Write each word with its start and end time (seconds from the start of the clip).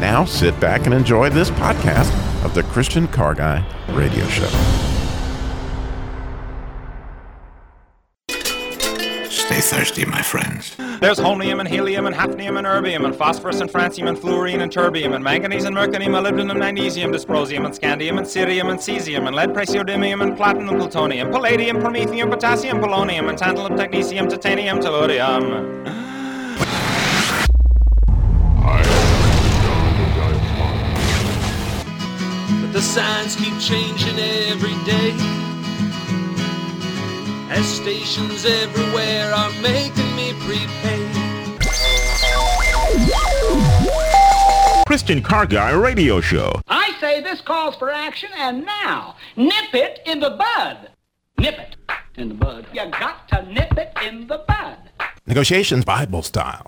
Now 0.00 0.24
sit 0.24 0.58
back 0.60 0.84
and 0.84 0.94
enjoy 0.94 1.28
this 1.28 1.50
podcast 1.50 2.14
of 2.44 2.54
the 2.54 2.62
Christian 2.62 3.08
Car 3.08 3.34
Guy 3.34 3.64
Radio 3.90 4.24
Show. 4.28 4.46
Stay 9.28 9.60
thirsty, 9.60 10.04
my 10.04 10.22
friends. 10.22 10.76
There's 11.00 11.18
holmium 11.18 11.58
and 11.58 11.68
helium 11.68 12.06
and 12.06 12.14
hafnium 12.14 12.58
and 12.58 12.66
erbium 12.66 13.06
and 13.06 13.16
phosphorus 13.16 13.60
and 13.60 13.68
francium 13.68 14.08
and 14.08 14.16
fluorine 14.16 14.60
and 14.60 14.70
terbium 14.70 15.16
and 15.16 15.24
manganese 15.24 15.64
and 15.64 15.74
mercurium, 15.74 16.10
molybdenum, 16.10 16.50
and 16.50 16.60
magnesium, 16.60 17.10
dysprosium 17.10 17.64
and 17.64 17.74
scandium 17.74 18.18
and 18.18 18.26
cerium 18.26 18.70
and 18.70 18.78
cesium 18.78 19.26
and 19.26 19.34
lead, 19.34 19.50
praseodymium 19.50 20.22
and 20.22 20.36
platinum, 20.36 20.78
plutonium, 20.78 21.32
palladium, 21.32 21.78
promethium, 21.78 22.30
potassium, 22.30 22.78
polonium 22.78 23.28
and 23.28 23.36
tantalum, 23.36 23.76
technetium, 23.76 24.28
titanium, 24.28 24.78
tellurium. 24.78 26.17
The 32.78 32.84
signs 32.84 33.34
keep 33.34 33.58
changing 33.58 34.16
every 34.20 34.76
day. 34.84 35.12
As 37.50 37.66
stations 37.66 38.44
everywhere 38.44 39.34
are 39.34 39.50
making 39.60 40.14
me 40.14 40.32
prepay. 40.44 41.04
Christian 44.86 45.20
Car 45.20 45.46
Guy 45.46 45.72
Radio 45.72 46.20
Show. 46.20 46.52
I 46.68 46.92
say 47.00 47.20
this 47.20 47.40
calls 47.40 47.74
for 47.74 47.90
action, 47.90 48.30
and 48.36 48.64
now, 48.64 49.16
nip 49.34 49.74
it 49.74 49.98
in 50.06 50.20
the 50.20 50.30
bud. 50.30 50.90
Nip 51.36 51.58
it 51.58 51.74
in 52.14 52.28
the 52.28 52.34
bud. 52.36 52.68
You 52.72 52.88
got 52.92 53.26
to 53.30 53.42
nip 53.52 53.76
it 53.76 53.92
in 54.06 54.28
the 54.28 54.44
bud. 54.46 54.78
Negotiations 55.26 55.84
Bible 55.84 56.22
style. 56.22 56.64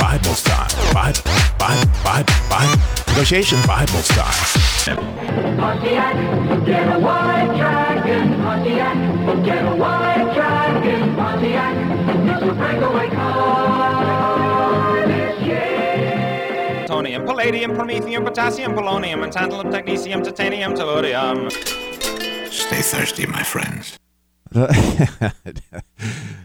Bible 0.00 0.34
style. 0.34 0.68
Bible, 0.92 1.22
Bible, 1.58 1.90
Bible, 2.02 2.34
Bible. 2.50 2.78
Negotiations 3.08 3.66
Bible 3.66 4.02
style. 4.02 4.96
Pontiac, 5.56 6.66
get 6.66 6.94
a 6.94 6.98
white 6.98 7.52
dragon. 7.56 8.42
Pontiac, 8.42 9.44
get 9.44 9.64
a 9.64 9.74
white 9.76 10.32
dragon. 10.34 11.14
Pontiac, 11.16 11.74
this 12.26 12.42
will 12.42 12.54
break 12.54 12.82
away 12.82 13.08
car 13.08 15.06
this 15.06 15.40
year. 15.42 16.84
Plutonium, 16.86 17.24
palladium, 17.24 17.72
promethium, 17.74 18.24
potassium, 18.24 18.74
polonium 18.74 19.22
and 19.24 19.32
tantalum, 19.32 19.70
technetium, 19.72 20.22
titanium, 20.22 20.74
tellurium. 20.74 21.50
Stay 22.50 22.82
thirsty, 22.82 23.26
my 23.26 23.42
friends. 23.42 23.98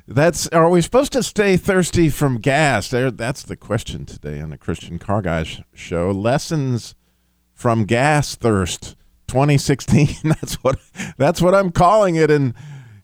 That's 0.07 0.47
are 0.47 0.69
we 0.69 0.81
supposed 0.81 1.13
to 1.13 1.23
stay 1.23 1.55
thirsty 1.55 2.09
from 2.09 2.39
gas? 2.39 2.89
There, 2.89 3.11
that's 3.11 3.43
the 3.43 3.55
question 3.55 4.05
today 4.05 4.41
on 4.41 4.49
the 4.49 4.57
Christian 4.57 4.99
Car 4.99 5.21
Guys 5.21 5.61
show. 5.73 6.11
Lessons 6.11 6.95
from 7.53 7.85
gas 7.85 8.35
thirst, 8.35 8.95
2016. 9.27 10.07
That's 10.23 10.55
what 10.55 10.79
that's 11.17 11.41
what 11.41 11.53
I'm 11.53 11.71
calling 11.71 12.15
it. 12.15 12.31
And 12.31 12.55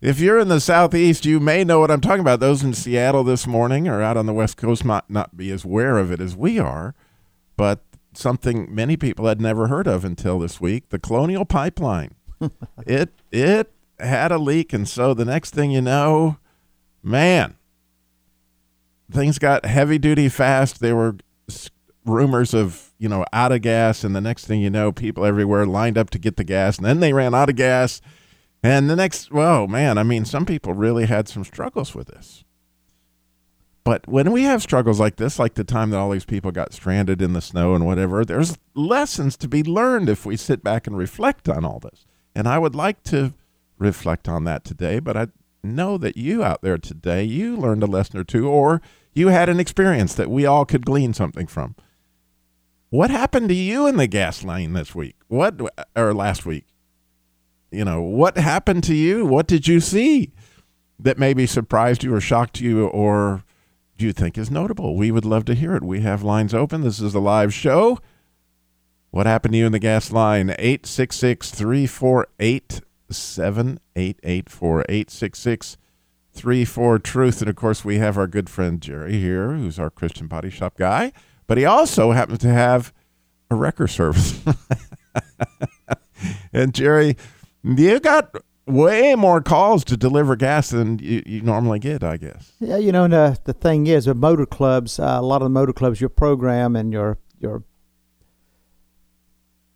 if 0.02 0.20
you're 0.20 0.40
in 0.40 0.48
the 0.48 0.60
southeast, 0.60 1.26
you 1.26 1.40
may 1.40 1.64
know 1.64 1.80
what 1.80 1.92
I'm 1.92 2.02
talking 2.02 2.22
about. 2.22 2.40
Those 2.40 2.64
in 2.64 2.74
Seattle 2.74 3.24
this 3.24 3.48
morning 3.48 3.88
or 3.88 4.02
out 4.02 4.18
on 4.18 4.26
the 4.26 4.34
west 4.34 4.58
coast 4.58 4.84
might 4.84 5.10
not 5.10 5.38
be 5.38 5.52
as 5.52 5.64
aware 5.64 5.98
of 5.98 6.12
it 6.12 6.20
as 6.20 6.36
we 6.36 6.60
are, 6.60 6.96
but 7.56 7.84
something 8.14 8.74
many 8.74 8.98
people 8.98 9.28
had 9.28 9.40
never 9.40 9.68
heard 9.68 9.88
of 9.88 10.04
until 10.04 10.40
this 10.40 10.60
week: 10.60 10.90
the 10.90 11.00
Colonial 11.00 11.46
Pipeline. 11.46 12.16
it 12.86 13.12
it 13.32 13.72
had 14.00 14.32
a 14.32 14.38
leak, 14.38 14.74
and 14.74 14.88
so 14.88 15.14
the 15.14 15.26
next 15.26 15.54
thing 15.54 15.72
you 15.72 15.82
know, 15.82 16.38
man, 17.04 17.56
things 19.12 19.40
got 19.40 19.66
heavy 19.66 19.98
duty 19.98 20.30
fast. 20.30 20.80
There 20.80 20.96
were 20.96 21.18
rumors 22.06 22.54
of 22.54 22.94
you 22.98 23.10
know 23.10 23.26
out 23.34 23.52
of 23.52 23.62
gas, 23.62 24.04
and 24.04 24.16
the 24.16 24.22
next 24.22 24.46
thing 24.46 24.62
you 24.62 24.70
know, 24.70 24.92
people 24.92 25.26
everywhere 25.26 25.66
lined 25.66 25.98
up 25.98 26.10
to 26.12 26.20
get 26.20 26.38
the 26.38 26.44
gas, 26.44 26.78
and 26.78 26.86
then 26.86 27.00
they 27.00 27.14
ran 27.14 27.34
out 27.34 27.50
of 27.50 27.56
gas, 27.56 28.02
and 28.64 28.90
the 28.90 28.96
next, 28.96 29.32
whoa, 29.32 29.68
man, 29.68 29.98
I 29.98 30.04
mean, 30.04 30.26
some 30.26 30.46
people 30.46 30.74
really 30.74 31.06
had 31.06 31.28
some 31.28 31.44
struggles 31.44 31.94
with 31.94 32.08
this. 32.08 32.44
But 33.84 34.06
when 34.06 34.34
we 34.34 34.44
have 34.44 34.62
struggles 34.62 35.00
like 35.00 35.16
this, 35.16 35.40
like 35.40 35.54
the 35.54 35.64
time 35.64 35.92
that 35.92 35.98
all 35.98 36.10
these 36.10 36.26
people 36.26 36.52
got 36.52 36.74
stranded 36.74 37.22
in 37.22 37.32
the 37.32 37.42
snow 37.42 37.74
and 37.74 37.86
whatever, 37.86 38.26
there's 38.26 38.58
lessons 38.74 39.38
to 39.38 39.48
be 39.48 39.64
learned 39.64 40.10
if 40.10 40.26
we 40.26 40.36
sit 40.36 40.62
back 40.62 40.88
and 40.88 40.98
reflect 40.98 41.48
on 41.48 41.64
all 41.64 41.80
this. 41.80 42.06
And 42.36 42.50
I 42.50 42.58
would 42.58 42.76
like 42.76 43.02
to 43.04 43.34
reflect 43.78 44.28
on 44.28 44.44
that 44.46 44.64
today, 44.64 45.00
but 45.00 45.18
I 45.18 45.28
know 45.64 45.98
that 45.98 46.18
you 46.18 46.44
out 46.44 46.62
there 46.62 46.78
today, 46.78 47.24
you 47.24 47.56
learned 47.56 47.84
a 47.84 47.88
lesson 47.88 48.20
or 48.20 48.24
two, 48.24 48.48
or 48.48 48.82
you 49.14 49.30
had 49.30 49.50
an 49.50 49.60
experience 49.60 50.14
that 50.16 50.30
we 50.30 50.46
all 50.46 50.66
could 50.66 50.86
glean 50.86 51.14
something 51.14 51.48
from. 51.48 51.76
What 52.90 53.10
happened 53.10 53.50
to 53.50 53.56
you 53.56 53.86
in 53.88 53.98
the 53.98 54.08
gas 54.08 54.44
lane 54.44 54.74
this 54.74 54.96
week? 54.96 55.16
What 55.28 55.60
or 55.96 56.14
last 56.14 56.46
week? 56.46 56.66
You 57.70 57.84
know, 57.84 58.02
what 58.02 58.38
happened 58.38 58.84
to 58.86 58.96
you? 58.96 59.26
What 59.26 59.48
did 59.48 59.68
you 59.68 59.82
see 59.82 60.32
that 60.98 61.18
maybe 61.18 61.46
surprised 61.46 62.04
you 62.04 62.14
or 62.14 62.22
shocked 62.22 62.62
you 62.62 62.88
or 62.88 63.44
do 63.98 64.06
you 64.06 64.14
think 64.14 64.38
is 64.38 64.50
notable? 64.50 64.96
We 64.96 65.12
would 65.12 65.26
love 65.26 65.44
to 65.46 65.54
hear 65.54 65.76
it. 65.76 65.84
We 65.84 66.02
have 66.02 66.24
lines 66.24 66.54
open. 66.54 66.82
This 66.82 67.02
is 67.02 67.14
a 67.14 67.20
live 67.20 67.54
show. 67.54 68.00
What 69.10 69.26
happened 69.26 69.54
to 69.54 69.58
you 69.58 69.66
in 69.66 69.72
the 69.72 69.80
gas 69.80 70.12
line? 70.12 70.52
866 70.52 71.52
348 71.52 72.82
7884 73.10 74.82
866 74.82 75.78
34 76.34 77.00
Truth. 77.00 77.42
And 77.42 77.50
of 77.50 77.56
course, 77.56 77.84
we 77.84 77.98
have 77.98 78.18
our 78.18 78.28
good 78.28 78.50
friend 78.50 78.82
Jerry 78.82 79.20
here, 79.20 79.54
who's 79.54 79.80
our 79.80 79.90
Christian 79.90 80.28
Body 80.28 80.50
Shop 80.50 80.78
guy, 80.78 81.12
but 81.48 81.58
he 81.58 81.66
also 81.66 82.12
happens 82.12 82.40
to 82.40 82.50
have 82.50 82.94
a 83.50 83.56
wrecker 83.56 83.88
service. 83.88 84.40
and 86.54 86.74
Jerry, 86.74 87.18
you 87.64 88.00
got 88.00 88.36
way 88.68 89.16
more 89.16 89.42
calls 89.42 89.84
to 89.86 89.98
deliver 89.98 90.36
gas 90.36 90.70
than 90.70 91.00
you, 91.00 91.24
you 91.26 91.42
normally 91.42 91.80
get, 91.80 92.04
I 92.04 92.18
guess. 92.18 92.52
Yeah, 92.60 92.78
you 92.78 92.92
know, 92.92 93.08
the, 93.08 93.40
the 93.46 93.54
thing 93.54 93.88
is, 93.88 94.08
with 94.08 94.18
motor 94.18 94.46
clubs, 94.46 95.00
uh, 95.00 95.18
a 95.20 95.22
lot 95.22 95.42
of 95.42 95.46
the 95.46 95.50
motor 95.50 95.74
clubs, 95.74 96.00
your 96.02 96.10
program 96.10 96.76
and 96.76 96.92
your 96.92 97.18
your 97.40 97.64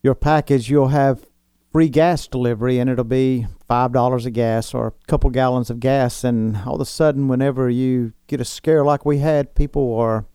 your 0.04 0.16
package, 0.16 0.70
you'll 0.70 0.90
have 0.90 1.26
free 1.72 1.90
gas 1.90 2.28
delivery, 2.28 2.80
and 2.80 2.90
it'll 2.90 3.04
be 3.04 3.48
five 3.68 3.92
dollars 3.92 4.26
a 4.26 4.32
gas 4.32 4.74
or 4.74 4.88
a 4.88 4.94
couple 5.08 5.30
gallons 5.30 5.70
of 5.70 5.80
gas. 5.80 6.24
And 6.24 6.58
all 6.66 6.76
of 6.76 6.82
a 6.82 6.86
sudden, 6.86 7.28
whenever 7.28 7.70
you 7.70 8.14
get 8.28 8.42
a 8.42 8.46
scare 8.46 8.84
like 8.84 9.06
we 9.06 9.20
had, 9.20 9.56
people 9.56 9.96
are 9.96 10.26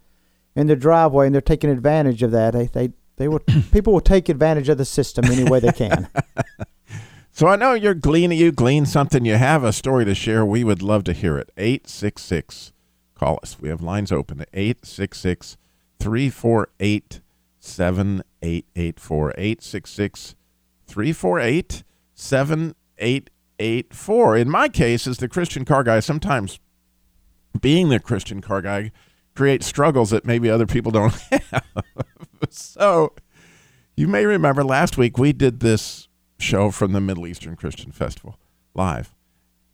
in 0.54 0.66
their 0.66 0.76
driveway 0.76 1.26
and 1.26 1.34
they're 1.34 1.42
taking 1.42 1.70
advantage 1.70 2.22
of 2.22 2.30
that. 2.32 2.52
They 2.52 2.66
they 2.66 2.92
they 3.16 3.28
will 3.28 3.40
people 3.72 3.92
will 3.92 4.00
take 4.00 4.28
advantage 4.28 4.68
of 4.68 4.78
the 4.78 4.84
system 4.84 5.26
any 5.26 5.44
way 5.44 5.60
they 5.60 5.72
can. 5.72 6.08
So 7.36 7.48
I 7.48 7.56
know 7.56 7.74
you're 7.74 7.92
gleaning, 7.92 8.38
you 8.38 8.50
glean 8.50 8.86
something, 8.86 9.26
you 9.26 9.34
have 9.34 9.62
a 9.62 9.70
story 9.70 10.06
to 10.06 10.14
share. 10.14 10.42
We 10.46 10.64
would 10.64 10.80
love 10.80 11.04
to 11.04 11.12
hear 11.12 11.36
it. 11.36 11.52
866, 11.58 12.72
call 13.14 13.38
us. 13.42 13.60
We 13.60 13.68
have 13.68 13.82
lines 13.82 14.10
open 14.10 14.40
at 14.40 14.48
866 14.54 15.58
348 16.00 17.20
7884. 17.60 19.34
866 19.36 20.34
348 20.86 21.84
7884. 22.14 24.36
In 24.36 24.50
my 24.50 24.68
case, 24.68 25.06
as 25.06 25.18
the 25.18 25.28
Christian 25.28 25.64
car 25.64 25.84
guy, 25.84 26.00
sometimes 26.00 26.58
being 27.60 27.88
the 27.88 28.00
Christian 28.00 28.40
car 28.40 28.60
guy 28.62 28.90
creates 29.34 29.66
struggles 29.66 30.10
that 30.10 30.24
maybe 30.24 30.50
other 30.50 30.66
people 30.66 30.92
don't 30.92 31.12
have. 31.30 31.64
so 32.48 33.12
you 33.96 34.08
may 34.08 34.24
remember 34.24 34.64
last 34.64 34.98
week 34.98 35.18
we 35.18 35.32
did 35.32 35.60
this 35.60 36.08
show 36.38 36.70
from 36.70 36.92
the 36.92 37.00
Middle 37.00 37.26
Eastern 37.26 37.56
Christian 37.56 37.92
Festival 37.92 38.38
live. 38.74 39.14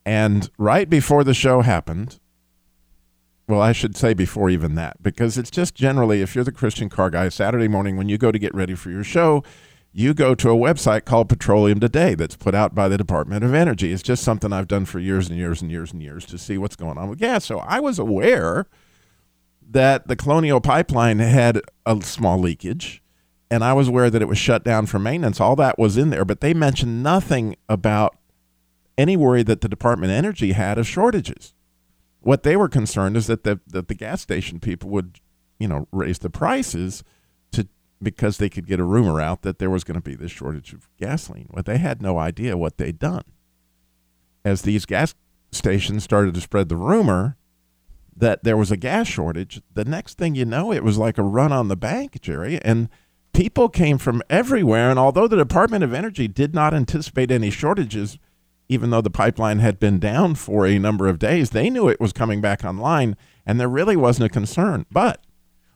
And 0.04 0.50
right 0.58 0.90
before 0.90 1.24
the 1.24 1.34
show 1.34 1.62
happened, 1.62 2.20
well, 3.48 3.60
I 3.60 3.72
should 3.72 3.96
say 3.96 4.14
before 4.14 4.50
even 4.50 4.76
that, 4.76 5.02
because 5.02 5.38
it's 5.38 5.50
just 5.50 5.74
generally, 5.74 6.22
if 6.22 6.34
you're 6.34 6.44
the 6.44 6.52
Christian 6.52 6.88
car 6.88 7.10
guy, 7.10 7.28
Saturday 7.28 7.68
morning 7.68 7.96
when 7.96 8.08
you 8.08 8.18
go 8.18 8.32
to 8.32 8.38
get 8.38 8.54
ready 8.54 8.74
for 8.74 8.90
your 8.90 9.04
show, 9.04 9.44
you 9.92 10.14
go 10.14 10.34
to 10.34 10.50
a 10.50 10.56
website 10.56 11.04
called 11.04 11.28
Petroleum 11.28 11.78
Today 11.78 12.14
that's 12.14 12.36
put 12.36 12.54
out 12.54 12.74
by 12.74 12.88
the 12.88 12.96
Department 12.96 13.44
of 13.44 13.52
Energy. 13.52 13.92
It's 13.92 14.02
just 14.02 14.22
something 14.22 14.52
I've 14.52 14.68
done 14.68 14.86
for 14.86 14.98
years 14.98 15.28
and 15.28 15.38
years 15.38 15.60
and 15.60 15.70
years 15.70 15.92
and 15.92 16.02
years 16.02 16.24
to 16.26 16.38
see 16.38 16.56
what's 16.56 16.76
going 16.76 16.96
on 16.96 17.10
with 17.10 17.18
gas. 17.18 17.44
So 17.44 17.58
I 17.58 17.78
was 17.78 17.98
aware 17.98 18.66
that 19.70 20.08
the 20.08 20.16
Colonial 20.16 20.60
Pipeline 20.60 21.18
had 21.18 21.60
a 21.84 22.00
small 22.00 22.38
leakage, 22.38 23.02
and 23.50 23.62
I 23.62 23.74
was 23.74 23.88
aware 23.88 24.08
that 24.08 24.22
it 24.22 24.28
was 24.28 24.38
shut 24.38 24.64
down 24.64 24.86
for 24.86 24.98
maintenance. 24.98 25.40
All 25.40 25.56
that 25.56 25.78
was 25.78 25.98
in 25.98 26.08
there, 26.08 26.24
but 26.24 26.40
they 26.40 26.54
mentioned 26.54 27.02
nothing 27.02 27.56
about 27.68 28.16
any 28.96 29.16
worry 29.16 29.42
that 29.42 29.60
the 29.60 29.68
Department 29.68 30.10
of 30.10 30.16
Energy 30.16 30.52
had 30.52 30.78
of 30.78 30.86
shortages. 30.86 31.54
What 32.20 32.44
they 32.44 32.56
were 32.56 32.68
concerned 32.68 33.16
is 33.16 33.26
that 33.26 33.44
the 33.44 33.60
that 33.66 33.88
the 33.88 33.94
gas 33.94 34.22
station 34.22 34.60
people 34.60 34.88
would, 34.90 35.18
you 35.58 35.68
know, 35.68 35.88
raise 35.90 36.20
the 36.20 36.30
prices 36.30 37.02
because 38.02 38.38
they 38.38 38.48
could 38.48 38.66
get 38.66 38.80
a 38.80 38.84
rumor 38.84 39.20
out 39.20 39.42
that 39.42 39.58
there 39.58 39.70
was 39.70 39.84
going 39.84 39.94
to 39.96 40.00
be 40.00 40.14
this 40.14 40.32
shortage 40.32 40.72
of 40.72 40.88
gasoline. 40.98 41.48
But 41.52 41.66
they 41.66 41.78
had 41.78 42.02
no 42.02 42.18
idea 42.18 42.56
what 42.56 42.78
they'd 42.78 42.98
done. 42.98 43.24
As 44.44 44.62
these 44.62 44.86
gas 44.86 45.14
stations 45.52 46.04
started 46.04 46.34
to 46.34 46.40
spread 46.40 46.68
the 46.68 46.76
rumor 46.76 47.36
that 48.16 48.44
there 48.44 48.56
was 48.56 48.70
a 48.70 48.76
gas 48.76 49.06
shortage, 49.06 49.60
the 49.72 49.84
next 49.84 50.18
thing 50.18 50.34
you 50.34 50.44
know, 50.44 50.72
it 50.72 50.84
was 50.84 50.98
like 50.98 51.18
a 51.18 51.22
run 51.22 51.52
on 51.52 51.68
the 51.68 51.76
bank, 51.76 52.20
Jerry, 52.20 52.60
and 52.62 52.88
people 53.32 53.68
came 53.68 53.98
from 53.98 54.22
everywhere. 54.28 54.90
And 54.90 54.98
although 54.98 55.28
the 55.28 55.36
Department 55.36 55.84
of 55.84 55.94
Energy 55.94 56.28
did 56.28 56.54
not 56.54 56.74
anticipate 56.74 57.30
any 57.30 57.50
shortages, 57.50 58.18
even 58.68 58.90
though 58.90 59.00
the 59.00 59.10
pipeline 59.10 59.58
had 59.58 59.78
been 59.78 59.98
down 59.98 60.34
for 60.34 60.66
a 60.66 60.78
number 60.78 61.08
of 61.08 61.18
days, 61.18 61.50
they 61.50 61.70
knew 61.70 61.88
it 61.88 62.00
was 62.00 62.12
coming 62.12 62.40
back 62.40 62.64
online, 62.64 63.16
and 63.46 63.58
there 63.58 63.68
really 63.68 63.96
wasn't 63.96 64.26
a 64.26 64.28
concern. 64.28 64.86
But 64.90 65.24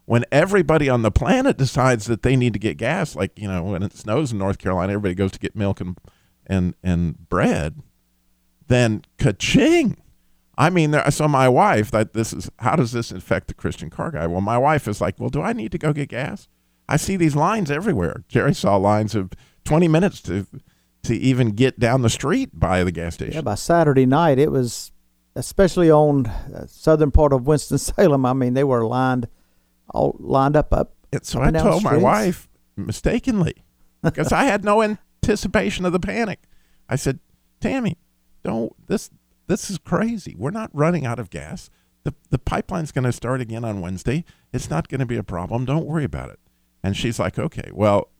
when 0.06 0.25
everybody 0.32 0.88
on 0.88 1.03
the 1.03 1.11
planet 1.11 1.58
decides 1.58 2.06
that 2.06 2.23
they 2.23 2.37
need 2.37 2.53
to 2.55 2.58
get 2.58 2.79
gas, 2.79 3.14
like 3.14 3.38
you 3.38 3.47
know, 3.47 3.62
when 3.62 3.82
it 3.82 3.93
snows 3.93 4.32
in 4.32 4.38
North 4.38 4.58
Carolina, 4.58 4.94
everybody 4.94 5.14
goes 5.14 5.32
to 5.32 5.38
get 5.38 5.55
milk 5.55 5.81
and 5.81 5.99
and 6.47 6.75
and 6.82 7.29
bread, 7.29 7.82
then 8.69 9.05
ka-ching! 9.19 9.99
I 10.58 10.70
mean, 10.70 10.91
there, 10.93 11.11
so 11.11 11.29
my 11.29 11.49
wife, 11.49 11.91
that 11.91 12.14
this 12.14 12.32
is 12.32 12.50
how 12.61 12.76
does 12.76 12.93
this 12.93 13.12
affect 13.12 13.49
the 13.49 13.55
Christian 13.55 13.91
car 13.91 14.11
guy? 14.11 14.26
Well, 14.26 14.41
my 14.41 14.56
wife 14.56 14.88
is 14.88 15.00
like, 15.00 15.20
well, 15.20 15.29
do 15.29 15.43
I 15.43 15.53
need 15.53 15.73
to 15.73 15.79
go 15.79 15.93
get 15.93 16.08
gas? 16.08 16.49
I 16.88 16.97
see 16.97 17.17
these 17.17 17.37
lines 17.37 17.70
everywhere. 17.70 18.25
Jerry 18.29 18.55
saw 18.55 18.76
lines 18.76 19.14
of 19.14 19.32
20 19.64 19.88
minutes 19.88 20.23
to 20.23 20.47
to 21.03 21.14
even 21.14 21.50
get 21.50 21.79
down 21.79 22.03
the 22.03 22.11
street 22.11 22.50
by 22.53 22.82
the 22.85 22.93
gas 22.93 23.14
station. 23.14 23.35
Yeah, 23.35 23.41
by 23.43 23.55
Saturday 23.55 24.06
night, 24.06 24.38
it 24.38 24.50
was, 24.50 24.91
especially 25.37 25.91
on 25.91 26.26
uh, 26.26 26.67
southern 26.67 27.12
part 27.12 27.32
of 27.32 27.47
Winston 27.47 27.79
Salem. 27.79 28.26
I 28.26 28.32
mean, 28.32 28.55
they 28.55 28.64
were 28.64 28.85
lined, 28.85 29.29
all 29.96 30.16
lined 30.19 30.56
up 30.56 30.72
up. 30.72 30.93
And 31.12 31.25
so 31.25 31.40
I 31.40 31.50
told 31.50 31.82
my 31.82 31.96
wife 31.96 32.48
mistakenly 32.76 33.54
because 34.02 34.32
I 34.32 34.44
had 34.44 34.64
no 34.64 34.82
anticipation 35.22 35.84
of 35.84 35.93
the 35.93 36.00
panic. 36.00 36.43
I 36.88 36.96
said, 36.96 37.20
"Tammy, 37.60 37.96
don't 38.44 38.72
this 38.87 39.10
this 39.46 39.70
is 39.70 39.78
crazy. 39.78 40.34
We're 40.37 40.50
not 40.50 40.70
running 40.72 41.06
out 41.06 41.19
of 41.19 41.31
gas. 41.31 41.70
The 42.04 42.14
the 42.31 42.38
pipeline's 42.38 42.93
going 42.93 43.04
to 43.04 43.12
start 43.12 43.40
again 43.40 43.64
on 43.64 43.81
Wednesday. 43.81 44.25
It's 44.52 44.70
not 44.70 44.88
going 44.88 45.00
to 45.00 45.06
be 45.06 45.16
a 45.16 45.25
problem. 45.25 45.64
Don't 45.64 45.87
worry 45.87 46.04
about 46.04 46.31
it." 46.31 46.40
And 46.82 46.96
she's 46.96 47.19
like, 47.19 47.38
"Okay, 47.38 47.70
well, 47.72 48.10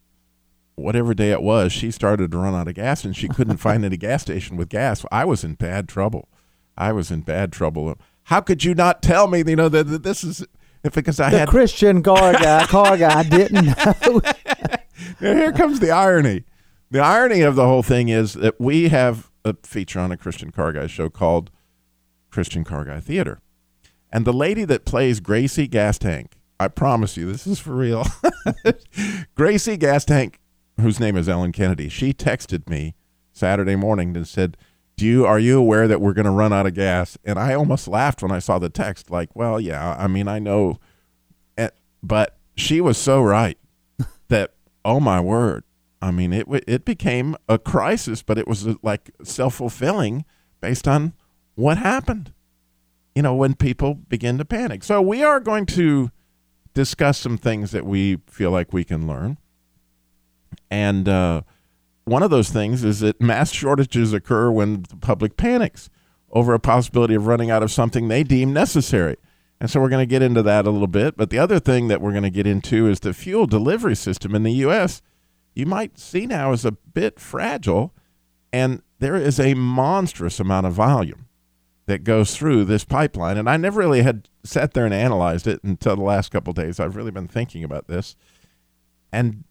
whatever 0.77 1.15
day 1.15 1.33
it 1.33 1.43
was, 1.43 1.73
she 1.73 1.91
started 1.91 2.31
to 2.31 2.39
run 2.39 2.55
out 2.55 2.69
of 2.69 2.75
gas 2.75 3.05
and 3.05 3.17
she 3.17 3.29
couldn't 3.29 3.57
find 3.57 3.85
any 3.85 3.97
gas 3.97 4.23
station 4.23 4.57
with 4.57 4.69
gas. 4.69 5.05
I 5.11 5.25
was 5.25 5.43
in 5.43 5.55
bad 5.55 5.89
trouble. 5.89 6.29
I 6.77 6.93
was 6.93 7.11
in 7.11 7.23
bad 7.23 7.53
trouble. 7.53 7.99
How 8.25 8.41
could 8.41 8.63
you 8.65 8.75
not 8.75 9.03
tell 9.03 9.27
me, 9.27 9.43
you 9.47 9.57
know, 9.57 9.69
that, 9.69 9.89
that 9.89 10.03
this 10.03 10.23
is 10.23 10.45
because 10.83 11.21
I 11.21 11.31
The 11.31 11.39
had 11.41 11.49
Christian 11.49 12.03
car 12.03 12.33
guy, 12.33 12.65
car 12.69 12.97
guy 12.97 13.23
didn't 13.25 13.67
know. 13.67 14.21
Now, 15.21 15.35
here 15.35 15.53
comes 15.53 15.81
the 15.81 15.91
irony. 15.91 16.45
The 16.91 17.01
irony 17.01 17.41
of 17.41 17.57
the 17.57 17.65
whole 17.67 17.83
thing 17.83 18.09
is 18.09 18.35
that 18.35 18.61
we 18.61 18.89
have 18.89 19.31
a 19.45 19.55
feature 19.63 20.01
on 20.01 20.13
a 20.13 20.17
Christian 20.17 20.51
Car 20.51 20.73
Guy 20.73 20.87
show 20.87 21.09
called 21.09 21.51
Christian 22.31 22.65
Car 22.65 22.85
Guy 22.85 23.01
Theater. 23.01 23.41
And 24.13 24.25
the 24.25 24.33
lady 24.33 24.65
that 24.65 24.85
plays 24.85 25.21
Gracie 25.21 25.67
Gas 25.67 25.99
Tank, 25.99 26.35
I 26.59 26.69
promise 26.69 27.17
you, 27.17 27.31
this 27.31 27.47
is 27.47 27.59
for 27.59 27.75
real. 27.75 28.07
Gracie 29.35 29.77
Gas 29.77 30.05
Tank, 30.05 30.41
whose 30.81 31.01
name 31.01 31.17
is 31.17 31.29
Ellen 31.29 31.53
Kennedy, 31.53 31.89
she 31.89 32.13
texted 32.13 32.69
me 32.69 32.95
Saturday 33.33 33.77
morning 33.77 34.17
and 34.17 34.27
said, 34.27 34.57
"Do 34.97 35.07
you 35.07 35.27
are 35.27 35.39
you 35.39 35.59
aware 35.59 35.87
that 35.89 36.01
we're 36.01 36.13
going 36.13 36.25
to 36.27 36.31
run 36.31 36.53
out 36.53 36.67
of 36.67 36.75
gas?" 36.75 37.19
And 37.25 37.39
I 37.39 37.55
almost 37.55 37.89
laughed 37.89 38.23
when 38.23 38.33
I 38.33 38.39
saw 38.39 38.59
the 38.59 38.69
text. 38.69 39.11
Like, 39.11 39.35
well, 39.35 39.61
yeah, 39.61 39.97
I 39.99 40.07
mean, 40.07 40.29
I 40.29 40.39
know, 40.39 40.79
Eh, 41.59 41.71
but 42.03 42.37
she 42.57 42.81
was 42.81 42.99
so 42.99 43.23
right 43.23 43.59
that 44.29 44.55
oh 44.85 45.01
my 45.01 45.21
word 45.21 45.65
i 46.01 46.11
mean 46.11 46.33
it 46.33 46.47
it 46.67 46.85
became 46.85 47.37
a 47.49 47.59
crisis 47.59 48.23
but 48.23 48.39
it 48.39 48.47
was 48.47 48.67
uh, 48.67 48.75
like 48.83 49.11
self-fulfilling 49.23 50.25
based 50.61 50.87
on 50.87 51.13
what 51.55 51.79
happened 51.79 52.33
you 53.15 53.23
know 53.23 53.35
when 53.35 53.55
people 53.55 53.95
begin 53.95 54.39
to 54.39 54.45
panic 54.45 54.83
so 54.85 55.01
we 55.01 55.23
are 55.23 55.41
going 55.41 55.67
to 55.67 56.11
discuss 56.75 57.19
some 57.19 57.39
things 57.39 57.71
that 57.71 57.87
we 57.87 58.19
feel 58.27 58.51
like 58.51 58.73
we 58.73 58.85
can 58.85 59.07
learn 59.07 59.39
and 60.71 61.09
uh, 61.09 61.43
one 62.07 62.23
of 62.23 62.31
those 62.31 62.49
things 62.49 62.83
is 62.83 63.01
that 63.01 63.21
mass 63.21 63.53
shortages 63.53 64.13
occur 64.13 64.51
when 64.51 64.85
the 64.89 64.97
public 64.97 65.37
panics 65.37 65.91
over 66.31 66.55
a 66.55 66.59
possibility 66.59 67.15
of 67.15 67.27
running 67.27 67.51
out 67.51 67.63
of 67.63 67.71
something 67.71 68.09
they 68.09 68.25
deem 68.25 68.53
necessary 68.53 69.17
and 69.61 69.71
so 69.71 69.81
we're 69.81 69.89
going 69.89 70.07
to 70.07 70.11
get 70.11 70.23
into 70.23 70.43
that 70.43 70.67
a 70.67 70.71
little 70.71 70.87
bit. 70.87 71.17
But 71.17 71.31
the 71.31 71.39
other 71.39 71.59
thing 71.59 71.89
that 71.89 72.01
we're 72.01 72.11
going 72.11 72.23
to 72.25 72.31
get 72.31 72.47
into 72.47 72.89
is 72.89 73.01
the 73.01 73.15
fuel 73.15 73.47
delivery 73.47 73.97
system 73.97 74.35
in 74.35 74.43
the 74.43 74.53
U.S. 74.53 75.01
You 75.55 75.67
might 75.67 75.99
see 75.99 76.27
now 76.27 76.53
is 76.53 76.65
a 76.65 76.73
bit 76.73 77.19
fragile, 77.19 77.95
and 78.53 78.83
there 78.99 79.17
is 79.17 79.41
a 79.41 79.55
monstrous 79.55 80.39
amount 80.41 80.67
of 80.67 80.75
volume 80.75 81.27
that 81.87 82.05
goes 82.05 82.37
through 82.37 82.65
this 82.65 82.85
pipeline. 82.85 83.39
And 83.39 83.49
I 83.49 83.57
never 83.57 83.81
really 83.81 84.03
had 84.03 84.29
sat 84.45 84.75
there 84.75 84.85
and 84.85 84.93
analyzed 84.93 85.47
it 85.47 85.63
until 85.63 85.97
the 85.97 86.03
last 86.03 86.31
couple 86.31 86.53
days. 86.53 86.79
I've 86.79 86.97
really 86.97 87.13
been 87.13 87.29
thinking 87.29 87.65
about 87.65 87.87
this. 87.87 88.17
And 89.13 89.45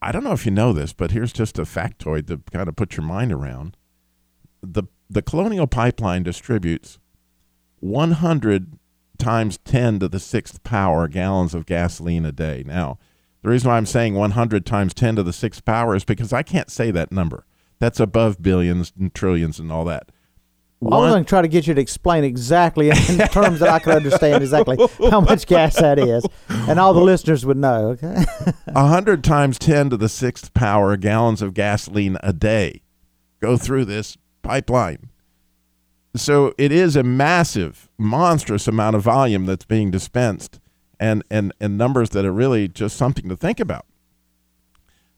I 0.00 0.12
don't 0.12 0.24
know 0.24 0.32
if 0.32 0.46
you 0.46 0.52
know 0.52 0.72
this, 0.72 0.92
but 0.92 1.10
here's 1.10 1.32
just 1.32 1.58
a 1.58 1.62
factoid 1.62 2.26
to 2.28 2.40
kind 2.52 2.68
of 2.68 2.76
put 2.76 2.96
your 2.96 3.04
mind 3.04 3.32
around. 3.32 3.76
The 4.62 4.84
the 5.10 5.22
Colonial 5.22 5.66
Pipeline 5.66 6.22
distributes 6.22 6.98
100 7.80 8.78
times 9.18 9.58
10 9.64 10.00
to 10.00 10.08
the 10.08 10.20
sixth 10.20 10.62
power 10.62 11.08
gallons 11.08 11.54
of 11.54 11.66
gasoline 11.66 12.26
a 12.26 12.32
day. 12.32 12.62
Now, 12.66 12.98
the 13.42 13.50
reason 13.50 13.70
why 13.70 13.76
I'm 13.76 13.86
saying 13.86 14.14
100 14.14 14.66
times 14.66 14.94
10 14.94 15.16
to 15.16 15.22
the 15.22 15.32
sixth 15.32 15.64
power 15.64 15.94
is 15.96 16.04
because 16.04 16.32
I 16.32 16.42
can't 16.42 16.70
say 16.70 16.90
that 16.90 17.12
number. 17.12 17.46
That's 17.78 18.00
above 18.00 18.42
billions 18.42 18.92
and 18.98 19.14
trillions 19.14 19.58
and 19.58 19.70
all 19.72 19.84
that. 19.86 20.10
Well, 20.80 21.00
I 21.00 21.02
was 21.04 21.12
going 21.12 21.24
to 21.24 21.28
try 21.28 21.42
to 21.42 21.48
get 21.48 21.66
you 21.66 21.74
to 21.74 21.80
explain 21.80 22.22
exactly 22.22 22.90
in 22.90 22.94
terms 23.28 23.58
that 23.60 23.68
I 23.68 23.80
could 23.80 23.96
understand 23.96 24.42
exactly 24.42 24.76
how 25.10 25.20
much 25.20 25.46
gas 25.46 25.74
that 25.76 25.98
is, 25.98 26.24
and 26.48 26.78
all 26.78 26.94
the 26.94 27.00
listeners 27.00 27.44
would 27.44 27.56
know. 27.56 27.88
Okay. 27.88 28.24
100 28.72 29.24
times 29.24 29.58
10 29.58 29.90
to 29.90 29.96
the 29.96 30.08
sixth 30.08 30.54
power 30.54 30.96
gallons 30.96 31.42
of 31.42 31.52
gasoline 31.54 32.16
a 32.22 32.32
day 32.32 32.82
go 33.40 33.56
through 33.56 33.86
this 33.86 34.16
pipeline. 34.42 35.10
So 36.14 36.54
it 36.58 36.72
is 36.72 36.96
a 36.96 37.02
massive, 37.02 37.88
monstrous 37.98 38.66
amount 38.66 38.96
of 38.96 39.02
volume 39.02 39.46
that's 39.46 39.64
being 39.64 39.90
dispensed 39.90 40.60
and, 40.98 41.22
and, 41.30 41.52
and 41.60 41.76
numbers 41.76 42.10
that 42.10 42.24
are 42.24 42.32
really 42.32 42.68
just 42.68 42.96
something 42.96 43.28
to 43.28 43.36
think 43.36 43.60
about. 43.60 43.86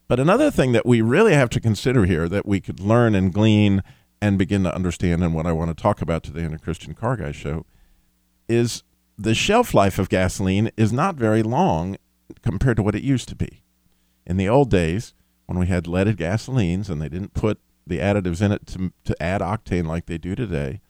But 0.09 0.19
another 0.19 0.50
thing 0.50 0.73
that 0.73 0.85
we 0.85 1.00
really 1.00 1.35
have 1.35 1.50
to 1.50 1.61
consider 1.61 2.05
here 2.05 2.29
that 2.29 2.45
we 2.45 2.61
could 2.61 2.81
learn 2.81 3.14
and 3.14 3.33
glean 3.33 3.83
and 4.21 4.39
begin 4.39 4.65
to 4.65 4.75
understand, 4.75 5.23
and 5.23 5.35
what 5.35 5.47
I 5.47 5.53
want 5.53 5.77
to 5.77 5.83
talk 5.83 6.03
about 6.03 6.23
today 6.23 6.43
in 6.43 6.53
the 6.53 6.59
Christian 6.59 6.95
Car 6.95 7.17
Guy 7.17 7.33
show, 7.33 7.65
is 8.49 8.83
the 9.17 9.35
shelf 9.35 9.75
life 9.75 9.99
of 9.99 10.09
gasoline 10.09 10.71
is 10.77 10.93
not 10.93 11.15
very 11.15 11.43
long 11.43 11.97
compared 12.43 12.77
to 12.77 12.83
what 12.83 12.95
it 12.95 13.03
used 13.03 13.29
to 13.29 13.37
be. 13.37 13.62
In 14.27 14.37
the 14.37 14.49
old 14.49 14.71
days, 14.71 15.15
when 15.47 15.59
we 15.59 15.67
had 15.67 15.87
leaded 15.87 16.17
gasolines 16.17 16.89
and 16.89 17.00
they 17.00 17.09
didn't 17.09 17.35
put 17.35 17.59
the 17.87 17.99
additives 17.99 18.41
in 18.41 18.53
it 18.53 18.67
to, 18.69 18.93
to 19.05 19.23
add 19.23 19.41
octane 19.41 19.87
like 19.87 20.07
they 20.07 20.19
do 20.19 20.35
today, 20.35 20.81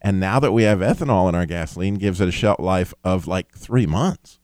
and 0.00 0.20
now 0.20 0.38
that 0.38 0.52
we 0.52 0.64
have 0.64 0.80
ethanol 0.80 1.28
in 1.28 1.34
our 1.34 1.46
gasoline, 1.46 1.94
gives 1.94 2.20
it 2.20 2.28
a 2.28 2.32
shelf 2.32 2.60
life 2.60 2.92
of 3.02 3.26
like 3.26 3.56
three 3.56 3.86
months. 3.86 4.38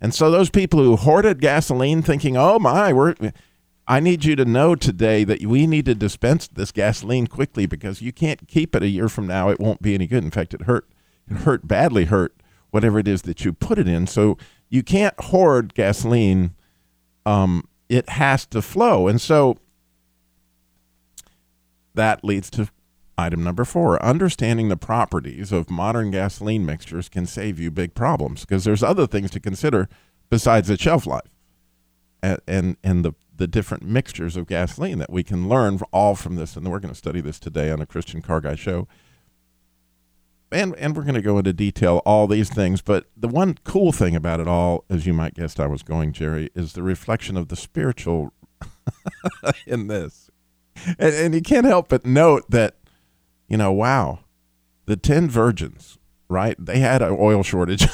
And 0.00 0.14
so 0.14 0.30
those 0.30 0.50
people 0.50 0.80
who 0.80 0.96
hoarded 0.96 1.40
gasoline, 1.40 2.02
thinking, 2.02 2.36
"Oh 2.36 2.58
my, 2.58 2.92
we're," 2.92 3.14
I 3.90 4.00
need 4.00 4.26
you 4.26 4.36
to 4.36 4.44
know 4.44 4.74
today 4.74 5.24
that 5.24 5.40
we 5.42 5.66
need 5.66 5.86
to 5.86 5.94
dispense 5.94 6.46
this 6.46 6.70
gasoline 6.72 7.26
quickly 7.26 7.64
because 7.64 8.02
you 8.02 8.12
can't 8.12 8.46
keep 8.46 8.76
it 8.76 8.82
a 8.82 8.88
year 8.88 9.08
from 9.08 9.26
now. 9.26 9.48
It 9.48 9.58
won't 9.58 9.80
be 9.80 9.94
any 9.94 10.06
good. 10.06 10.22
In 10.22 10.30
fact, 10.30 10.52
it 10.52 10.62
hurt, 10.62 10.86
it 11.28 11.38
hurt 11.38 11.66
badly 11.66 12.04
hurt 12.04 12.34
whatever 12.70 12.98
it 12.98 13.08
is 13.08 13.22
that 13.22 13.46
you 13.46 13.54
put 13.54 13.78
it 13.78 13.88
in. 13.88 14.06
So 14.06 14.36
you 14.68 14.82
can't 14.82 15.18
hoard 15.18 15.72
gasoline. 15.72 16.54
Um, 17.24 17.66
it 17.88 18.10
has 18.10 18.44
to 18.46 18.60
flow, 18.60 19.08
and 19.08 19.18
so 19.18 19.56
that 21.94 22.22
leads 22.22 22.50
to 22.50 22.68
item 23.16 23.42
number 23.42 23.64
four. 23.64 24.02
Understanding 24.04 24.68
the 24.68 24.76
properties 24.76 25.50
of 25.50 25.70
modern 25.70 26.10
gasoline 26.10 26.66
mixtures 26.66 27.08
can 27.08 27.24
save 27.24 27.58
you 27.58 27.70
big 27.70 27.94
problems 27.94 28.42
because 28.42 28.64
there's 28.64 28.82
other 28.82 29.06
things 29.06 29.30
to 29.30 29.40
consider 29.40 29.88
besides 30.28 30.68
the 30.68 30.76
shelf 30.76 31.06
life 31.06 31.30
and, 32.22 32.40
and, 32.46 32.76
and 32.84 33.04
the, 33.04 33.12
the 33.38 33.46
different 33.46 33.84
mixtures 33.84 34.36
of 34.36 34.46
gasoline 34.46 34.98
that 34.98 35.10
we 35.10 35.22
can 35.22 35.48
learn 35.48 35.80
all 35.92 36.14
from 36.14 36.36
this. 36.36 36.56
And 36.56 36.70
we're 36.70 36.80
going 36.80 36.92
to 36.92 36.98
study 36.98 37.20
this 37.20 37.38
today 37.38 37.70
on 37.70 37.80
a 37.80 37.86
Christian 37.86 38.20
Car 38.20 38.40
Guy 38.40 38.56
show. 38.56 38.86
And, 40.50 40.74
and 40.76 40.96
we're 40.96 41.02
going 41.02 41.14
to 41.14 41.22
go 41.22 41.38
into 41.38 41.52
detail 41.52 42.02
all 42.04 42.26
these 42.26 42.50
things. 42.50 42.82
But 42.82 43.06
the 43.16 43.28
one 43.28 43.58
cool 43.64 43.92
thing 43.92 44.16
about 44.16 44.40
it 44.40 44.48
all, 44.48 44.84
as 44.90 45.06
you 45.06 45.12
might 45.12 45.34
guess 45.34 45.58
I 45.58 45.66
was 45.66 45.82
going, 45.82 46.12
Jerry, 46.12 46.50
is 46.54 46.72
the 46.72 46.82
reflection 46.82 47.36
of 47.36 47.48
the 47.48 47.56
spiritual 47.56 48.32
in 49.66 49.86
this. 49.86 50.30
And, 50.98 51.14
and 51.14 51.34
you 51.34 51.42
can't 51.42 51.66
help 51.66 51.88
but 51.88 52.04
note 52.04 52.50
that, 52.50 52.76
you 53.48 53.56
know, 53.56 53.72
wow, 53.72 54.20
the 54.86 54.96
10 54.96 55.28
virgins, 55.28 55.97
right? 56.28 56.56
They 56.58 56.78
had 56.80 57.02
an 57.02 57.16
oil 57.18 57.42
shortage. 57.42 57.88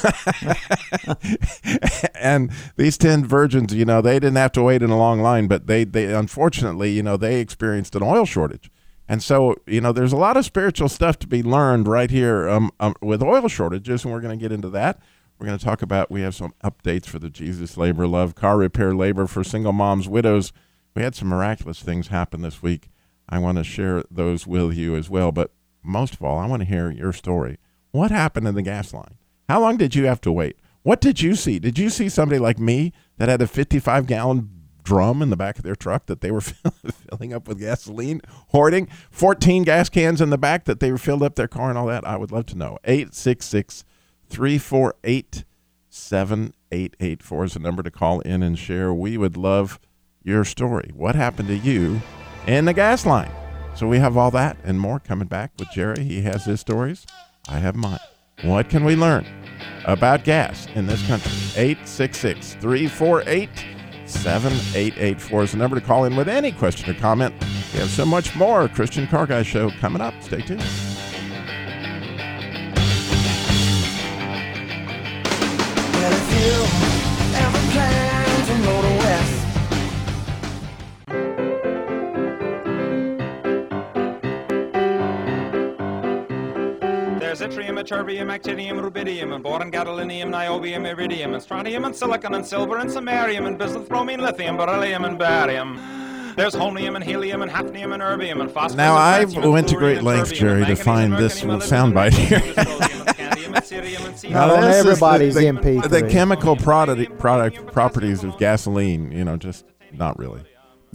and 2.14 2.50
these 2.76 2.98
10 2.98 3.24
virgins, 3.24 3.72
you 3.72 3.84
know, 3.84 4.00
they 4.00 4.14
didn't 4.14 4.36
have 4.36 4.52
to 4.52 4.62
wait 4.62 4.82
in 4.82 4.90
a 4.90 4.98
long 4.98 5.20
line, 5.20 5.46
but 5.46 5.66
they, 5.66 5.84
they 5.84 6.12
unfortunately, 6.12 6.90
you 6.90 7.02
know, 7.02 7.16
they 7.16 7.40
experienced 7.40 7.94
an 7.94 8.02
oil 8.02 8.24
shortage. 8.24 8.70
And 9.08 9.22
so, 9.22 9.54
you 9.66 9.80
know, 9.80 9.92
there's 9.92 10.12
a 10.12 10.16
lot 10.16 10.36
of 10.36 10.44
spiritual 10.44 10.88
stuff 10.88 11.18
to 11.20 11.26
be 11.26 11.42
learned 11.42 11.86
right 11.86 12.10
here 12.10 12.48
um, 12.48 12.70
um, 12.80 12.94
with 13.00 13.22
oil 13.22 13.48
shortages, 13.48 14.04
and 14.04 14.12
we're 14.12 14.20
going 14.20 14.36
to 14.36 14.42
get 14.42 14.52
into 14.52 14.70
that. 14.70 15.00
We're 15.38 15.46
going 15.46 15.58
to 15.58 15.64
talk 15.64 15.82
about, 15.82 16.10
we 16.10 16.22
have 16.22 16.34
some 16.34 16.54
updates 16.64 17.06
for 17.06 17.18
the 17.18 17.28
Jesus 17.28 17.76
Labor 17.76 18.06
Love 18.06 18.34
car 18.34 18.56
repair 18.56 18.94
labor 18.94 19.26
for 19.26 19.44
single 19.44 19.72
moms, 19.72 20.08
widows. 20.08 20.52
We 20.94 21.02
had 21.02 21.14
some 21.14 21.28
miraculous 21.28 21.82
things 21.82 22.08
happen 22.08 22.40
this 22.40 22.62
week. 22.62 22.88
I 23.28 23.38
want 23.38 23.58
to 23.58 23.64
share 23.64 24.04
those 24.10 24.46
with 24.46 24.74
you 24.74 24.96
as 24.96 25.10
well. 25.10 25.32
But 25.32 25.50
most 25.82 26.14
of 26.14 26.22
all, 26.22 26.38
I 26.38 26.46
want 26.46 26.62
to 26.62 26.68
hear 26.68 26.90
your 26.90 27.12
story. 27.12 27.58
What 27.94 28.10
happened 28.10 28.48
in 28.48 28.56
the 28.56 28.62
gas 28.62 28.92
line? 28.92 29.18
How 29.48 29.60
long 29.60 29.76
did 29.76 29.94
you 29.94 30.06
have 30.06 30.20
to 30.22 30.32
wait? 30.32 30.56
What 30.82 31.00
did 31.00 31.22
you 31.22 31.36
see? 31.36 31.60
Did 31.60 31.78
you 31.78 31.90
see 31.90 32.08
somebody 32.08 32.40
like 32.40 32.58
me 32.58 32.92
that 33.18 33.28
had 33.28 33.40
a 33.40 33.46
55 33.46 34.08
gallon 34.08 34.50
drum 34.82 35.22
in 35.22 35.30
the 35.30 35.36
back 35.36 35.58
of 35.58 35.62
their 35.62 35.76
truck 35.76 36.06
that 36.06 36.20
they 36.20 36.32
were 36.32 36.40
filling 36.40 37.32
up 37.32 37.46
with 37.46 37.60
gasoline, 37.60 38.20
hoarding 38.48 38.88
14 39.12 39.62
gas 39.62 39.88
cans 39.88 40.20
in 40.20 40.30
the 40.30 40.36
back 40.36 40.64
that 40.64 40.80
they 40.80 40.90
were 40.90 40.98
filled 40.98 41.22
up 41.22 41.36
their 41.36 41.46
car 41.46 41.68
and 41.68 41.78
all 41.78 41.86
that? 41.86 42.04
I 42.04 42.16
would 42.16 42.32
love 42.32 42.46
to 42.46 42.58
know. 42.58 42.78
866 42.82 43.84
348 44.28 45.44
7884 45.88 47.44
is 47.44 47.54
the 47.54 47.60
number 47.60 47.84
to 47.84 47.92
call 47.92 48.18
in 48.22 48.42
and 48.42 48.58
share. 48.58 48.92
We 48.92 49.16
would 49.16 49.36
love 49.36 49.78
your 50.24 50.44
story. 50.44 50.90
What 50.92 51.14
happened 51.14 51.46
to 51.46 51.56
you 51.56 52.02
in 52.48 52.64
the 52.64 52.72
gas 52.72 53.06
line? 53.06 53.30
So 53.76 53.86
we 53.86 54.00
have 54.00 54.16
all 54.16 54.32
that 54.32 54.56
and 54.64 54.80
more 54.80 54.98
coming 54.98 55.28
back 55.28 55.52
with 55.60 55.68
Jerry. 55.70 56.02
He 56.02 56.22
has 56.22 56.46
his 56.46 56.58
stories. 56.58 57.06
I 57.48 57.58
have 57.58 57.76
mine. 57.76 57.98
What 58.42 58.68
can 58.68 58.84
we 58.84 58.96
learn 58.96 59.26
about 59.84 60.24
gas 60.24 60.66
in 60.74 60.86
this 60.86 61.06
country? 61.06 61.32
866 61.56 62.54
348 62.54 63.48
7884 64.06 65.42
is 65.42 65.52
the 65.52 65.58
number 65.58 65.78
to 65.78 65.84
call 65.84 66.04
in 66.04 66.16
with 66.16 66.28
any 66.28 66.52
question 66.52 66.90
or 66.90 66.98
comment. 66.98 67.34
We 67.72 67.80
have 67.80 67.90
so 67.90 68.04
much 68.04 68.34
more 68.36 68.68
Christian 68.68 69.06
Car 69.06 69.26
Guy 69.26 69.42
Show 69.42 69.70
coming 69.70 70.02
up. 70.02 70.14
Stay 70.22 70.40
tuned. 70.40 70.62
Well, 75.92 76.83
ytterbium, 87.84 88.32
actinium, 88.32 88.80
rubidium, 88.80 89.34
and 89.34 89.44
boron, 89.44 89.70
gadolinium, 89.70 90.30
niobium, 90.30 90.86
iridium, 90.86 91.34
and 91.34 91.42
strontium, 91.42 91.84
and 91.84 91.94
silicon, 91.94 92.34
and 92.34 92.46
silver, 92.46 92.78
and 92.78 92.88
samarium, 92.88 93.46
and 93.46 93.58
bismuth, 93.58 93.88
bromine, 93.88 94.20
lithium, 94.20 94.56
beryllium, 94.56 95.04
and 95.04 95.18
barium. 95.18 95.76
There's 96.36 96.54
holmium, 96.54 96.96
and 96.96 97.04
helium, 97.04 97.42
and 97.42 97.50
hafnium, 97.50 97.92
and 97.92 98.02
erbium, 98.02 98.40
and 98.40 98.50
phosphorus. 98.50 98.76
Now, 98.76 98.96
I 98.96 99.20
and 99.20 99.30
francium, 99.30 99.42
and 99.42 99.52
went 99.52 99.68
to 99.68 99.76
great 99.76 99.98
and 99.98 100.06
lengths, 100.06 100.32
Jerry, 100.32 100.64
to 100.64 100.74
find 100.74 101.12
this 101.16 101.42
soundbite 101.42 102.12
here. 102.14 102.38
and 102.38 102.56
dysprosium, 102.56 103.00
and 103.00 103.16
scandium, 103.16 103.46
and 103.46 103.56
cerium, 103.56 104.06
and 104.06 104.14
cesium, 104.14 104.30
Now, 104.30 104.44
and 104.44 104.52
on 104.52 104.60
this 104.62 104.80
is 104.80 104.86
everybody's 104.86 105.34
the, 105.34 105.44
MP3. 105.44 105.82
the, 105.82 105.88
the 106.00 106.08
chemical 106.08 106.56
product, 106.56 107.18
product 107.18 107.72
properties 107.72 108.24
of 108.24 108.36
gasoline, 108.38 109.12
you 109.12 109.24
know, 109.24 109.36
just 109.36 109.64
not 109.92 110.18
really. 110.18 110.42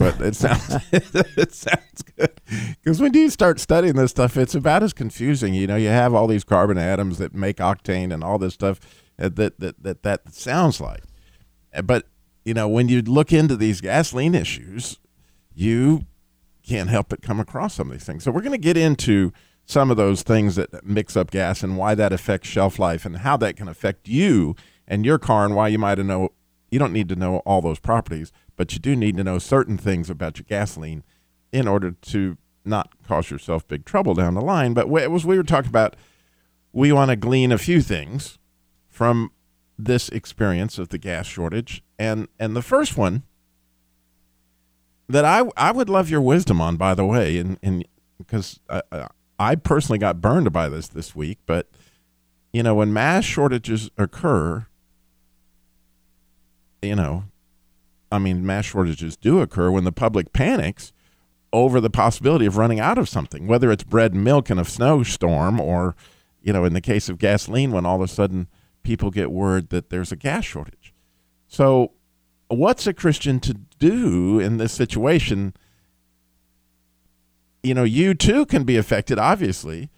But 0.00 0.18
it 0.22 0.34
sounds 0.34 0.76
it 0.92 1.52
sounds 1.52 2.02
good 2.16 2.40
because 2.82 3.02
when 3.02 3.12
you 3.12 3.28
start 3.28 3.60
studying 3.60 3.96
this 3.96 4.12
stuff, 4.12 4.38
it's 4.38 4.54
about 4.54 4.82
as 4.82 4.94
confusing. 4.94 5.52
You 5.52 5.66
know, 5.66 5.76
you 5.76 5.88
have 5.88 6.14
all 6.14 6.26
these 6.26 6.42
carbon 6.42 6.78
atoms 6.78 7.18
that 7.18 7.34
make 7.34 7.58
octane 7.58 8.10
and 8.10 8.24
all 8.24 8.38
this 8.38 8.54
stuff 8.54 8.80
that 9.18 9.36
that 9.36 9.60
that 9.60 9.82
that, 9.82 10.02
that 10.02 10.32
sounds 10.32 10.80
like. 10.80 11.02
Uh, 11.74 11.82
but 11.82 12.06
you 12.46 12.54
know, 12.54 12.66
when 12.66 12.88
you 12.88 13.02
look 13.02 13.30
into 13.30 13.56
these 13.56 13.82
gasoline 13.82 14.34
issues, 14.34 14.98
you 15.52 16.06
can't 16.66 16.88
help 16.88 17.10
but 17.10 17.20
come 17.20 17.38
across 17.38 17.74
some 17.74 17.88
of 17.88 17.92
these 17.92 18.06
things. 18.06 18.24
So 18.24 18.30
we're 18.30 18.40
going 18.40 18.52
to 18.52 18.58
get 18.58 18.78
into 18.78 19.34
some 19.66 19.90
of 19.90 19.98
those 19.98 20.22
things 20.22 20.56
that 20.56 20.82
mix 20.82 21.14
up 21.14 21.30
gas 21.30 21.62
and 21.62 21.76
why 21.76 21.94
that 21.94 22.10
affects 22.10 22.48
shelf 22.48 22.78
life 22.78 23.04
and 23.04 23.18
how 23.18 23.36
that 23.36 23.56
can 23.56 23.68
affect 23.68 24.08
you 24.08 24.56
and 24.88 25.04
your 25.04 25.18
car 25.18 25.44
and 25.44 25.54
why 25.54 25.68
you 25.68 25.78
might 25.78 25.98
know 25.98 26.30
you 26.70 26.78
don't 26.78 26.92
need 26.92 27.08
to 27.10 27.16
know 27.16 27.38
all 27.38 27.60
those 27.60 27.78
properties, 27.78 28.32
but 28.60 28.74
you 28.74 28.78
do 28.78 28.94
need 28.94 29.16
to 29.16 29.24
know 29.24 29.38
certain 29.38 29.78
things 29.78 30.10
about 30.10 30.36
your 30.36 30.44
gasoline 30.46 31.02
in 31.50 31.66
order 31.66 31.92
to 31.92 32.36
not 32.62 32.92
cause 33.08 33.30
yourself 33.30 33.66
big 33.66 33.86
trouble 33.86 34.12
down 34.12 34.34
the 34.34 34.42
line. 34.42 34.74
But 34.74 34.86
we- 34.86 35.00
as 35.00 35.24
we 35.24 35.38
were 35.38 35.42
talking 35.42 35.70
about, 35.70 35.96
we 36.70 36.92
want 36.92 37.08
to 37.10 37.16
glean 37.16 37.52
a 37.52 37.56
few 37.56 37.80
things 37.80 38.38
from 38.86 39.30
this 39.78 40.10
experience 40.10 40.78
of 40.78 40.90
the 40.90 40.98
gas 40.98 41.24
shortage, 41.26 41.82
and 41.98 42.28
and 42.38 42.54
the 42.54 42.60
first 42.60 42.98
one 42.98 43.22
that 45.08 45.24
I 45.24 45.48
I 45.56 45.72
would 45.72 45.88
love 45.88 46.10
your 46.10 46.20
wisdom 46.20 46.60
on, 46.60 46.76
by 46.76 46.92
the 46.92 47.06
way, 47.06 47.38
and 47.38 47.58
and 47.62 47.88
because 48.18 48.60
I- 48.68 49.08
I 49.38 49.54
personally 49.54 49.98
got 49.98 50.20
burned 50.20 50.52
by 50.52 50.68
this 50.68 50.86
this 50.86 51.16
week, 51.16 51.38
but 51.46 51.70
you 52.52 52.62
know 52.62 52.74
when 52.74 52.92
mass 52.92 53.24
shortages 53.24 53.88
occur, 53.96 54.66
you 56.82 56.94
know, 56.94 57.24
I 58.10 58.18
mean 58.18 58.44
mass 58.44 58.66
shortages 58.66 59.16
do 59.16 59.40
occur 59.40 59.70
when 59.70 59.84
the 59.84 59.92
public 59.92 60.32
panics 60.32 60.92
over 61.52 61.80
the 61.80 61.90
possibility 61.90 62.46
of 62.46 62.56
running 62.56 62.80
out 62.80 62.98
of 62.98 63.08
something, 63.08 63.46
whether 63.46 63.70
it's 63.70 63.82
bread 63.82 64.14
and 64.14 64.22
milk 64.22 64.50
in 64.50 64.58
a 64.58 64.64
snowstorm 64.64 65.60
or, 65.60 65.96
you 66.42 66.52
know, 66.52 66.64
in 66.64 66.74
the 66.74 66.80
case 66.80 67.08
of 67.08 67.18
gasoline, 67.18 67.72
when 67.72 67.84
all 67.84 67.96
of 67.96 68.02
a 68.02 68.08
sudden 68.08 68.46
people 68.82 69.10
get 69.10 69.30
word 69.30 69.70
that 69.70 69.90
there's 69.90 70.12
a 70.12 70.16
gas 70.16 70.44
shortage. 70.44 70.94
So, 71.48 71.92
what's 72.48 72.86
a 72.86 72.94
Christian 72.94 73.40
to 73.40 73.54
do 73.78 74.38
in 74.38 74.58
this 74.58 74.72
situation? 74.72 75.54
You 77.62 77.74
know, 77.74 77.84
you 77.84 78.14
too 78.14 78.46
can 78.46 78.64
be 78.64 78.76
affected, 78.76 79.18
obviously, 79.18 79.90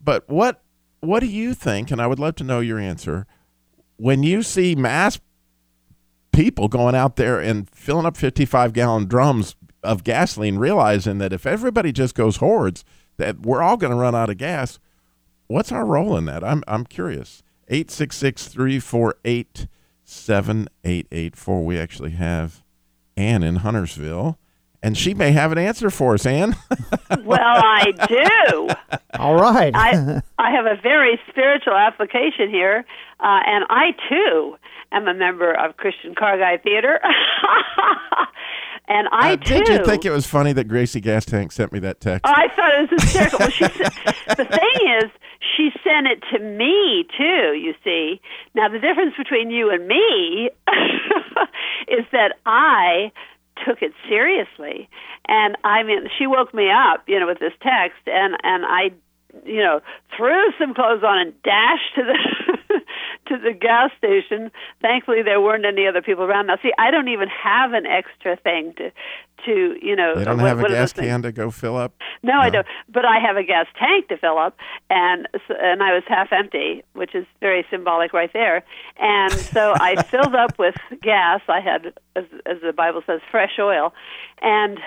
but 0.00 0.28
what 0.28 0.62
what 1.00 1.20
do 1.20 1.26
you 1.26 1.54
think? 1.54 1.90
And 1.90 2.00
I 2.00 2.06
would 2.06 2.18
love 2.18 2.34
to 2.36 2.44
know 2.44 2.60
your 2.60 2.78
answer 2.78 3.26
when 3.96 4.22
you 4.22 4.42
see 4.42 4.74
mass 4.74 5.18
people 6.38 6.68
going 6.68 6.94
out 6.94 7.16
there 7.16 7.40
and 7.40 7.68
filling 7.68 8.06
up 8.06 8.16
55 8.16 8.72
gallon 8.72 9.06
drums 9.06 9.56
of 9.82 10.04
gasoline, 10.04 10.56
realizing 10.56 11.18
that 11.18 11.32
if 11.32 11.44
everybody 11.44 11.90
just 11.90 12.14
goes 12.14 12.36
hoards, 12.36 12.84
that 13.16 13.40
we're 13.40 13.60
all 13.60 13.76
going 13.76 13.90
to 13.90 13.98
run 13.98 14.14
out 14.14 14.30
of 14.30 14.36
gas. 14.36 14.78
What's 15.48 15.72
our 15.72 15.84
role 15.84 16.16
in 16.16 16.26
that? 16.26 16.44
I'm 16.44 16.62
I'm 16.68 16.84
curious. 16.84 17.42
866 17.66 18.46
348 18.46 19.66
7884. 20.04 21.64
We 21.64 21.76
actually 21.76 22.10
have 22.12 22.62
Ann 23.16 23.42
in 23.42 23.56
Huntersville, 23.56 24.38
and 24.80 24.96
she 24.96 25.14
may 25.14 25.32
have 25.32 25.50
an 25.50 25.58
answer 25.58 25.90
for 25.90 26.14
us, 26.14 26.24
Ann. 26.24 26.54
Well, 27.24 27.40
I 27.40 27.92
do. 28.06 28.68
All 29.18 29.34
right. 29.34 29.74
I 29.74 30.22
I 30.38 30.50
have 30.50 30.66
a 30.66 30.80
very 30.80 31.18
spiritual 31.28 31.74
application 31.74 32.48
here, 32.48 32.84
uh, 33.18 33.40
and 33.46 33.64
I 33.68 33.90
too 34.08 34.56
am 34.92 35.06
a 35.08 35.14
member 35.14 35.52
of 35.52 35.76
Christian 35.76 36.14
Car 36.14 36.38
Guy 36.38 36.56
Theater. 36.58 37.00
and 38.88 39.08
I 39.12 39.32
Uh, 39.32 39.36
too. 39.36 39.54
did 39.64 39.68
you 39.68 39.84
think 39.84 40.04
it 40.04 40.10
was 40.10 40.26
funny 40.26 40.52
that 40.54 40.64
Gracie 40.64 41.00
Gas 41.00 41.24
Tank 41.24 41.52
sent 41.52 41.72
me 41.72 41.78
that 41.80 42.00
text? 42.00 42.22
Oh, 42.26 42.32
I 42.34 42.48
thought 42.54 42.72
it 42.74 42.90
was 42.90 43.02
hysterical. 43.02 43.38
Well, 43.40 43.50
she 43.50 43.64
said, 43.64 44.36
the 44.36 44.44
thing 44.44 44.88
is, 45.02 45.10
she 45.56 45.70
sent 45.84 46.06
it 46.06 46.22
to 46.32 46.38
me 46.40 47.06
too. 47.16 47.54
You 47.54 47.74
see, 47.84 48.20
now 48.54 48.68
the 48.68 48.78
difference 48.78 49.14
between 49.16 49.50
you 49.50 49.70
and 49.70 49.86
me 49.86 50.50
is 51.88 52.04
that 52.12 52.32
I 52.46 53.12
took 53.66 53.82
it 53.82 53.92
seriously, 54.08 54.88
and 55.26 55.56
I 55.64 55.82
mean, 55.82 56.08
she 56.16 56.26
woke 56.26 56.54
me 56.54 56.70
up, 56.70 57.02
you 57.08 57.18
know, 57.18 57.26
with 57.26 57.38
this 57.40 57.52
text, 57.60 57.98
and 58.06 58.36
and 58.42 58.64
I, 58.64 58.90
you 59.46 59.62
know, 59.62 59.80
threw 60.16 60.52
some 60.58 60.74
clothes 60.74 61.02
on 61.02 61.18
and 61.18 61.42
dashed 61.42 61.94
to 61.96 62.02
the 62.04 62.80
to 63.28 63.38
the 63.38 63.52
gas 63.52 63.90
station. 63.98 64.50
Thankfully, 64.80 65.22
there 65.22 65.40
weren't 65.40 65.64
any 65.64 65.86
other 65.86 66.02
people 66.02 66.24
around. 66.24 66.46
Now, 66.46 66.56
see, 66.62 66.72
I 66.78 66.90
don't 66.90 67.08
even 67.08 67.28
have 67.28 67.72
an 67.72 67.86
extra 67.86 68.36
thing 68.36 68.74
to, 68.78 68.90
to 69.46 69.76
you 69.80 69.96
know. 69.96 70.14
They 70.16 70.24
don't 70.24 70.38
what- 70.40 70.48
have 70.48 70.60
a 70.60 70.68
gas 70.68 70.92
can 70.92 71.22
to 71.22 71.32
go 71.32 71.50
fill 71.50 71.76
up. 71.76 71.94
No, 72.22 72.34
I 72.38 72.50
don't. 72.50 72.66
But 72.88 73.04
I 73.04 73.18
have 73.20 73.36
a 73.36 73.44
gas 73.44 73.66
tank 73.78 74.08
to 74.08 74.16
fill 74.16 74.38
up, 74.38 74.56
and 74.90 75.28
s- 75.34 75.56
and 75.60 75.82
I 75.82 75.92
was 75.94 76.02
half 76.08 76.32
empty, 76.32 76.82
which 76.94 77.14
is 77.14 77.26
very 77.40 77.64
symbolic 77.70 78.12
right 78.12 78.32
there. 78.32 78.64
And 78.98 79.32
so 79.32 79.74
I 79.80 80.02
filled 80.10 80.34
up 80.34 80.58
with 80.58 80.74
gas. 81.02 81.40
I 81.48 81.60
had, 81.60 81.92
as, 82.16 82.24
as 82.46 82.60
the 82.62 82.72
Bible 82.72 83.02
says, 83.06 83.20
fresh 83.30 83.58
oil, 83.60 83.92
and 84.42 84.78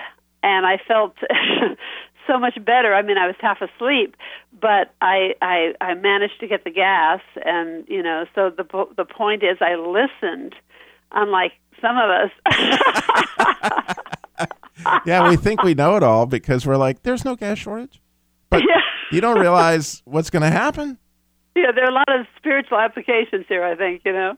and 0.44 0.66
I 0.66 0.78
felt 0.88 1.16
so 2.28 2.38
much 2.40 2.56
better. 2.66 2.94
I 2.94 3.02
mean, 3.02 3.18
I 3.18 3.28
was 3.28 3.36
half 3.40 3.60
asleep, 3.62 4.16
but 4.60 4.94
I 5.02 5.34
I 5.42 5.74
I 5.82 5.94
managed 5.96 6.40
to 6.42 6.48
get 6.48 6.64
the 6.64 6.72
gas, 6.72 7.22
and 7.44 7.86
you 7.88 8.02
know, 8.04 8.26
so 8.36 8.50
the 8.50 8.64
the 8.98 9.06
point 9.06 9.44
is, 9.44 9.58
I 9.62 9.76
listened, 9.76 10.56
unlike 11.12 11.54
some 11.82 11.98
of 11.98 12.10
us. 12.10 12.32
Yeah, 15.06 15.30
we 15.30 15.36
think 15.38 15.62
we 15.62 15.76
know 15.76 15.96
it 15.96 16.02
all 16.02 16.26
because 16.26 16.66
we're 16.66 16.78
like, 16.78 17.04
there's 17.04 17.24
no 17.24 17.36
gas 17.36 17.60
shortage. 17.60 18.02
But 18.50 18.64
Yeah. 18.68 18.82
you 19.12 19.22
don't 19.22 19.40
realize 19.40 20.02
what's 20.06 20.32
going 20.32 20.42
to 20.42 20.50
happen. 20.50 20.98
yeah, 21.56 21.72
there 21.72 21.84
are 21.86 21.90
a 21.92 21.94
lot 21.94 22.10
of 22.10 22.26
spiritual 22.38 22.80
applications 22.80 23.46
here. 23.48 23.64
I 23.64 23.76
think 23.76 24.02
you 24.06 24.12
know. 24.14 24.38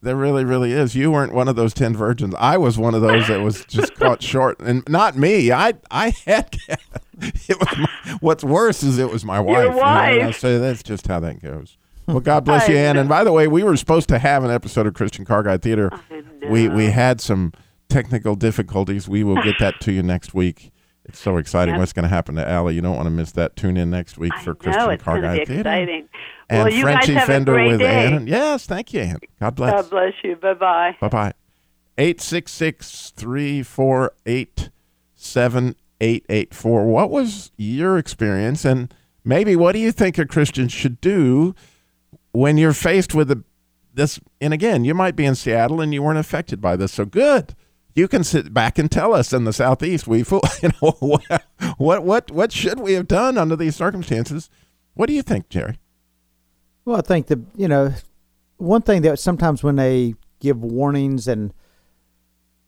There 0.00 0.14
really, 0.16 0.44
really 0.44 0.72
is. 0.72 0.94
You 0.94 1.10
weren't 1.10 1.34
one 1.34 1.48
of 1.48 1.56
those 1.56 1.74
ten 1.74 1.96
virgins. 1.96 2.34
I 2.38 2.56
was 2.56 2.78
one 2.78 2.94
of 2.94 3.02
those 3.02 3.26
that 3.28 3.40
was 3.40 3.64
just 3.64 3.94
caught 3.96 4.22
short, 4.32 4.60
and 4.60 4.88
not 4.88 5.16
me. 5.16 5.50
I 5.52 5.74
I 5.90 6.12
had. 6.24 6.56
It 7.20 7.58
was 7.58 7.76
my, 7.76 8.16
what's 8.20 8.44
worse 8.44 8.84
is 8.84 8.96
it 8.98 9.10
was 9.10 9.24
my 9.24 9.40
wife. 9.40 9.74
you 9.74 9.80
I 9.80 10.18
wife. 10.18 10.38
say 10.38 10.56
that's 10.58 10.84
just 10.84 11.08
how 11.08 11.18
that 11.18 11.42
goes. 11.42 11.76
Well, 12.06 12.20
God 12.20 12.44
bless 12.44 12.68
you, 12.68 12.76
I 12.76 12.80
Ann. 12.82 12.96
And 12.96 13.08
by 13.08 13.24
the 13.24 13.32
way, 13.32 13.48
we 13.48 13.64
were 13.64 13.76
supposed 13.76 14.08
to 14.10 14.20
have 14.20 14.44
an 14.44 14.52
episode 14.52 14.86
of 14.86 14.94
Christian 14.94 15.24
Car 15.24 15.42
Guy 15.42 15.56
Theater. 15.58 15.90
We 16.48 16.68
we 16.68 16.86
had 16.90 17.20
some 17.20 17.52
technical 17.88 18.36
difficulties. 18.36 19.08
We 19.08 19.24
will 19.24 19.42
get 19.42 19.56
that 19.58 19.80
to 19.80 19.92
you 19.92 20.02
next 20.04 20.32
week. 20.32 20.70
It's 21.08 21.18
so 21.18 21.38
exciting. 21.38 21.74
Yep. 21.74 21.78
What's 21.80 21.92
going 21.94 22.02
to 22.02 22.08
happen 22.08 22.34
to 22.34 22.46
Allie? 22.46 22.74
You 22.74 22.82
don't 22.82 22.94
want 22.94 23.06
to 23.06 23.10
miss 23.10 23.32
that. 23.32 23.56
Tune 23.56 23.76
in 23.78 23.88
next 23.88 24.18
week 24.18 24.32
for 24.44 24.50
I 24.50 24.54
Christian 24.54 24.84
know 24.84 24.90
it's 24.90 25.02
Car 25.02 25.20
Guy 25.22 25.36
Theater. 25.36 25.54
exciting. 25.60 26.08
And 26.50 26.64
well, 26.64 26.72
you 26.72 26.82
Frenchie 26.82 27.14
guys 27.14 27.20
have 27.20 27.26
Fender 27.26 27.52
a 27.52 27.54
great 27.56 27.68
with 27.68 27.80
day. 27.80 28.12
Ann. 28.12 28.26
Yes, 28.26 28.66
thank 28.66 28.92
you, 28.92 29.00
Ann. 29.00 29.18
God 29.40 29.54
bless. 29.54 29.72
God 29.72 29.90
bless 29.90 30.12
you. 30.22 30.36
Bye 30.36 30.54
bye. 30.54 30.96
Bye 31.00 31.08
bye. 31.08 31.32
866 31.96 33.10
348 33.16 34.70
7884. 35.14 36.86
What 36.86 37.10
was 37.10 37.50
your 37.56 37.98
experience? 37.98 38.64
And 38.64 38.92
maybe 39.24 39.56
what 39.56 39.72
do 39.72 39.78
you 39.78 39.90
think 39.90 40.18
a 40.18 40.26
Christian 40.26 40.68
should 40.68 41.00
do 41.00 41.54
when 42.32 42.56
you're 42.58 42.72
faced 42.72 43.14
with 43.14 43.30
a, 43.30 43.42
this? 43.94 44.20
And 44.40 44.54
again, 44.54 44.84
you 44.84 44.94
might 44.94 45.16
be 45.16 45.24
in 45.24 45.34
Seattle 45.34 45.80
and 45.80 45.92
you 45.92 46.02
weren't 46.02 46.18
affected 46.18 46.60
by 46.60 46.76
this. 46.76 46.92
So 46.92 47.04
good. 47.04 47.54
You 47.98 48.06
can 48.06 48.22
sit 48.22 48.54
back 48.54 48.78
and 48.78 48.88
tell 48.88 49.12
us 49.12 49.32
in 49.32 49.42
the 49.42 49.52
Southeast, 49.52 50.06
we, 50.06 50.22
fool- 50.22 50.44
you 50.62 50.70
know, 50.80 51.20
what, 51.78 52.04
what, 52.04 52.30
what, 52.30 52.52
should 52.52 52.78
we 52.78 52.92
have 52.92 53.08
done 53.08 53.36
under 53.36 53.56
these 53.56 53.74
circumstances? 53.74 54.48
What 54.94 55.08
do 55.08 55.14
you 55.14 55.22
think, 55.22 55.48
Jerry? 55.48 55.80
Well, 56.84 56.96
I 56.96 57.00
think 57.00 57.26
the 57.26 57.42
you 57.56 57.66
know 57.66 57.92
one 58.56 58.82
thing 58.82 59.02
that 59.02 59.18
sometimes 59.18 59.64
when 59.64 59.74
they 59.74 60.14
give 60.38 60.62
warnings 60.62 61.26
and 61.26 61.52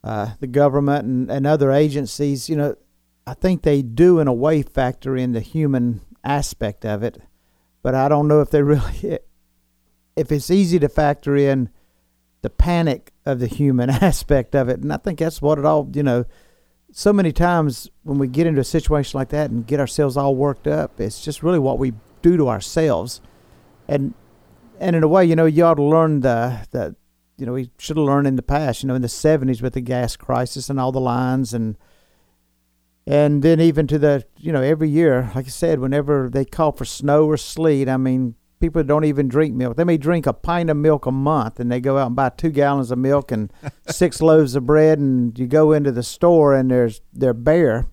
uh, 0.02 0.30
the 0.40 0.48
government 0.48 1.04
and, 1.04 1.30
and 1.30 1.46
other 1.46 1.70
agencies, 1.70 2.48
you 2.48 2.56
know, 2.56 2.74
I 3.24 3.34
think 3.34 3.62
they 3.62 3.82
do 3.82 4.18
in 4.18 4.26
a 4.26 4.32
way 4.32 4.62
factor 4.62 5.16
in 5.16 5.30
the 5.30 5.40
human 5.40 6.00
aspect 6.24 6.84
of 6.84 7.04
it, 7.04 7.18
but 7.84 7.94
I 7.94 8.08
don't 8.08 8.26
know 8.26 8.40
if 8.40 8.50
they 8.50 8.62
really 8.64 9.20
if 10.16 10.32
it's 10.32 10.50
easy 10.50 10.80
to 10.80 10.88
factor 10.88 11.36
in 11.36 11.70
the 12.42 12.50
panic 12.50 13.12
of 13.30 13.40
the 13.40 13.46
human 13.46 13.90
aspect 13.90 14.54
of 14.54 14.68
it, 14.68 14.80
and 14.80 14.92
I 14.92 14.98
think 14.98 15.18
that's 15.18 15.40
what 15.40 15.58
it 15.58 15.64
all 15.64 15.88
you 15.92 16.02
know. 16.02 16.24
So 16.92 17.12
many 17.12 17.30
times 17.30 17.88
when 18.02 18.18
we 18.18 18.26
get 18.26 18.48
into 18.48 18.60
a 18.60 18.64
situation 18.64 19.16
like 19.16 19.28
that 19.28 19.50
and 19.50 19.64
get 19.64 19.78
ourselves 19.78 20.16
all 20.16 20.34
worked 20.34 20.66
up, 20.66 21.00
it's 21.00 21.22
just 21.22 21.40
really 21.40 21.60
what 21.60 21.78
we 21.78 21.92
do 22.20 22.36
to 22.36 22.48
ourselves 22.48 23.20
and 23.90 24.14
and 24.78 24.96
in 24.96 25.02
a 25.02 25.08
way, 25.08 25.24
you 25.24 25.36
know, 25.36 25.44
you 25.44 25.64
ought 25.64 25.74
to 25.74 25.82
learn 25.82 26.20
the 26.20 26.66
the 26.70 26.96
you 27.36 27.44
know 27.44 27.52
we 27.52 27.70
should 27.78 27.96
have 27.96 28.06
learned 28.06 28.26
in 28.26 28.36
the 28.36 28.42
past. 28.42 28.82
You 28.82 28.88
know, 28.88 28.94
in 28.94 29.02
the 29.02 29.08
'70s 29.08 29.60
with 29.60 29.74
the 29.74 29.80
gas 29.80 30.16
crisis 30.16 30.70
and 30.70 30.80
all 30.80 30.92
the 30.92 31.00
lines 31.00 31.52
and 31.52 31.76
and 33.06 33.42
then 33.42 33.60
even 33.60 33.86
to 33.88 33.98
the 33.98 34.24
you 34.38 34.52
know 34.52 34.62
every 34.62 34.88
year, 34.88 35.30
like 35.34 35.46
I 35.46 35.50
said, 35.50 35.80
whenever 35.80 36.30
they 36.30 36.44
call 36.44 36.72
for 36.72 36.84
snow 36.84 37.26
or 37.26 37.36
sleet, 37.36 37.88
I 37.88 37.96
mean, 37.96 38.36
people 38.60 38.82
don't 38.82 39.04
even 39.04 39.26
drink 39.28 39.54
milk. 39.54 39.76
They 39.76 39.84
may 39.84 39.96
drink 39.96 40.26
a 40.26 40.32
pint 40.32 40.70
of 40.70 40.76
milk 40.76 41.06
a 41.06 41.10
month, 41.10 41.58
and 41.58 41.72
they 41.72 41.80
go 41.80 41.98
out 41.98 42.08
and 42.08 42.16
buy 42.16 42.28
two 42.28 42.50
gallons 42.50 42.90
of 42.90 42.98
milk 42.98 43.32
and 43.32 43.52
six 43.88 44.20
loaves 44.20 44.54
of 44.54 44.66
bread, 44.66 44.98
and 44.98 45.36
you 45.38 45.46
go 45.46 45.72
into 45.72 45.90
the 45.90 46.02
store 46.02 46.54
and 46.54 46.70
there's 46.70 47.00
they're 47.12 47.34
bare. 47.34 47.86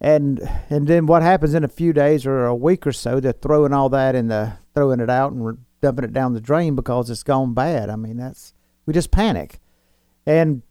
And 0.00 0.40
and 0.70 0.86
then 0.86 1.06
what 1.06 1.22
happens 1.22 1.54
in 1.54 1.64
a 1.64 1.68
few 1.68 1.92
days 1.92 2.24
or 2.24 2.46
a 2.46 2.54
week 2.54 2.86
or 2.86 2.92
so? 2.92 3.20
They're 3.20 3.32
throwing 3.32 3.72
all 3.72 3.88
that 3.90 4.14
in 4.14 4.28
the 4.28 4.54
throwing 4.74 5.00
it 5.00 5.10
out 5.10 5.32
and 5.32 5.58
dumping 5.80 6.04
it 6.04 6.12
down 6.12 6.34
the 6.34 6.40
drain 6.40 6.74
because 6.74 7.10
it's 7.10 7.22
gone 7.22 7.54
bad. 7.54 7.90
I 7.90 7.96
mean, 7.96 8.16
that's 8.16 8.54
we 8.86 8.94
just 8.94 9.10
panic. 9.10 9.60
And 10.26 10.62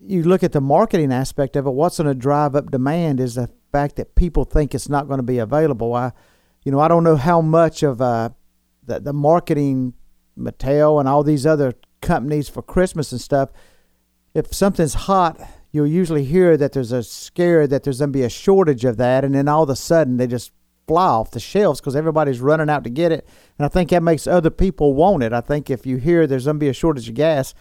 you 0.00 0.22
look 0.22 0.42
at 0.42 0.52
the 0.52 0.60
marketing 0.60 1.12
aspect 1.12 1.56
of 1.56 1.66
it. 1.66 1.70
What's 1.70 1.98
going 1.98 2.08
to 2.08 2.14
drive 2.14 2.54
up 2.54 2.70
demand 2.70 3.20
is 3.20 3.36
the 3.36 3.50
fact 3.72 3.96
that 3.96 4.14
people 4.14 4.44
think 4.44 4.74
it's 4.74 4.88
not 4.88 5.08
going 5.08 5.18
to 5.18 5.24
be 5.24 5.38
available. 5.38 5.94
I, 5.94 6.12
you 6.64 6.72
know, 6.72 6.80
I 6.80 6.88
don't 6.88 7.04
know 7.04 7.16
how 7.16 7.40
much 7.40 7.82
of 7.82 8.00
uh, 8.00 8.30
the 8.86 9.00
the 9.00 9.12
marketing, 9.12 9.94
Mattel 10.38 10.98
and 10.98 11.08
all 11.08 11.22
these 11.22 11.46
other 11.46 11.74
companies 12.00 12.48
for 12.48 12.62
Christmas 12.62 13.12
and 13.12 13.20
stuff. 13.20 13.50
If 14.34 14.52
something's 14.52 14.94
hot, 14.94 15.40
you'll 15.72 15.86
usually 15.86 16.24
hear 16.24 16.56
that 16.56 16.72
there's 16.72 16.92
a 16.92 17.02
scare 17.02 17.66
that 17.66 17.84
there's 17.84 17.98
going 17.98 18.12
to 18.12 18.18
be 18.18 18.22
a 18.22 18.28
shortage 18.28 18.84
of 18.84 18.96
that, 18.96 19.24
and 19.24 19.34
then 19.34 19.48
all 19.48 19.62
of 19.62 19.70
a 19.70 19.76
sudden 19.76 20.16
they 20.16 20.26
just 20.26 20.52
fly 20.86 21.06
off 21.06 21.30
the 21.30 21.40
shelves 21.40 21.80
because 21.80 21.96
everybody's 21.96 22.40
running 22.40 22.68
out 22.68 22.84
to 22.84 22.90
get 22.90 23.10
it. 23.10 23.26
And 23.58 23.64
I 23.64 23.68
think 23.68 23.90
that 23.90 24.02
makes 24.02 24.26
other 24.26 24.50
people 24.50 24.94
want 24.94 25.22
it. 25.22 25.32
I 25.32 25.40
think 25.40 25.70
if 25.70 25.86
you 25.86 25.96
hear 25.96 26.26
there's 26.26 26.44
going 26.44 26.56
to 26.56 26.60
be 26.60 26.68
a 26.68 26.74
shortage 26.74 27.08
of 27.08 27.14
gas, 27.14 27.54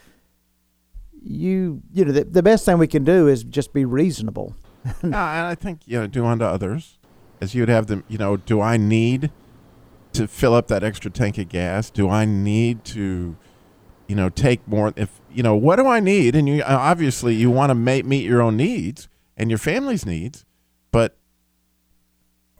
you 1.21 1.81
you 1.93 2.03
know 2.03 2.11
the, 2.11 2.25
the 2.25 2.43
best 2.43 2.65
thing 2.65 2.77
we 2.77 2.87
can 2.87 3.03
do 3.03 3.27
is 3.27 3.43
just 3.43 3.73
be 3.73 3.85
reasonable. 3.85 4.55
no, 5.03 5.17
and 5.17 5.47
I 5.47 5.55
think 5.55 5.81
you 5.85 5.99
know, 5.99 6.07
do 6.07 6.25
unto 6.25 6.43
others 6.43 6.97
as 7.39 7.55
you'd 7.55 7.69
have 7.69 7.87
them. 7.87 8.03
You 8.09 8.17
know, 8.17 8.37
do 8.37 8.59
I 8.59 8.77
need 8.77 9.31
to 10.13 10.27
fill 10.27 10.53
up 10.53 10.67
that 10.67 10.83
extra 10.83 11.11
tank 11.11 11.37
of 11.37 11.49
gas? 11.49 11.89
Do 11.89 12.09
I 12.09 12.25
need 12.25 12.83
to, 12.85 13.35
you 14.07 14.15
know, 14.15 14.29
take 14.29 14.67
more? 14.67 14.93
If 14.95 15.21
you 15.31 15.43
know, 15.43 15.55
what 15.55 15.77
do 15.77 15.87
I 15.87 15.99
need? 15.99 16.35
And 16.35 16.47
you 16.47 16.61
uh, 16.63 16.77
obviously 16.79 17.35
you 17.35 17.49
want 17.49 17.69
to 17.69 17.75
ma- 17.75 18.07
meet 18.07 18.25
your 18.25 18.41
own 18.41 18.57
needs 18.57 19.07
and 19.37 19.49
your 19.49 19.59
family's 19.59 20.05
needs, 20.05 20.45
but 20.91 21.17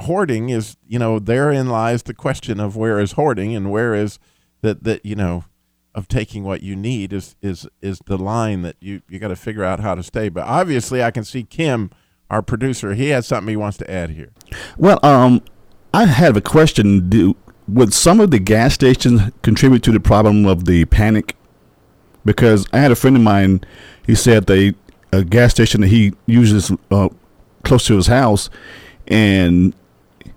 hoarding 0.02 0.50
is 0.50 0.76
you 0.88 0.98
know 0.98 1.20
therein 1.20 1.70
lies 1.70 2.04
the 2.04 2.14
question 2.14 2.60
of 2.60 2.76
where 2.76 3.00
is 3.00 3.14
hoarding 3.14 3.56
and 3.56 3.72
where 3.72 3.94
is 3.94 4.18
that 4.62 4.84
that 4.84 5.06
you 5.06 5.16
know 5.16 5.46
of 5.96 6.08
taking 6.08 6.44
what 6.44 6.64
you 6.64 6.76
need 6.76 7.14
is 7.14 7.36
is 7.42 7.68
is 7.82 8.00
the 8.06 8.18
line 8.18 8.64
that 8.64 8.76
you 8.80 9.02
you 9.08 9.20
got 9.20 9.28
to 9.28 9.36
figure 9.36 9.64
out 9.64 9.80
how 9.80 9.96
to 9.96 10.04
stay. 10.04 10.30
But 10.30 10.46
obviously, 10.46 11.04
I 11.04 11.12
can 11.12 11.24
see 11.24 11.44
Kim, 11.44 11.92
our 12.30 12.42
producer, 12.42 12.94
he 12.96 13.10
has 13.10 13.28
something 13.28 13.50
he 13.50 13.56
wants 13.58 13.78
to 13.78 13.92
add 13.92 14.12
here. 14.12 14.32
Well, 14.78 15.00
um, 15.04 15.44
I 15.94 16.06
have 16.06 16.36
a 16.36 16.42
question. 16.42 17.10
Do 17.10 17.36
would 17.68 17.94
some 17.94 18.20
of 18.20 18.32
the 18.32 18.40
gas 18.40 18.74
stations 18.74 19.22
contribute 19.42 19.84
to 19.84 19.92
the 19.92 20.00
problem 20.00 20.46
of 20.46 20.66
the 20.66 20.86
panic? 20.86 21.36
Because 22.26 22.68
I 22.72 22.80
had 22.80 22.92
a 22.92 22.96
friend 22.96 23.16
of 23.16 23.22
mine. 23.22 23.62
He 24.06 24.16
said 24.16 24.48
they 24.48 24.76
a 25.12 25.24
gas 25.24 25.52
station 25.52 25.82
that 25.82 25.88
he 25.88 26.14
uses 26.26 26.72
uh, 26.90 27.10
close 27.64 27.86
to 27.88 27.96
his 27.96 28.08
house, 28.08 28.50
and 29.08 29.74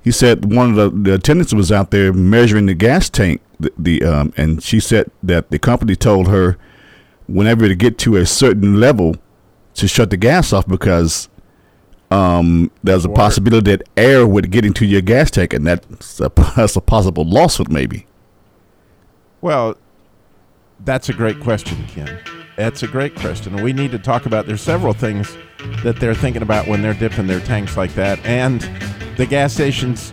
he 0.02 0.10
said 0.10 0.52
one 0.52 0.70
of 0.70 0.76
the, 0.76 1.10
the 1.10 1.14
attendants 1.14 1.54
was 1.54 1.72
out 1.72 1.90
there 1.90 2.12
measuring 2.12 2.66
the 2.66 2.74
gas 2.74 3.08
tank. 3.08 3.40
The, 3.58 3.72
the 3.78 4.02
um, 4.04 4.32
and 4.36 4.62
she 4.62 4.80
said 4.80 5.10
that 5.22 5.50
the 5.50 5.58
company 5.58 5.96
told 5.96 6.28
her 6.28 6.58
whenever 7.26 7.66
to 7.66 7.74
get 7.74 7.98
to 7.98 8.16
a 8.16 8.26
certain 8.26 8.78
level 8.78 9.16
to 9.74 9.88
shut 9.88 10.10
the 10.10 10.16
gas 10.16 10.52
off 10.52 10.66
because 10.66 11.28
um, 12.10 12.70
there's 12.82 13.04
a 13.04 13.08
Water. 13.08 13.20
possibility 13.20 13.76
that 13.76 13.88
air 13.96 14.26
would 14.26 14.50
get 14.50 14.64
into 14.64 14.84
your 14.86 15.00
gas 15.00 15.30
tank, 15.30 15.52
and 15.52 15.66
that's 15.66 16.20
a, 16.20 16.30
that's 16.56 16.76
a 16.76 16.80
possible 16.80 17.24
lawsuit, 17.24 17.70
maybe. 17.70 18.06
Well, 19.40 19.76
that's 20.84 21.08
a 21.08 21.12
great 21.12 21.40
question, 21.40 21.84
Kim. 21.86 22.18
That's 22.56 22.82
a 22.82 22.86
great 22.86 23.14
question. 23.14 23.54
And 23.54 23.62
we 23.62 23.72
need 23.72 23.90
to 23.90 23.98
talk 23.98 24.26
about 24.26 24.46
there's 24.46 24.62
several 24.62 24.92
things 24.92 25.36
that 25.82 25.96
they're 26.00 26.14
thinking 26.14 26.42
about 26.42 26.66
when 26.66 26.80
they're 26.80 26.94
dipping 26.94 27.26
their 27.26 27.40
tanks 27.40 27.76
like 27.76 27.94
that. 27.94 28.18
And 28.24 28.62
the 29.16 29.26
gas 29.26 29.52
stations 29.52 30.12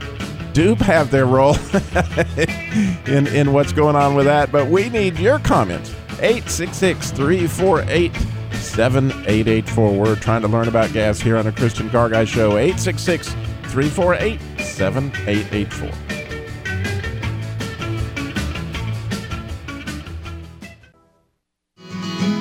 do 0.51 0.75
have 0.75 1.09
their 1.09 1.25
role 1.25 1.55
in, 3.07 3.27
in 3.27 3.53
what's 3.53 3.71
going 3.71 3.95
on 3.95 4.15
with 4.15 4.25
that. 4.25 4.51
But 4.51 4.67
we 4.67 4.89
need 4.89 5.17
your 5.19 5.39
comments. 5.39 5.91
866 6.19 7.11
348 7.11 8.11
7884. 8.55 9.93
We're 9.93 10.15
trying 10.15 10.41
to 10.41 10.47
learn 10.47 10.67
about 10.67 10.91
gas 10.93 11.19
here 11.19 11.37
on 11.37 11.45
the 11.45 11.51
Christian 11.51 11.89
Car 11.89 12.09
Guy 12.09 12.25
Show. 12.25 12.57
866 12.57 13.29
348 13.71 14.39
7884. 14.59 16.13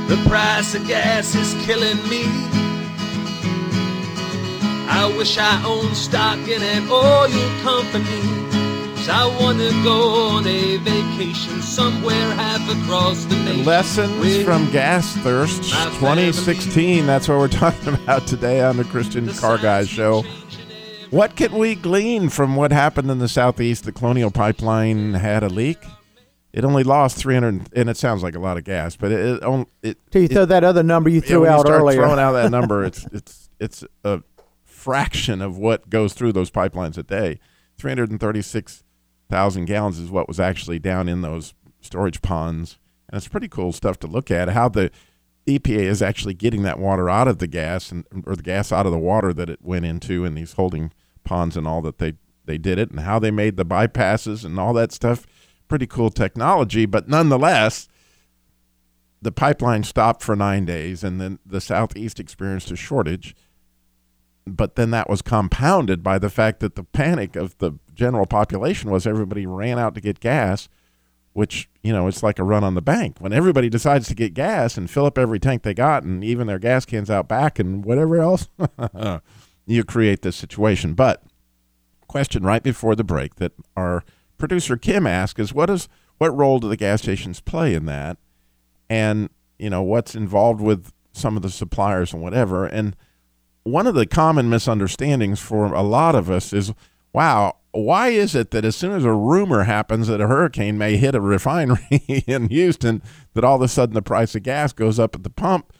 The 0.09 0.29
price 0.29 0.75
of 0.75 0.87
gas 0.87 1.35
is 1.35 1.55
killing 1.65 1.97
me. 2.09 2.25
I 4.95 5.13
wish 5.17 5.39
I 5.39 5.65
owned 5.65 5.97
stock 5.97 6.39
in 6.47 6.63
an 6.63 6.89
oil 6.91 7.29
company. 7.63 8.42
'Cause 9.05 9.09
I 9.09 9.27
wanna 9.43 9.71
go 9.83 10.29
on 10.29 10.47
a 10.47 10.77
vacation 10.77 11.61
somewhere 11.61 12.15
half 12.35 12.61
across 12.71 13.25
the 13.25 13.35
nation. 13.35 13.65
Lessons 13.65 14.45
from 14.45 14.71
Gas 14.71 15.17
Thirst 15.17 15.65
2016. 15.65 17.05
That's 17.05 17.27
what 17.27 17.39
we're 17.39 17.49
talking 17.49 17.95
about 17.95 18.29
today 18.29 18.61
on 18.63 18.77
the 18.77 18.85
Christian 18.85 19.29
Car 19.35 19.59
Guys 19.59 19.89
Show. 19.89 20.23
What 21.11 21.35
can 21.35 21.53
we 21.59 21.75
glean 21.75 22.29
from 22.29 22.55
what 22.55 22.71
happened 22.71 23.11
in 23.11 23.19
the 23.19 23.27
southeast? 23.29 23.83
The 23.85 23.91
Colonial 23.93 24.31
Pipeline 24.31 25.15
had 25.15 25.43
a 25.43 25.49
leak. 25.49 25.79
It 26.53 26.65
only 26.65 26.85
lost 26.85 27.17
300, 27.17 27.71
and 27.75 27.91
it 27.91 27.97
sounds 27.97 28.23
like 28.23 28.37
a 28.37 28.39
lot 28.39 28.57
of 28.57 28.63
gas, 28.63 28.95
but 28.95 29.11
it, 29.11 29.19
it, 29.19 29.43
only- 29.43 29.67
it 29.83 29.99
Till 30.13 30.23
you 30.23 30.29
throw 30.29 30.45
that 30.45 30.63
other 30.63 30.85
number 30.85 31.11
you 31.11 31.17
yeah, 31.23 31.27
threw 31.27 31.41
when 31.41 31.51
you 31.51 31.57
out 31.57 31.67
start 31.67 31.81
earlier. 31.81 31.97
Throwing 32.03 32.21
out 32.21 32.33
that 32.33 32.51
number, 32.53 32.85
it's 32.85 33.05
it's 33.13 33.51
it's 33.59 33.85
a 34.05 34.23
fraction 34.65 35.43
of 35.43 35.59
what 35.59 35.91
goes 35.91 36.13
through 36.13 36.33
those 36.35 36.53
pipelines 36.53 36.97
a 36.97 37.03
day. 37.03 37.41
Three 37.77 37.91
hundred 37.91 38.11
and 38.13 38.21
thirty-six 38.21 38.85
thousand 39.33 39.65
gallons 39.65 39.99
is 39.99 40.11
what 40.11 40.29
was 40.29 40.39
actually 40.39 40.79
down 40.79 41.09
in 41.09 41.23
those 41.23 41.55
storage 41.81 42.21
ponds, 42.21 42.79
and 43.09 43.17
it's 43.17 43.29
pretty 43.29 43.49
cool 43.49 43.73
stuff 43.73 43.99
to 44.01 44.07
look 44.07 44.31
at. 44.31 44.51
How 44.51 44.69
the 44.69 44.91
EPA 45.47 45.85
is 45.85 46.03
actually 46.03 46.35
getting 46.35 46.63
that 46.65 46.79
water 46.79 47.09
out 47.09 47.27
of 47.27 47.39
the 47.39 47.47
gas 47.47 47.91
and 47.91 48.05
or 48.27 48.37
the 48.37 48.43
gas 48.43 48.71
out 48.71 48.85
of 48.85 48.93
the 48.93 48.99
water 48.99 49.33
that 49.33 49.49
it 49.49 49.61
went 49.63 49.87
into 49.87 50.27
in 50.27 50.35
these 50.35 50.53
holding 50.53 50.93
ponds 51.25 51.57
and 51.57 51.67
all 51.67 51.81
that 51.81 51.97
they 51.97 52.13
they 52.45 52.59
did 52.59 52.79
it 52.79 52.91
and 52.91 53.01
how 53.01 53.19
they 53.19 53.31
made 53.31 53.57
the 53.57 53.65
bypasses 53.65 54.45
and 54.45 54.61
all 54.61 54.75
that 54.75 54.93
stuff. 54.93 55.27
Pretty 55.67 55.87
cool 55.87 56.11
technology, 56.11 56.85
but 56.85 57.09
nonetheless, 57.09 57.89
the 59.23 59.33
pipeline 59.33 59.83
stopped 59.83 60.23
for 60.23 60.37
nine 60.37 60.67
days, 60.67 61.03
and 61.03 61.19
then 61.19 61.39
the 61.47 61.63
southeast 61.63 62.21
experienced 62.21 62.71
a 62.71 62.77
shortage. 62.77 63.35
But 64.47 64.77
then 64.77 64.91
that 64.91 65.09
was 65.09 65.23
compounded 65.23 66.03
by 66.03 66.19
the 66.19 66.31
fact 66.31 66.61
that 66.61 66.75
the 66.75 66.85
panic 66.85 67.37
of 67.37 67.57
the 67.59 67.79
general 67.95 68.27
population 68.27 68.91
was 68.91 69.07
everybody 69.07 69.47
ran 69.47 69.79
out 69.79 69.95
to 69.95 70.01
get 70.01 70.21
gas, 70.21 70.69
which 71.33 71.69
you 71.83 71.93
know 71.93 72.09
it's 72.09 72.23
like 72.23 72.39
a 72.39 72.45
run 72.45 72.65
on 72.65 72.75
the 72.75 72.83
bank. 72.83 73.17
When 73.21 73.33
everybody 73.33 73.69
decides 73.69 74.09
to 74.09 74.15
get 74.15 74.35
gas 74.35 74.77
and 74.77 74.91
fill 74.91 75.07
up 75.07 75.19
every 75.19 75.39
tank 75.39 75.63
they 75.63 75.75
got, 75.75 76.03
and 76.03 76.25
even 76.25 76.47
their 76.47 76.59
gas 76.59 76.85
cans 76.85 77.11
out 77.11 77.29
back 77.29 77.59
and 77.59 77.85
whatever 77.85 78.21
else, 78.21 78.49
you 79.67 79.85
create 79.85 80.23
this 80.23 80.37
situation. 80.37 80.95
But 80.95 81.23
question 82.09 82.43
right 82.43 82.63
before 82.63 82.95
the 82.95 83.05
break 83.05 83.37
that 83.37 83.53
our 83.77 84.05
producer 84.39 84.77
Kim 84.77 85.07
asked 85.07 85.39
is 85.39 85.55
what 85.55 85.71
is 85.71 85.89
what 86.19 86.37
role 86.37 86.59
do 86.59 86.69
the 86.69 86.77
gas 86.77 87.03
stations 87.03 87.41
play 87.41 87.75
in 87.75 87.87
that? 87.87 88.19
and 88.93 89.31
you 89.59 89.71
know 89.71 89.83
what's 89.83 90.15
involved 90.15 90.61
with 90.61 90.93
some 91.13 91.35
of 91.35 91.43
the 91.43 91.49
suppliers 91.49 92.13
and 92.13 92.23
whatever 92.23 92.67
and 92.67 92.95
one 93.65 93.87
of 93.87 93.95
the 93.95 94.07
common 94.07 94.49
misunderstandings 94.49 95.41
for 95.41 95.67
a 95.67 95.83
lot 95.83 96.15
of 96.15 96.31
us 96.31 96.53
is 96.53 96.73
wow 97.13 97.57
why 97.73 98.09
is 98.09 98.35
it 98.35 98.51
that 98.51 98.65
as 98.65 98.77
soon 98.77 98.93
as 98.93 99.05
a 99.05 99.13
rumor 99.13 99.63
happens 99.65 100.09
that 100.09 100.21
a 100.21 100.27
hurricane 100.27 100.77
may 100.77 100.97
hit 100.97 101.15
a 101.15 101.21
refinery 101.21 102.03
in 102.27 102.49
Houston 102.49 103.03
that 103.35 103.45
all 103.45 103.57
of 103.57 103.63
a 103.63 103.69
sudden 103.69 103.95
the 103.95 104.03
price 104.03 104.35
of 104.35 104.43
gas 104.43 104.73
goes 104.73 104.99
up 104.99 105.15
at 105.15 105.23
the 105.23 105.31
pump 105.31 105.73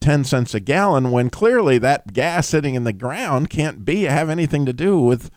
10 0.00 0.24
cents 0.24 0.54
a 0.54 0.60
gallon 0.60 1.10
when 1.10 1.30
clearly 1.30 1.78
that 1.78 2.12
gas 2.12 2.48
sitting 2.48 2.74
in 2.74 2.84
the 2.84 2.92
ground 2.92 3.50
can't 3.50 3.84
be 3.84 4.02
have 4.02 4.30
anything 4.30 4.66
to 4.66 4.72
do 4.72 5.00
with 5.00 5.30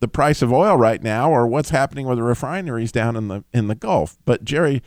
the 0.00 0.08
price 0.08 0.42
of 0.42 0.52
oil 0.52 0.76
right 0.76 1.02
now 1.02 1.30
or 1.30 1.46
what's 1.46 1.70
happening 1.70 2.06
with 2.06 2.18
the 2.18 2.24
refineries 2.24 2.92
down 2.92 3.16
in 3.16 3.28
the 3.28 3.44
in 3.52 3.68
the 3.68 3.74
Gulf 3.74 4.16
but 4.24 4.44
Jerry 4.44 4.82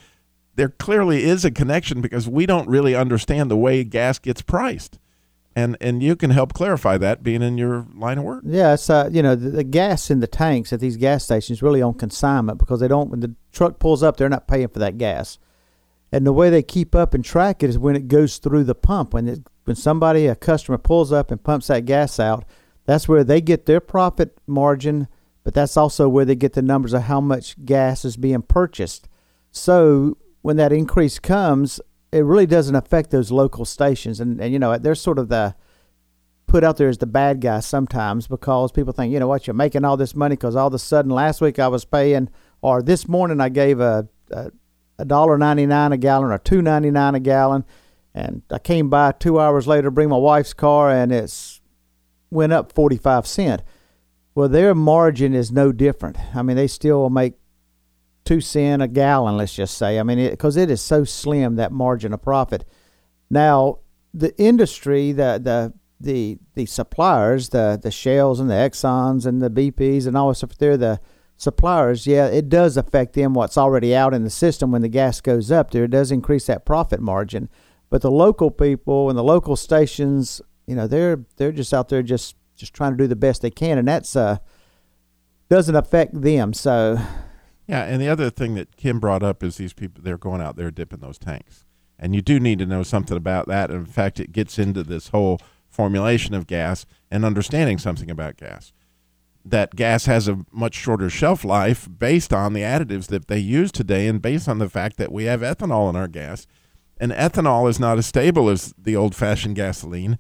there 0.56 0.70
clearly 0.70 1.24
is 1.24 1.46
a 1.46 1.52
connection 1.52 2.02
because 2.02 2.28
we 2.28 2.46
don't 2.46 2.68
really 2.68 2.96
understand 2.96 3.50
the 3.50 3.58
way 3.58 3.84
gas 3.84 4.20
gets 4.20 4.42
priced. 4.42 5.00
And 5.54 5.76
and 5.82 6.02
you 6.02 6.16
can 6.16 6.30
help 6.30 6.54
clarify 6.54 6.98
that 7.00 7.24
being 7.24 7.42
in 7.42 7.58
your 7.58 7.86
line 7.94 8.18
of 8.18 8.24
work. 8.24 8.44
Yeah, 8.46 8.74
it's 8.74 8.90
uh, 8.90 9.10
you 9.12 9.22
know 9.22 9.36
the, 9.36 9.50
the 9.50 9.64
gas 9.66 10.10
in 10.10 10.22
the 10.22 10.28
tanks 10.28 10.72
at 10.72 10.80
these 10.80 10.96
gas 10.96 11.26
stations 11.26 11.62
really 11.62 11.82
on 11.82 11.96
consignment 11.96 12.58
because 12.58 12.80
they 12.80 12.88
don't 12.88 13.10
when 13.10 13.20
the 13.20 13.36
truck 13.52 13.78
pulls 13.78 14.02
up 14.02 14.16
they're 14.16 14.30
not 14.30 14.48
paying 14.48 14.70
for 14.70 14.80
that 14.80 14.98
gas, 14.98 15.40
and 16.10 16.26
the 16.26 16.32
way 16.32 16.50
they 16.50 16.64
keep 16.64 16.96
up 16.96 17.14
and 17.14 17.26
track 17.26 17.64
it 17.64 17.70
is 17.70 17.78
when 17.78 17.98
it 17.98 18.08
goes 18.08 18.38
through 18.38 18.64
the 18.64 18.76
pump 18.76 19.14
when 19.14 19.28
it, 19.28 19.40
when 19.66 19.76
somebody 19.76 20.28
a 20.28 20.36
customer 20.36 20.78
pulls 20.78 21.12
up 21.12 21.32
and 21.32 21.44
pumps 21.44 21.68
that 21.68 21.86
gas 21.86 22.18
out, 22.18 22.46
that's 22.86 23.08
where 23.08 23.24
they 23.24 23.42
get 23.42 23.66
their 23.66 23.82
profit 23.82 24.38
margin, 24.48 25.08
but 25.44 25.54
that's 25.54 25.78
also 25.78 26.08
where 26.10 26.26
they 26.26 26.36
get 26.36 26.54
the 26.54 26.62
numbers 26.62 26.94
of 26.94 27.04
how 27.04 27.22
much 27.22 27.64
gas 27.66 28.06
is 28.06 28.18
being 28.18 28.42
purchased. 28.42 29.08
So 29.52 30.18
when 30.42 30.58
that 30.58 30.72
increase 30.72 31.20
comes, 31.20 31.80
it 32.12 32.26
really 32.26 32.46
doesn't 32.46 32.76
affect 32.76 33.12
those 33.12 33.32
local 33.32 33.66
stations, 33.66 34.20
and 34.20 34.42
and 34.42 34.52
you 34.52 34.60
know 34.60 34.78
they're 34.78 34.96
sort 34.96 35.20
of 35.20 35.30
the 35.30 35.56
put 36.48 36.64
out 36.64 36.76
there 36.76 36.90
as 36.90 36.98
the 36.98 37.06
bad 37.06 37.40
guy 37.40 37.62
sometimes 37.62 38.28
because 38.28 38.74
people 38.74 38.92
think, 38.92 39.14
you 39.14 39.20
know 39.20 39.28
what, 39.28 39.48
you're 39.48 39.54
making 39.54 39.86
all 39.86 39.96
this 39.96 40.14
money 40.14 40.36
because 40.36 40.54
all 40.54 40.68
of 40.68 40.74
a 40.74 40.80
sudden 40.80 41.10
last 41.10 41.40
week 41.40 41.60
I 41.60 41.70
was 41.70 41.86
paying, 41.86 42.30
or 42.62 42.82
this 42.82 43.08
morning 43.08 43.40
I 43.40 43.50
gave 43.50 43.80
a 43.80 44.08
a, 44.32 45.06
dollar 45.06 45.38
ninety 45.38 45.66
nine 45.66 45.92
a 45.92 45.98
gallon 45.98 46.32
or 46.32 46.38
two 46.38 46.62
ninety 46.62 46.92
nine 46.92 47.16
a 47.16 47.20
gallon, 47.20 47.64
and 48.14 48.44
I 48.52 48.60
came 48.60 48.90
by 48.90 49.14
two 49.14 49.40
hours 49.40 49.66
later 49.66 49.84
to 49.84 49.92
bring 49.92 50.10
my 50.10 50.18
wife's 50.18 50.54
car 50.54 50.92
and 50.92 51.12
it's 51.12 51.62
went 52.30 52.54
up 52.54 52.74
forty 52.74 52.98
five 52.98 53.26
cent. 53.26 53.62
Well, 54.36 54.48
their 54.48 54.76
margin 54.76 55.34
is 55.34 55.52
no 55.52 55.72
different. 55.72 56.18
I 56.36 56.42
mean, 56.42 56.56
they 56.56 56.68
still 56.68 57.10
make 57.10 57.34
two 58.26 58.42
cent 58.42 58.82
a 58.82 58.88
gallon. 58.88 59.38
Let's 59.38 59.54
just 59.54 59.78
say. 59.78 60.00
I 60.00 60.04
mean, 60.04 60.30
because 60.30 60.58
it, 60.58 60.70
it 60.70 60.74
is 60.74 60.82
so 60.82 61.04
slim 61.04 61.56
that 61.56 61.72
margin 61.72 62.14
of 62.14 62.22
profit. 62.22 62.66
Now, 63.30 63.80
the 64.14 64.38
industry, 64.38 65.12
the 65.12 65.40
the 65.42 65.74
the 66.00 66.38
the 66.56 66.66
suppliers, 66.66 67.50
the 67.50 67.80
the 67.82 67.92
Shells 67.92 68.40
and 68.40 68.50
the 68.50 68.56
Exxons 68.56 69.26
and 69.26 69.42
the 69.42 69.50
BPs 69.50 70.08
and 70.08 70.18
all 70.18 70.30
this 70.30 70.40
stuff, 70.40 70.58
they're 70.58 70.78
the 70.78 71.00
suppliers. 71.38 72.06
Yeah, 72.06 72.28
it 72.28 72.50
does 72.50 72.78
affect 72.78 73.14
them. 73.14 73.34
What's 73.34 73.58
already 73.58 73.96
out 73.96 74.14
in 74.14 74.24
the 74.24 74.30
system 74.30 74.72
when 74.72 74.82
the 74.82 74.90
gas 74.90 75.22
goes 75.22 75.52
up 75.52 75.72
there, 75.72 75.86
it 75.86 75.92
does 75.92 76.12
increase 76.12 76.48
that 76.48 76.66
profit 76.66 77.00
margin. 77.00 77.50
But 77.90 78.02
the 78.02 78.12
local 78.12 78.52
people 78.52 79.10
and 79.10 79.18
the 79.18 79.24
local 79.24 79.56
stations, 79.56 80.42
you 80.68 80.76
know, 80.76 80.88
they're 80.88 81.26
they're 81.38 81.52
just 81.52 81.74
out 81.74 81.90
there 81.90 82.04
just 82.04 82.36
just 82.56 82.74
trying 82.74 82.92
to 82.92 82.98
do 82.98 83.08
the 83.08 83.16
best 83.16 83.42
they 83.42 83.50
can, 83.50 83.78
and 83.78 83.88
that's 83.88 84.16
uh 84.16 84.38
doesn't 85.50 85.76
affect 85.76 86.22
them. 86.22 86.54
So 86.54 86.98
Yeah, 87.72 87.84
and 87.84 88.02
the 88.02 88.10
other 88.10 88.30
thing 88.30 88.56
that 88.56 88.76
Kim 88.76 89.00
brought 89.00 89.24
up 89.24 89.42
is 89.42 89.56
these 89.56 89.72
people 89.72 90.04
they're 90.04 90.18
going 90.18 90.42
out 90.42 90.58
there 90.58 90.72
dipping 90.72 91.00
those 91.00 91.18
tanks. 91.18 91.64
And 91.98 92.14
you 92.14 92.22
do 92.22 92.38
need 92.38 92.60
to 92.60 92.66
know 92.66 92.84
something 92.84 93.16
about 93.16 93.48
that. 93.48 93.70
And 93.70 93.80
In 93.80 93.86
fact, 93.86 94.20
it 94.20 94.34
gets 94.34 94.60
into 94.60 94.84
this 94.84 95.08
whole 95.08 95.40
formulation 95.70 96.36
of 96.36 96.48
gas 96.48 96.86
and 97.10 97.24
understanding 97.24 97.78
something 97.78 98.12
about 98.12 98.36
gas. 98.36 98.74
That 99.46 99.74
gas 99.74 100.04
has 100.04 100.28
a 100.28 100.40
much 100.52 100.76
shorter 100.76 101.10
shelf 101.10 101.46
life 101.46 101.88
based 101.98 102.34
on 102.34 102.52
the 102.52 102.60
additives 102.60 103.08
that 103.08 103.30
they 103.30 103.40
use 103.40 103.72
today 103.72 104.10
and 104.10 104.22
based 104.22 104.50
on 104.50 104.58
the 104.58 104.68
fact 104.68 104.98
that 104.98 105.10
we 105.10 105.24
have 105.24 105.40
ethanol 105.40 105.90
in 105.90 105.96
our 105.96 106.10
gas. 106.10 106.48
And 106.98 107.14
ethanol 107.14 107.70
is 107.70 107.80
not 107.80 107.98
as 107.98 108.06
stable 108.06 108.50
as 108.50 108.74
the 108.78 108.98
old 108.98 109.16
fashioned 109.16 109.56
gasoline, 109.56 110.20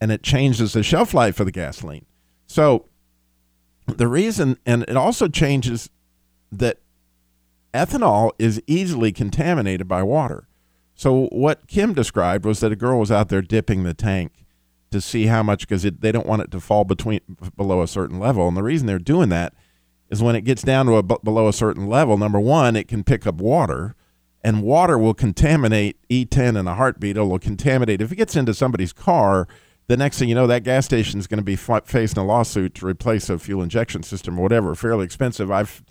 and 0.00 0.10
it 0.10 0.22
changes 0.22 0.72
the 0.72 0.82
shelf 0.82 1.12
life 1.12 1.38
of 1.38 1.44
the 1.44 1.52
gasoline. 1.52 2.06
So 2.46 2.86
the 3.86 4.08
reason, 4.08 4.56
and 4.64 4.84
it 4.84 4.96
also 4.96 5.28
changes 5.28 5.90
that 6.50 6.78
ethanol 7.74 8.32
is 8.38 8.62
easily 8.66 9.12
contaminated 9.12 9.86
by 9.86 10.02
water. 10.02 10.48
So 10.94 11.26
what 11.26 11.66
Kim 11.68 11.94
described 11.94 12.44
was 12.44 12.60
that 12.60 12.72
a 12.72 12.76
girl 12.76 12.98
was 12.98 13.12
out 13.12 13.28
there 13.28 13.42
dipping 13.42 13.84
the 13.84 13.94
tank 13.94 14.44
to 14.90 15.00
see 15.00 15.26
how 15.26 15.42
much 15.42 15.68
because 15.68 15.82
they 15.82 16.12
don't 16.12 16.26
want 16.26 16.42
it 16.42 16.50
to 16.50 16.60
fall 16.60 16.84
between 16.84 17.20
below 17.56 17.82
a 17.82 17.88
certain 17.88 18.18
level, 18.18 18.48
and 18.48 18.56
the 18.56 18.62
reason 18.62 18.86
they're 18.86 18.98
doing 18.98 19.28
that 19.28 19.54
is 20.10 20.22
when 20.22 20.34
it 20.34 20.40
gets 20.40 20.62
down 20.62 20.86
to 20.86 20.96
a 20.96 21.02
below 21.02 21.48
a 21.48 21.52
certain 21.52 21.86
level. 21.86 22.16
Number 22.16 22.40
one, 22.40 22.74
it 22.74 22.88
can 22.88 23.04
pick 23.04 23.26
up 23.26 23.36
water, 23.36 23.94
and 24.42 24.62
water 24.62 24.98
will 24.98 25.14
contaminate 25.14 25.98
E10 26.08 26.58
in 26.58 26.66
a 26.66 26.74
heartbeat. 26.74 27.16
It 27.16 27.22
will 27.22 27.38
contaminate 27.38 28.00
if 28.00 28.10
it 28.10 28.16
gets 28.16 28.34
into 28.34 28.54
somebody's 28.54 28.92
car. 28.92 29.46
The 29.88 29.96
next 29.96 30.18
thing 30.18 30.28
you 30.28 30.34
know, 30.34 30.46
that 30.46 30.64
gas 30.64 30.84
station 30.84 31.18
is 31.18 31.26
going 31.26 31.38
to 31.38 31.44
be 31.44 31.56
facing 31.56 32.18
a 32.18 32.24
lawsuit 32.24 32.74
to 32.76 32.86
replace 32.86 33.30
a 33.30 33.38
fuel 33.38 33.62
injection 33.62 34.02
system 34.02 34.38
or 34.38 34.42
whatever, 34.42 34.74
fairly 34.74 35.04
expensive. 35.04 35.50
I've 35.50 35.82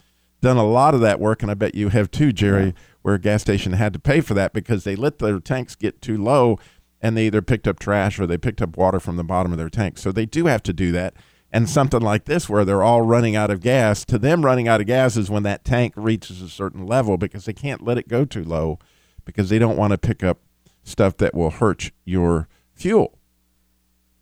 done 0.41 0.57
a 0.57 0.65
lot 0.65 0.93
of 0.93 1.01
that 1.01 1.19
work, 1.19 1.41
and 1.41 1.51
I 1.51 1.55
bet 1.55 1.75
you 1.75 1.89
have 1.89 2.11
too, 2.11 2.31
Jerry, 2.31 2.73
where 3.01 3.15
a 3.15 3.19
gas 3.19 3.41
station 3.41 3.73
had 3.73 3.93
to 3.93 3.99
pay 3.99 4.21
for 4.21 4.33
that 4.33 4.53
because 4.53 4.83
they 4.83 4.95
let 4.95 5.19
their 5.19 5.39
tanks 5.39 5.75
get 5.75 6.01
too 6.01 6.21
low 6.21 6.59
and 7.01 7.15
they 7.15 7.27
either 7.27 7.41
picked 7.41 7.67
up 7.67 7.79
trash 7.79 8.19
or 8.19 8.27
they 8.27 8.37
picked 8.37 8.61
up 8.61 8.77
water 8.77 8.99
from 8.99 9.17
the 9.17 9.23
bottom 9.23 9.51
of 9.51 9.57
their 9.57 9.69
tank. 9.69 9.97
So 9.97 10.11
they 10.11 10.25
do 10.25 10.47
have 10.47 10.63
to 10.63 10.73
do 10.73 10.91
that. 10.93 11.13
And 11.51 11.69
something 11.69 12.01
like 12.01 12.25
this, 12.25 12.49
where 12.49 12.65
they're 12.65 12.83
all 12.83 13.03
running 13.03 13.35
out 13.35 13.49
of 13.49 13.61
gas, 13.61 14.03
to 14.05 14.17
them, 14.17 14.43
running 14.43 14.67
out 14.67 14.81
of 14.81 14.87
gas 14.87 15.15
is 15.15 15.29
when 15.29 15.43
that 15.43 15.63
tank 15.63 15.93
reaches 15.95 16.41
a 16.41 16.49
certain 16.49 16.85
level 16.85 17.17
because 17.17 17.45
they 17.45 17.53
can't 17.53 17.83
let 17.83 17.97
it 17.97 18.09
go 18.09 18.25
too 18.25 18.43
low 18.43 18.79
because 19.23 19.49
they 19.49 19.59
don't 19.59 19.77
want 19.77 19.91
to 19.91 19.97
pick 19.97 20.23
up 20.23 20.39
stuff 20.83 21.15
that 21.17 21.33
will 21.33 21.51
hurt 21.51 21.91
your 22.03 22.47
fuel. 22.73 23.17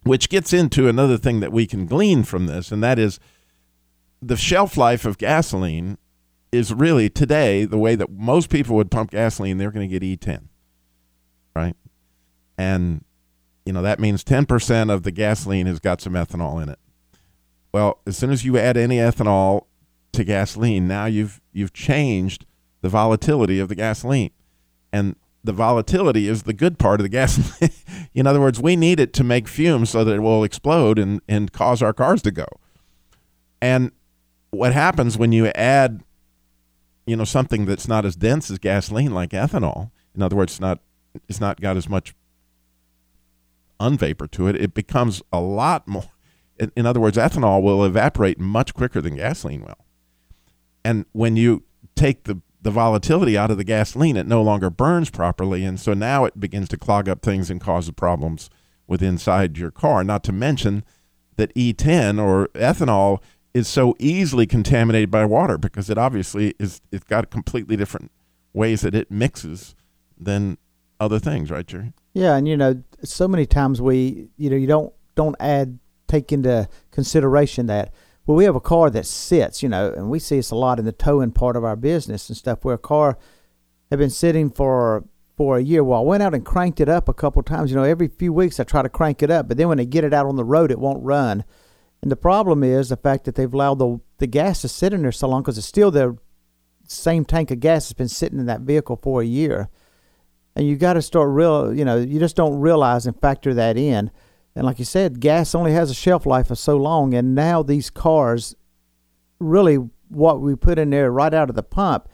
Which 0.04 0.30
gets 0.30 0.54
into 0.54 0.88
another 0.88 1.18
thing 1.18 1.40
that 1.40 1.52
we 1.52 1.66
can 1.66 1.88
glean 1.88 2.24
from 2.24 2.46
this, 2.46 2.72
and 2.72 2.84
that 2.84 3.00
is 3.00 3.20
the 4.22 4.38
shelf 4.38 4.78
life 4.78 5.04
of 5.04 5.18
gasoline 5.18 5.98
is 6.52 6.74
really 6.74 7.10
today 7.10 7.66
the 7.66 7.78
way 7.78 7.96
that 7.96 8.12
most 8.12 8.50
people 8.50 8.76
would 8.76 8.92
pump 8.92 9.12
gasoline, 9.12 9.58
they're 9.58 9.72
going 9.72 9.90
to 9.90 10.00
get 10.00 10.22
E10, 10.22 10.44
right? 11.56 11.76
and 12.58 13.04
you 13.66 13.74
know 13.74 13.82
that 13.82 14.00
means 14.00 14.24
10% 14.24 14.92
of 14.92 15.04
the 15.04 15.12
gasoline 15.12 15.66
has 15.66 15.80
got 15.80 16.02
some 16.02 16.14
ethanol 16.14 16.62
in 16.62 16.70
it. 16.70 16.80
Well, 17.74 18.00
as 18.06 18.18
soon 18.18 18.32
as 18.32 18.46
you 18.46 18.58
add 18.58 18.78
any 18.78 18.98
ethanol 18.98 19.66
to 20.14 20.24
gasoline, 20.24 20.88
now 20.88 21.06
you've 21.06 21.42
you've 21.52 21.74
changed 21.74 22.46
the 22.82 22.90
volatility 22.90 23.60
of 23.60 23.68
the 23.68 23.76
gasoline. 23.76 24.32
And 24.94 25.16
the 25.44 25.52
volatility 25.52 26.28
is 26.28 26.44
the 26.44 26.54
good 26.54 26.80
part 26.80 27.00
of 27.00 27.04
the 27.04 27.10
gasoline. 27.20 27.72
in 28.14 28.28
other 28.28 28.40
words, 28.40 28.62
we 28.62 28.76
need 28.76 29.00
it 29.00 29.12
to 29.14 29.24
make 29.24 29.48
fumes 29.48 29.90
so 29.90 30.04
that 30.04 30.16
it 30.16 30.20
will 30.20 30.44
explode 30.44 30.98
and, 30.98 31.22
and 31.28 31.52
cause 31.52 31.82
our 31.82 31.94
cars 31.94 32.22
to 32.22 32.32
go. 32.32 32.46
And 33.62 33.92
what 34.52 34.72
happens 34.72 35.18
when 35.18 35.32
you 35.32 35.48
add, 35.48 36.04
you 37.06 37.16
know, 37.16 37.24
something 37.24 37.66
that's 37.66 37.88
not 37.88 38.06
as 38.06 38.16
dense 38.16 38.50
as 38.50 38.58
gasoline, 38.58 39.14
like 39.14 39.32
ethanol? 39.32 39.92
In 40.16 40.22
other 40.22 40.36
words, 40.36 40.54
it's 40.54 40.60
not 40.60 40.80
it's 41.28 41.40
not 41.40 41.62
got 41.62 41.78
as 41.78 41.88
much 41.88 42.14
unvapor 43.80 44.30
to 44.32 44.48
it. 44.48 44.56
It 44.56 44.74
becomes 44.74 45.22
a 45.32 45.40
lot 45.40 45.88
more. 45.88 46.10
In, 46.58 46.72
in 46.76 46.86
other 46.86 47.00
words, 47.00 47.18
ethanol 47.18 47.62
will 47.62 47.84
evaporate 47.84 48.40
much 48.40 48.74
quicker 48.74 49.02
than 49.02 49.16
gasoline 49.16 49.62
will. 49.62 49.86
And 50.84 51.06
when 51.12 51.36
you 51.36 51.64
take 51.96 52.24
the 52.24 52.42
the 52.62 52.72
volatility 52.72 53.38
out 53.38 53.52
of 53.52 53.58
the 53.58 53.64
gasoline, 53.64 54.18
it 54.18 54.26
no 54.26 54.42
longer 54.42 54.72
burns 54.72 55.12
properly, 55.12 55.64
and 55.64 55.80
so 55.80 55.94
now 55.94 56.26
it 56.26 56.40
begins 56.40 56.68
to 56.70 56.78
clog 56.78 57.08
up 57.08 57.22
things 57.22 57.52
and 57.52 57.62
cause 57.62 57.90
problems 57.92 58.50
with 58.88 59.04
inside 59.04 59.58
your 59.58 59.70
car. 59.70 60.04
Not 60.04 60.24
to 60.24 60.32
mention 60.32 60.84
that 61.36 61.54
E10 61.54 62.20
or 62.20 62.48
ethanol 62.56 63.22
is 63.56 63.70
so 63.70 63.96
easily 64.00 64.46
contaminated 64.46 65.10
by 65.10 65.24
water 65.24 65.58
because 65.58 65.90
it 65.90 65.98
obviously 65.98 66.54
is 66.60 66.82
it's 66.92 67.06
got 67.06 67.32
completely 67.32 67.78
different 67.78 68.12
ways 68.54 68.82
that 68.82 68.94
it 68.94 69.10
mixes 69.10 69.76
than 70.20 70.58
other 71.00 71.20
things, 71.20 71.50
right, 71.50 71.66
Jerry? 71.66 71.94
Yeah, 72.14 72.36
and 72.36 72.50
you 72.50 72.58
know, 72.58 72.84
so 73.02 73.30
many 73.30 73.46
times 73.46 73.82
we, 73.82 74.28
you 74.38 74.50
know, 74.50 74.58
you 74.58 74.68
don't 74.68 74.94
don't 75.16 75.38
add 75.40 75.80
take 76.08 76.34
into 76.34 76.68
consideration 76.92 77.68
that 77.68 77.94
well, 78.26 78.36
we 78.36 78.44
have 78.44 78.56
a 78.56 78.60
car 78.62 78.90
that 78.90 79.06
sits, 79.06 79.64
you 79.64 79.70
know, 79.70 79.94
and 79.96 80.10
we 80.10 80.20
see 80.20 80.36
this 80.36 80.52
a 80.52 80.56
lot 80.56 80.78
in 80.78 80.84
the 80.84 80.92
towing 80.92 81.32
part 81.32 81.56
of 81.56 81.64
our 81.64 81.78
business 81.78 82.28
and 82.28 82.38
stuff, 82.38 82.66
where 82.66 82.76
a 82.76 82.80
car 82.80 83.18
had 83.90 84.00
been 84.00 84.10
sitting 84.10 84.50
for 84.50 85.06
for 85.38 85.58
a 85.58 85.64
year. 85.64 85.82
Well, 85.82 86.02
I 86.02 86.04
went 86.04 86.24
out 86.24 86.34
and 86.34 86.46
cranked 86.46 86.82
it 86.82 86.90
up 86.90 87.08
a 87.08 87.14
couple 87.14 87.42
times. 87.42 87.72
You 87.72 87.78
know, 87.78 87.84
every 87.84 88.10
few 88.10 88.34
weeks 88.34 88.60
I 88.60 88.66
try 88.66 88.82
to 88.82 88.90
crank 88.90 89.24
it 89.24 89.32
up, 89.32 89.48
but 89.48 89.56
then 89.56 89.70
when 89.70 89.78
they 89.78 89.86
get 89.86 90.04
it 90.04 90.14
out 90.14 90.26
on 90.26 90.36
the 90.36 90.44
road, 90.44 90.72
it 90.72 90.80
won't 90.80 91.02
run. 91.06 91.46
And 92.02 92.12
the 92.12 92.16
problem 92.16 92.64
is 92.64 92.90
the 92.90 92.98
fact 92.98 93.26
that 93.26 93.36
they've 93.36 93.52
allowed 93.52 93.80
the 93.80 94.00
the 94.18 94.28
gas 94.28 94.62
to 94.62 94.68
sit 94.68 94.94
in 94.94 95.02
there 95.02 95.12
so 95.12 95.28
long 95.28 95.42
because 95.42 95.58
it's 95.58 95.68
still 95.68 95.92
the 95.92 96.18
same 96.88 97.26
tank 97.26 97.52
of 97.52 97.60
gas 97.60 97.86
that's 97.86 97.94
been 97.94 98.08
sitting 98.08 98.40
in 98.40 98.46
that 98.46 98.62
vehicle 98.62 99.00
for 99.02 99.22
a 99.22 99.26
year. 99.26 99.70
And 100.56 100.68
you 100.68 100.78
got 100.78 100.94
to 100.94 101.02
start 101.02 101.30
real, 101.30 101.74
you 101.74 101.84
know, 101.84 101.98
you 101.98 102.20
just 102.20 102.36
don't 102.36 102.60
realize 102.60 103.06
and 103.06 103.20
factor 103.20 103.54
that 103.54 103.78
in. 103.78 104.10
And 104.56 104.66
like 104.66 104.80
you 104.80 104.86
said, 104.86 105.20
gas 105.20 105.54
only 105.54 105.74
has 105.74 105.92
a 105.92 105.96
shelf 105.96 106.26
life 106.26 106.50
of 106.50 106.58
so 106.58 106.78
long. 106.78 107.14
And 107.14 107.36
now 107.36 107.62
these 107.62 107.90
cars, 107.90 108.56
really, 109.40 109.76
what 110.08 110.40
we 110.40 110.56
put 110.56 110.80
in 110.80 110.92
there 110.92 111.12
right 111.12 111.34
out 111.34 111.50
of 111.50 111.56
the 111.56 111.64
pump 111.64 112.08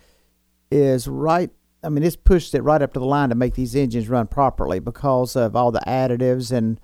is 0.71 1.07
right. 1.07 1.51
I 1.83 1.89
mean, 1.89 2.03
it's 2.03 2.15
pushed 2.15 2.55
it 2.55 2.61
right 2.63 2.81
up 2.81 2.93
to 2.93 2.99
the 2.99 3.05
line 3.05 3.29
to 3.29 3.35
make 3.35 3.53
these 3.53 3.75
engines 3.75 4.09
run 4.09 4.25
properly 4.25 4.79
because 4.79 5.35
of 5.35 5.55
all 5.55 5.71
the 5.71 5.81
additives 5.85 6.51
and, 6.51 6.79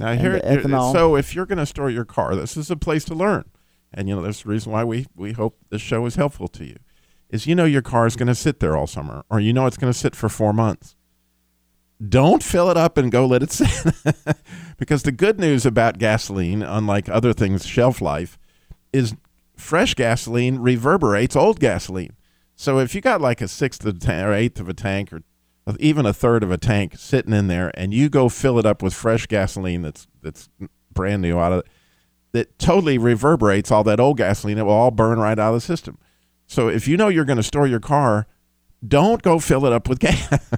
Now 0.00 0.14
here, 0.14 0.40
ethanol. 0.40 0.92
so 0.94 1.14
if 1.14 1.34
you're 1.34 1.44
going 1.44 1.58
to 1.58 1.66
store 1.66 1.90
your 1.90 2.06
car, 2.06 2.34
this 2.34 2.56
is 2.56 2.70
a 2.70 2.76
place 2.76 3.04
to 3.04 3.14
learn, 3.14 3.44
and 3.92 4.08
you 4.08 4.16
know 4.16 4.22
that's 4.22 4.44
the 4.44 4.48
reason 4.48 4.72
why 4.72 4.82
we 4.82 5.06
we 5.14 5.32
hope 5.32 5.58
this 5.68 5.82
show 5.82 6.06
is 6.06 6.14
helpful 6.14 6.48
to 6.48 6.64
you. 6.64 6.76
Is 7.28 7.46
you 7.46 7.54
know 7.54 7.66
your 7.66 7.82
car 7.82 8.06
is 8.06 8.16
going 8.16 8.28
to 8.28 8.34
sit 8.34 8.60
there 8.60 8.74
all 8.74 8.86
summer, 8.86 9.24
or 9.28 9.40
you 9.40 9.52
know 9.52 9.66
it's 9.66 9.76
going 9.76 9.92
to 9.92 9.98
sit 9.98 10.16
for 10.16 10.30
four 10.30 10.54
months. 10.54 10.96
Don't 12.08 12.42
fill 12.42 12.70
it 12.70 12.78
up 12.78 12.96
and 12.96 13.12
go 13.12 13.26
let 13.26 13.42
it 13.42 13.52
sit, 13.52 13.68
because 14.78 15.02
the 15.02 15.12
good 15.12 15.38
news 15.38 15.66
about 15.66 15.98
gasoline, 15.98 16.62
unlike 16.62 17.10
other 17.10 17.34
things, 17.34 17.66
shelf 17.66 18.00
life, 18.00 18.38
is 18.94 19.14
fresh 19.54 19.92
gasoline 19.92 20.60
reverberates 20.60 21.36
old 21.36 21.60
gasoline. 21.60 22.16
So 22.56 22.78
if 22.78 22.94
you 22.94 23.02
got 23.02 23.20
like 23.20 23.42
a 23.42 23.48
sixth 23.48 23.84
of 23.84 23.96
a 23.96 23.98
tank 23.98 24.26
or 24.26 24.32
eighth 24.32 24.60
of 24.60 24.68
a 24.70 24.74
tank 24.74 25.12
or 25.12 25.20
even 25.78 26.06
a 26.06 26.12
third 26.12 26.42
of 26.42 26.50
a 26.50 26.58
tank 26.58 26.94
sitting 26.96 27.32
in 27.32 27.46
there, 27.46 27.70
and 27.74 27.94
you 27.94 28.08
go 28.08 28.28
fill 28.28 28.58
it 28.58 28.66
up 28.66 28.82
with 28.82 28.94
fresh 28.94 29.26
gasoline 29.26 29.82
that's 29.82 30.06
that's 30.22 30.48
brand 30.92 31.22
new 31.22 31.38
out 31.38 31.52
of 31.52 31.58
it, 31.60 31.66
that 32.32 32.58
totally 32.58 32.98
reverberates 32.98 33.70
all 33.70 33.84
that 33.84 34.00
old 34.00 34.16
gasoline. 34.16 34.58
It 34.58 34.64
will 34.64 34.72
all 34.72 34.90
burn 34.90 35.18
right 35.18 35.38
out 35.38 35.48
of 35.48 35.54
the 35.54 35.60
system. 35.60 35.98
So 36.46 36.68
if 36.68 36.88
you 36.88 36.96
know 36.96 37.08
you're 37.08 37.24
going 37.24 37.36
to 37.36 37.42
store 37.42 37.66
your 37.66 37.80
car, 37.80 38.26
don't 38.86 39.22
go 39.22 39.38
fill 39.38 39.66
it 39.66 39.72
up 39.72 39.88
with 39.88 39.98
gas. 40.00 40.50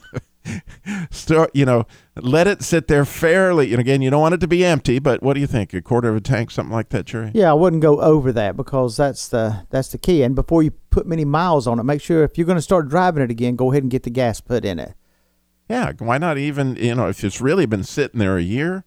store, 1.11 1.49
you 1.55 1.65
know, 1.65 1.87
let 2.17 2.47
it 2.47 2.63
sit 2.63 2.89
there 2.89 3.05
fairly. 3.05 3.73
And 3.73 3.81
again, 3.81 4.03
you 4.03 4.11
don't 4.11 4.21
want 4.21 4.35
it 4.35 4.41
to 4.41 4.49
be 4.49 4.65
empty, 4.65 4.99
but 4.99 5.23
what 5.23 5.35
do 5.35 5.41
you 5.41 5.47
think? 5.47 5.73
A 5.75 5.83
quarter 5.83 6.09
of 6.09 6.17
a 6.17 6.21
tank, 6.21 6.51
something 6.51 6.73
like 6.73 6.91
that, 6.91 7.07
Jerry? 7.07 7.31
Yeah, 7.35 7.51
I 7.51 7.55
wouldn't 7.55 7.83
go 7.83 8.01
over 8.01 8.33
that 8.33 8.57
because 8.57 8.97
that's 8.97 9.29
the 9.29 9.67
that's 9.71 9.89
the 9.89 9.99
key. 9.99 10.23
And 10.23 10.35
before 10.35 10.63
you 10.63 10.73
put 10.91 11.07
many 11.07 11.25
miles 11.25 11.67
on 11.67 11.79
it, 11.79 11.85
make 11.85 12.03
sure 12.03 12.25
if 12.25 12.37
you're 12.37 12.47
going 12.47 12.59
to 12.59 12.63
start 12.63 12.89
driving 12.89 13.23
it 13.23 13.31
again, 13.31 13.57
go 13.57 13.71
ahead 13.71 13.83
and 13.83 13.91
get 13.91 14.03
the 14.03 14.11
gas 14.11 14.41
put 14.41 14.65
in 14.65 14.79
it. 14.79 14.95
Yeah, 15.73 15.93
why 16.01 16.19
not 16.19 16.37
even, 16.37 16.77
you 16.77 16.95
know, 16.95 17.09
if 17.09 17.25
it's 17.25 17.41
really 17.41 17.65
been 17.65 17.83
sitting 17.83 18.19
there 18.21 18.37
a 18.37 18.43
year, 18.43 18.85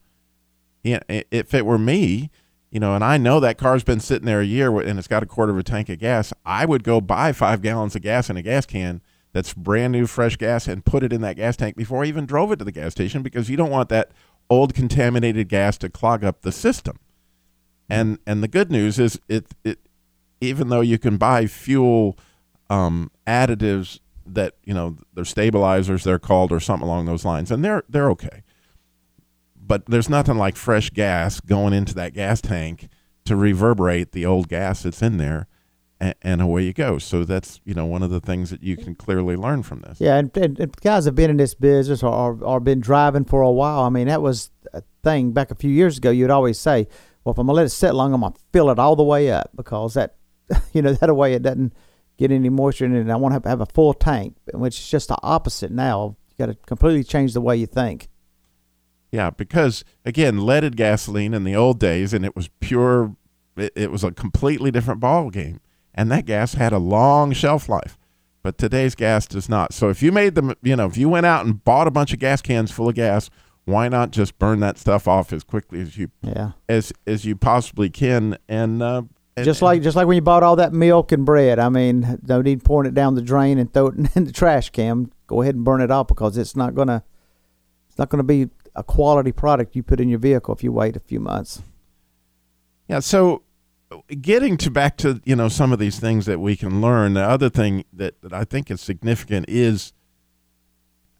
yeah, 0.83 0.99
i- 1.09 1.25
if 1.31 1.51
it 1.55 1.65
were 1.65 1.79
me, 1.79 2.29
you 2.69 2.79
know, 2.79 2.93
and 2.93 3.03
I 3.03 3.17
know 3.17 3.39
that 3.39 3.57
car's 3.57 3.83
been 3.83 3.99
sitting 3.99 4.27
there 4.27 4.39
a 4.41 4.45
year 4.45 4.79
and 4.79 4.99
it's 4.99 5.07
got 5.07 5.23
a 5.23 5.25
quarter 5.25 5.51
of 5.51 5.57
a 5.57 5.63
tank 5.63 5.89
of 5.89 5.97
gas, 5.97 6.31
I 6.45 6.65
would 6.65 6.83
go 6.83 7.01
buy 7.01 7.31
five 7.31 7.63
gallons 7.63 7.95
of 7.95 8.03
gas 8.03 8.29
in 8.29 8.37
a 8.37 8.43
gas 8.43 8.67
can 8.67 9.01
that's 9.33 9.51
brand 9.51 9.93
new, 9.93 10.05
fresh 10.05 10.35
gas 10.37 10.67
and 10.67 10.85
put 10.85 11.01
it 11.01 11.11
in 11.11 11.21
that 11.21 11.37
gas 11.37 11.57
tank 11.57 11.75
before 11.75 12.03
I 12.03 12.07
even 12.07 12.27
drove 12.27 12.51
it 12.51 12.57
to 12.57 12.65
the 12.65 12.71
gas 12.71 12.91
station 12.91 13.23
because 13.23 13.49
you 13.49 13.57
don't 13.57 13.71
want 13.71 13.89
that 13.89 14.11
old 14.47 14.75
contaminated 14.75 15.49
gas 15.49 15.79
to 15.79 15.89
clog 15.89 16.23
up 16.23 16.43
the 16.43 16.51
system. 16.51 16.99
And 17.89 18.19
and 18.27 18.43
the 18.43 18.47
good 18.47 18.69
news 18.71 18.99
is 18.99 19.19
it 19.27 19.47
it 19.63 19.79
even 20.39 20.69
though 20.69 20.81
you 20.81 20.99
can 20.99 21.17
buy 21.17 21.47
fuel 21.47 22.15
um, 22.69 23.09
additives 23.25 23.99
that 24.25 24.55
you 24.63 24.73
know 24.73 24.97
they're 25.13 25.25
stabilizers 25.25 26.03
they're 26.03 26.19
called 26.19 26.51
or 26.51 26.59
something 26.59 26.87
along 26.87 27.05
those 27.05 27.25
lines 27.25 27.51
and 27.51 27.63
they're 27.63 27.83
they're 27.87 28.09
okay 28.09 28.41
but 29.55 29.85
there's 29.87 30.09
nothing 30.09 30.37
like 30.37 30.55
fresh 30.55 30.89
gas 30.89 31.39
going 31.39 31.73
into 31.73 31.93
that 31.93 32.13
gas 32.13 32.41
tank 32.41 32.87
to 33.23 33.35
reverberate 33.35 34.11
the 34.11 34.25
old 34.25 34.47
gas 34.47 34.83
that's 34.83 35.01
in 35.01 35.17
there 35.17 35.47
and, 35.99 36.15
and 36.21 36.41
away 36.41 36.63
you 36.63 36.73
go 36.73 36.97
so 36.97 37.23
that's 37.23 37.61
you 37.65 37.73
know 37.73 37.85
one 37.85 38.03
of 38.03 38.09
the 38.09 38.19
things 38.19 38.49
that 38.49 38.63
you 38.63 38.75
can 38.75 38.95
clearly 38.95 39.35
learn 39.35 39.63
from 39.63 39.81
this 39.81 39.99
Yeah, 40.01 40.17
and, 40.17 40.35
and, 40.37 40.59
and 40.59 40.75
guys 40.77 41.05
have 41.05 41.15
been 41.15 41.29
in 41.29 41.37
this 41.37 41.53
business 41.53 42.03
or, 42.03 42.13
or 42.13 42.43
or 42.43 42.59
been 42.59 42.81
driving 42.81 43.25
for 43.25 43.41
a 43.41 43.51
while. 43.51 43.81
I 43.81 43.89
mean, 43.89 44.07
that 44.07 44.21
was 44.21 44.51
a 44.73 44.83
thing 45.03 45.31
back 45.31 45.51
a 45.51 45.55
few 45.55 45.71
years 45.71 45.97
ago. 45.97 46.09
You'd 46.11 46.31
always 46.31 46.59
say, 46.59 46.87
"Well, 47.23 47.31
if 47.33 47.37
I'm 47.37 47.47
gonna 47.47 47.55
let 47.55 47.65
it 47.65 47.69
sit 47.69 47.95
long, 47.95 48.13
I'm 48.13 48.21
gonna 48.21 48.35
fill 48.51 48.69
it 48.69 48.79
all 48.79 48.95
the 48.95 49.03
way 49.03 49.31
up 49.31 49.51
because 49.55 49.93
that, 49.93 50.15
you 50.73 50.81
know, 50.81 50.93
that 50.93 51.15
way 51.15 51.33
it 51.33 51.43
doesn't 51.43 51.73
get 52.17 52.31
any 52.31 52.49
moisture 52.49 52.85
in 52.85 52.95
it. 52.95 53.01
And 53.01 53.11
I 53.11 53.15
want 53.15 53.31
to 53.31 53.35
have, 53.35 53.45
have 53.45 53.61
a 53.61 53.65
full 53.65 53.93
tank, 53.93 54.35
which 54.53 54.79
is 54.79 54.87
just 54.89 55.07
the 55.09 55.17
opposite 55.23 55.71
now. 55.71 56.15
You 56.29 56.45
got 56.45 56.51
to 56.51 56.55
completely 56.65 57.03
change 57.03 57.33
the 57.33 57.41
way 57.41 57.55
you 57.57 57.65
think. 57.65 58.07
Yeah, 59.11 59.29
because 59.29 59.85
again, 60.03 60.45
leaded 60.45 60.75
gasoline 60.75 61.33
in 61.33 61.43
the 61.43 61.55
old 61.55 61.79
days, 61.79 62.13
and 62.13 62.25
it 62.25 62.35
was 62.35 62.49
pure. 62.59 63.15
It, 63.55 63.71
it 63.75 63.91
was 63.91 64.03
a 64.03 64.11
completely 64.11 64.71
different 64.71 64.99
ball 64.99 65.29
game, 65.29 65.61
and 65.93 66.11
that 66.11 66.25
gas 66.25 66.55
had 66.55 66.73
a 66.73 66.77
long 66.77 67.31
shelf 67.31 67.69
life. 67.69 67.97
But 68.43 68.57
today's 68.57 68.93
gas 68.93 69.25
does 69.25 69.47
not. 69.47 69.73
So 69.73 69.89
if 69.89 70.03
you 70.03 70.11
made 70.11 70.35
them, 70.35 70.53
you 70.61 70.75
know, 70.75 70.85
if 70.85 70.97
you 70.97 71.07
went 71.09 71.25
out 71.25 71.45
and 71.45 71.63
bought 71.63 71.87
a 71.87 71.91
bunch 71.91 72.13
of 72.13 72.19
gas 72.19 72.41
cans 72.41 72.71
full 72.71 72.89
of 72.89 72.95
gas, 72.95 73.29
why 73.63 73.87
not 73.87 74.11
just 74.11 74.37
burn 74.37 74.59
that 74.59 74.77
stuff 74.77 75.07
off 75.07 75.31
as 75.33 75.43
quickly 75.43 75.79
as 75.81 75.97
you 75.97 76.11
Yeah. 76.21 76.51
as 76.67 76.91
as 77.07 77.23
you 77.25 77.35
possibly 77.37 77.89
can? 77.89 78.37
And 78.49 78.83
uh, 78.83 79.03
and- 79.35 79.45
just 79.45 79.61
like 79.61 79.81
just 79.81 79.95
like 79.95 80.07
when 80.07 80.15
you 80.15 80.21
bought 80.21 80.43
all 80.43 80.55
that 80.57 80.73
milk 80.73 81.11
and 81.11 81.25
bread. 81.25 81.59
I 81.59 81.69
mean, 81.69 82.19
no 82.27 82.41
need 82.41 82.63
pouring 82.63 82.87
it 82.87 82.93
down 82.93 83.15
the 83.15 83.21
drain 83.21 83.57
and 83.57 83.71
throw 83.71 83.87
it 83.87 83.95
in 84.15 84.25
the 84.25 84.31
trash 84.31 84.69
can. 84.69 85.11
Go 85.27 85.41
ahead 85.41 85.55
and 85.55 85.63
burn 85.63 85.81
it 85.81 85.91
off 85.91 86.07
because 86.07 86.37
it's 86.37 86.55
not 86.55 86.75
gonna 86.75 87.03
it's 87.89 87.97
not 87.97 88.09
gonna 88.09 88.23
be 88.23 88.49
a 88.75 88.83
quality 88.83 89.31
product 89.31 89.75
you 89.75 89.83
put 89.83 89.99
in 89.99 90.09
your 90.09 90.19
vehicle 90.19 90.53
if 90.53 90.63
you 90.63 90.71
wait 90.71 90.95
a 90.95 90.99
few 90.99 91.19
months. 91.19 91.61
Yeah, 92.87 92.99
so 92.99 93.43
getting 94.21 94.57
to 94.57 94.69
back 94.71 94.97
to 94.97 95.21
you 95.25 95.35
know 95.35 95.47
some 95.47 95.71
of 95.71 95.79
these 95.79 95.99
things 95.99 96.25
that 96.25 96.39
we 96.39 96.55
can 96.55 96.81
learn. 96.81 97.13
The 97.13 97.23
other 97.23 97.49
thing 97.49 97.85
that, 97.93 98.21
that 98.21 98.33
I 98.33 98.43
think 98.43 98.69
is 98.69 98.81
significant 98.81 99.47
is 99.49 99.93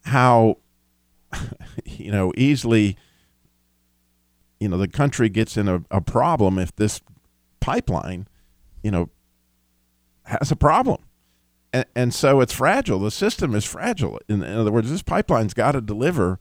how 0.05 0.57
you 1.85 2.11
know 2.11 2.31
easily 2.37 2.97
you 4.59 4.69
know 4.69 4.77
the 4.77 4.87
country 4.87 5.29
gets 5.29 5.57
in 5.57 5.67
a, 5.67 5.83
a 5.91 6.01
problem 6.01 6.57
if 6.57 6.75
this 6.75 7.01
pipeline 7.65 8.27
you 8.83 8.91
know 8.91 9.09
has 10.25 10.51
a 10.51 10.55
problem. 10.55 11.01
And, 11.73 11.85
and 11.95 12.13
so 12.13 12.39
it's 12.39 12.53
fragile. 12.53 12.99
The 12.99 13.11
system 13.11 13.53
is 13.53 13.65
fragile. 13.65 14.19
In, 14.29 14.43
in 14.43 14.57
other 14.57 14.71
words 14.71 14.91
this 14.91 15.01
pipeline's 15.01 15.55
got 15.55 15.71
to 15.71 15.81
deliver. 15.81 16.39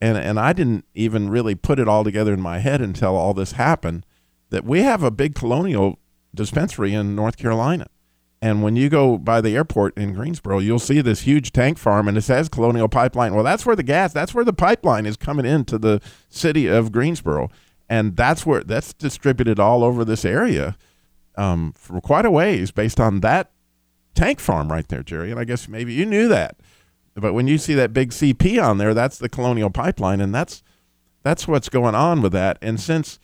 And 0.00 0.18
and 0.18 0.38
I 0.40 0.52
didn't 0.52 0.84
even 0.94 1.30
really 1.30 1.54
put 1.54 1.78
it 1.78 1.88
all 1.88 2.02
together 2.02 2.32
in 2.32 2.40
my 2.40 2.58
head 2.58 2.80
until 2.80 3.14
all 3.14 3.32
this 3.32 3.52
happened 3.52 4.04
that 4.50 4.64
we 4.64 4.82
have 4.82 5.02
a 5.02 5.10
big 5.10 5.34
colonial 5.34 5.98
dispensary 6.34 6.94
in 6.94 7.14
North 7.14 7.36
Carolina. 7.36 7.86
And 8.40 8.62
when 8.62 8.76
you 8.76 8.88
go 8.88 9.18
by 9.18 9.40
the 9.40 9.56
airport 9.56 9.96
in 9.98 10.14
Greensboro, 10.14 10.58
you'll 10.60 10.78
see 10.78 11.00
this 11.00 11.22
huge 11.22 11.52
tank 11.52 11.76
farm 11.78 12.06
and 12.08 12.16
it 12.16 12.22
says 12.22 12.48
Colonial 12.48 12.88
Pipeline. 12.88 13.34
Well, 13.34 13.44
that's 13.44 13.66
where 13.66 13.74
the 13.76 13.82
gas, 13.82 14.12
that's 14.12 14.32
where 14.32 14.44
the 14.44 14.52
pipeline 14.52 15.06
is 15.06 15.16
coming 15.16 15.44
into 15.44 15.76
the 15.76 16.00
city 16.28 16.66
of 16.68 16.92
Greensboro. 16.92 17.50
And 17.88 18.16
that's 18.16 18.44
where 18.44 18.62
that's 18.62 18.92
distributed 18.92 19.58
all 19.58 19.82
over 19.82 20.04
this 20.04 20.24
area 20.24 20.76
um, 21.36 21.72
for 21.76 22.00
quite 22.00 22.26
a 22.26 22.30
ways 22.30 22.70
based 22.70 23.00
on 23.00 23.20
that 23.20 23.50
tank 24.14 24.40
farm 24.40 24.70
right 24.70 24.86
there, 24.88 25.02
Jerry. 25.02 25.30
And 25.30 25.40
I 25.40 25.44
guess 25.44 25.68
maybe 25.68 25.94
you 25.94 26.04
knew 26.04 26.28
that. 26.28 26.56
But 27.14 27.32
when 27.32 27.48
you 27.48 27.58
see 27.58 27.74
that 27.74 27.92
big 27.92 28.10
CP 28.10 28.62
on 28.62 28.78
there, 28.78 28.94
that's 28.94 29.18
the 29.18 29.28
Colonial 29.28 29.70
Pipeline. 29.70 30.20
And 30.20 30.34
that's 30.34 30.62
that's 31.22 31.48
what's 31.48 31.68
going 31.68 31.94
on 31.94 32.22
with 32.22 32.32
that. 32.32 32.58
And 32.60 32.80
since 32.80 33.18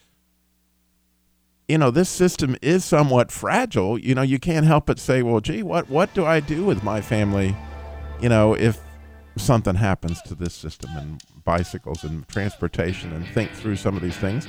you 1.68 1.78
know 1.78 1.90
this 1.90 2.08
system 2.08 2.56
is 2.62 2.84
somewhat 2.84 3.30
fragile, 3.30 3.98
you 3.98 4.14
know 4.14 4.22
you 4.22 4.38
can't 4.38 4.66
help 4.66 4.86
but 4.86 4.98
say, 4.98 5.22
well, 5.22 5.40
gee, 5.40 5.62
what 5.62 5.88
what 5.90 6.12
do 6.14 6.24
I 6.24 6.40
do 6.40 6.64
with 6.64 6.82
my 6.82 7.00
family? 7.00 7.56
You 8.20 8.28
know, 8.28 8.54
if 8.54 8.80
something 9.36 9.74
happens 9.74 10.22
to 10.22 10.34
this 10.34 10.54
system 10.54 10.90
and 10.96 11.22
bicycles 11.44 12.04
and 12.04 12.26
transportation, 12.28 13.12
and 13.12 13.26
think 13.28 13.50
through 13.52 13.76
some 13.76 13.96
of 13.96 14.02
these 14.02 14.16
things. 14.16 14.48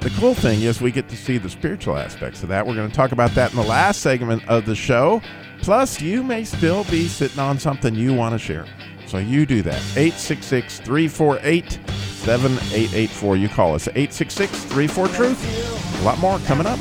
The 0.00 0.10
cool 0.20 0.34
thing 0.34 0.62
is 0.62 0.80
we 0.80 0.92
get 0.92 1.08
to 1.08 1.16
see 1.16 1.38
the 1.38 1.50
spiritual 1.50 1.96
aspects 1.96 2.42
of 2.42 2.48
that. 2.50 2.66
We're 2.66 2.74
going 2.74 2.88
to 2.88 2.94
talk 2.94 3.12
about 3.12 3.32
that 3.32 3.50
in 3.50 3.56
the 3.56 3.66
last 3.66 4.02
segment 4.02 4.46
of 4.48 4.64
the 4.66 4.74
show. 4.74 5.20
Plus, 5.62 6.00
you 6.00 6.22
may 6.22 6.44
still 6.44 6.84
be 6.84 7.08
sitting 7.08 7.40
on 7.40 7.58
something 7.58 7.94
you 7.94 8.14
want 8.14 8.32
to 8.32 8.38
share. 8.38 8.66
So 9.06 9.18
you 9.18 9.46
do 9.46 9.62
that. 9.62 9.80
866 9.96 10.80
348 10.80 11.72
7884. 12.26 13.36
You 13.36 13.48
call 13.48 13.74
us 13.74 13.88
866 13.88 14.64
34 14.64 15.08
Truth. 15.08 16.00
A 16.00 16.04
lot 16.04 16.18
more 16.18 16.38
coming 16.40 16.66
up. 16.66 16.78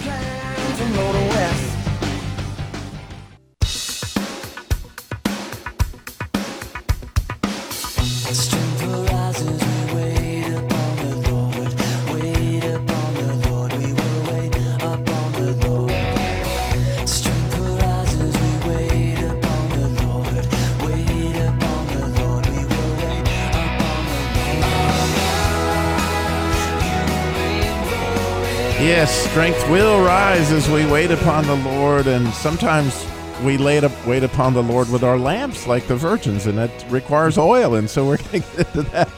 Rise 30.36 30.52
as 30.52 30.70
we 30.70 30.86
wait 30.88 31.12
upon 31.12 31.46
the 31.46 31.56
Lord, 31.56 32.08
and 32.08 32.28
sometimes 32.34 33.08
we 33.42 33.56
up, 33.78 34.06
wait 34.06 34.22
upon 34.22 34.54
the 34.54 34.62
Lord 34.62 34.90
with 34.90 35.02
our 35.02 35.18
lamps, 35.18 35.66
like 35.66 35.88
the 35.88 35.96
virgins, 35.96 36.46
and 36.46 36.58
that 36.58 36.92
requires 36.92 37.38
oil. 37.38 37.76
And 37.76 37.90
so 37.90 38.06
we're 38.06 38.18
going 38.18 38.42
to 38.42 38.58
get 38.58 38.68
into 38.68 38.82
that. 38.92 39.10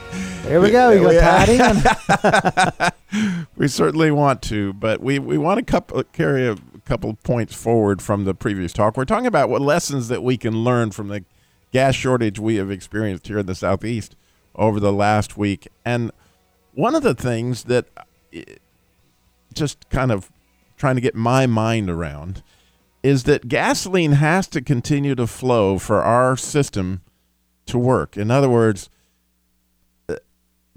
There 0.43 0.61
we 0.61 0.69
go. 0.69 0.91
We 0.91 0.99
go 0.99 1.19
tied 1.19 1.49
in. 3.09 3.41
we 3.57 3.67
certainly 3.67 4.11
want 4.11 4.43
to, 4.43 4.73
but 4.73 5.01
we, 5.01 5.17
we 5.17 5.39
want 5.39 5.57
to 5.57 5.65
couple, 5.65 6.03
carry 6.03 6.47
a 6.47 6.55
couple 6.85 7.15
points 7.23 7.55
forward 7.55 7.99
from 7.99 8.25
the 8.25 8.35
previous 8.35 8.71
talk. 8.71 8.95
We're 8.95 9.05
talking 9.05 9.25
about 9.25 9.49
what 9.49 9.61
lessons 9.61 10.09
that 10.09 10.21
we 10.21 10.37
can 10.37 10.63
learn 10.63 10.91
from 10.91 11.07
the 11.07 11.23
gas 11.71 11.95
shortage 11.95 12.37
we 12.37 12.57
have 12.57 12.69
experienced 12.69 13.25
here 13.25 13.39
in 13.39 13.47
the 13.47 13.55
Southeast 13.55 14.15
over 14.53 14.79
the 14.79 14.93
last 14.93 15.35
week. 15.35 15.67
And 15.83 16.11
one 16.75 16.93
of 16.93 17.01
the 17.01 17.15
things 17.15 17.63
that 17.63 17.87
eh, 18.31 18.43
just 19.55 19.89
kind 19.89 20.11
of 20.11 20.31
trying 20.77 20.95
to 20.95 21.01
get 21.01 21.15
my 21.15 21.45
mind 21.45 21.89
around 21.89 22.43
is 23.03 23.23
that 23.23 23.47
gasoline 23.47 24.13
has 24.13 24.47
to 24.47 24.61
continue 24.61 25.15
to 25.15 25.27
flow 25.27 25.77
for 25.77 26.03
our 26.03 26.37
system 26.37 27.01
to 27.65 27.77
work. 27.77 28.17
In 28.17 28.31
other 28.31 28.49
words, 28.49 28.89
uh, 30.09 30.15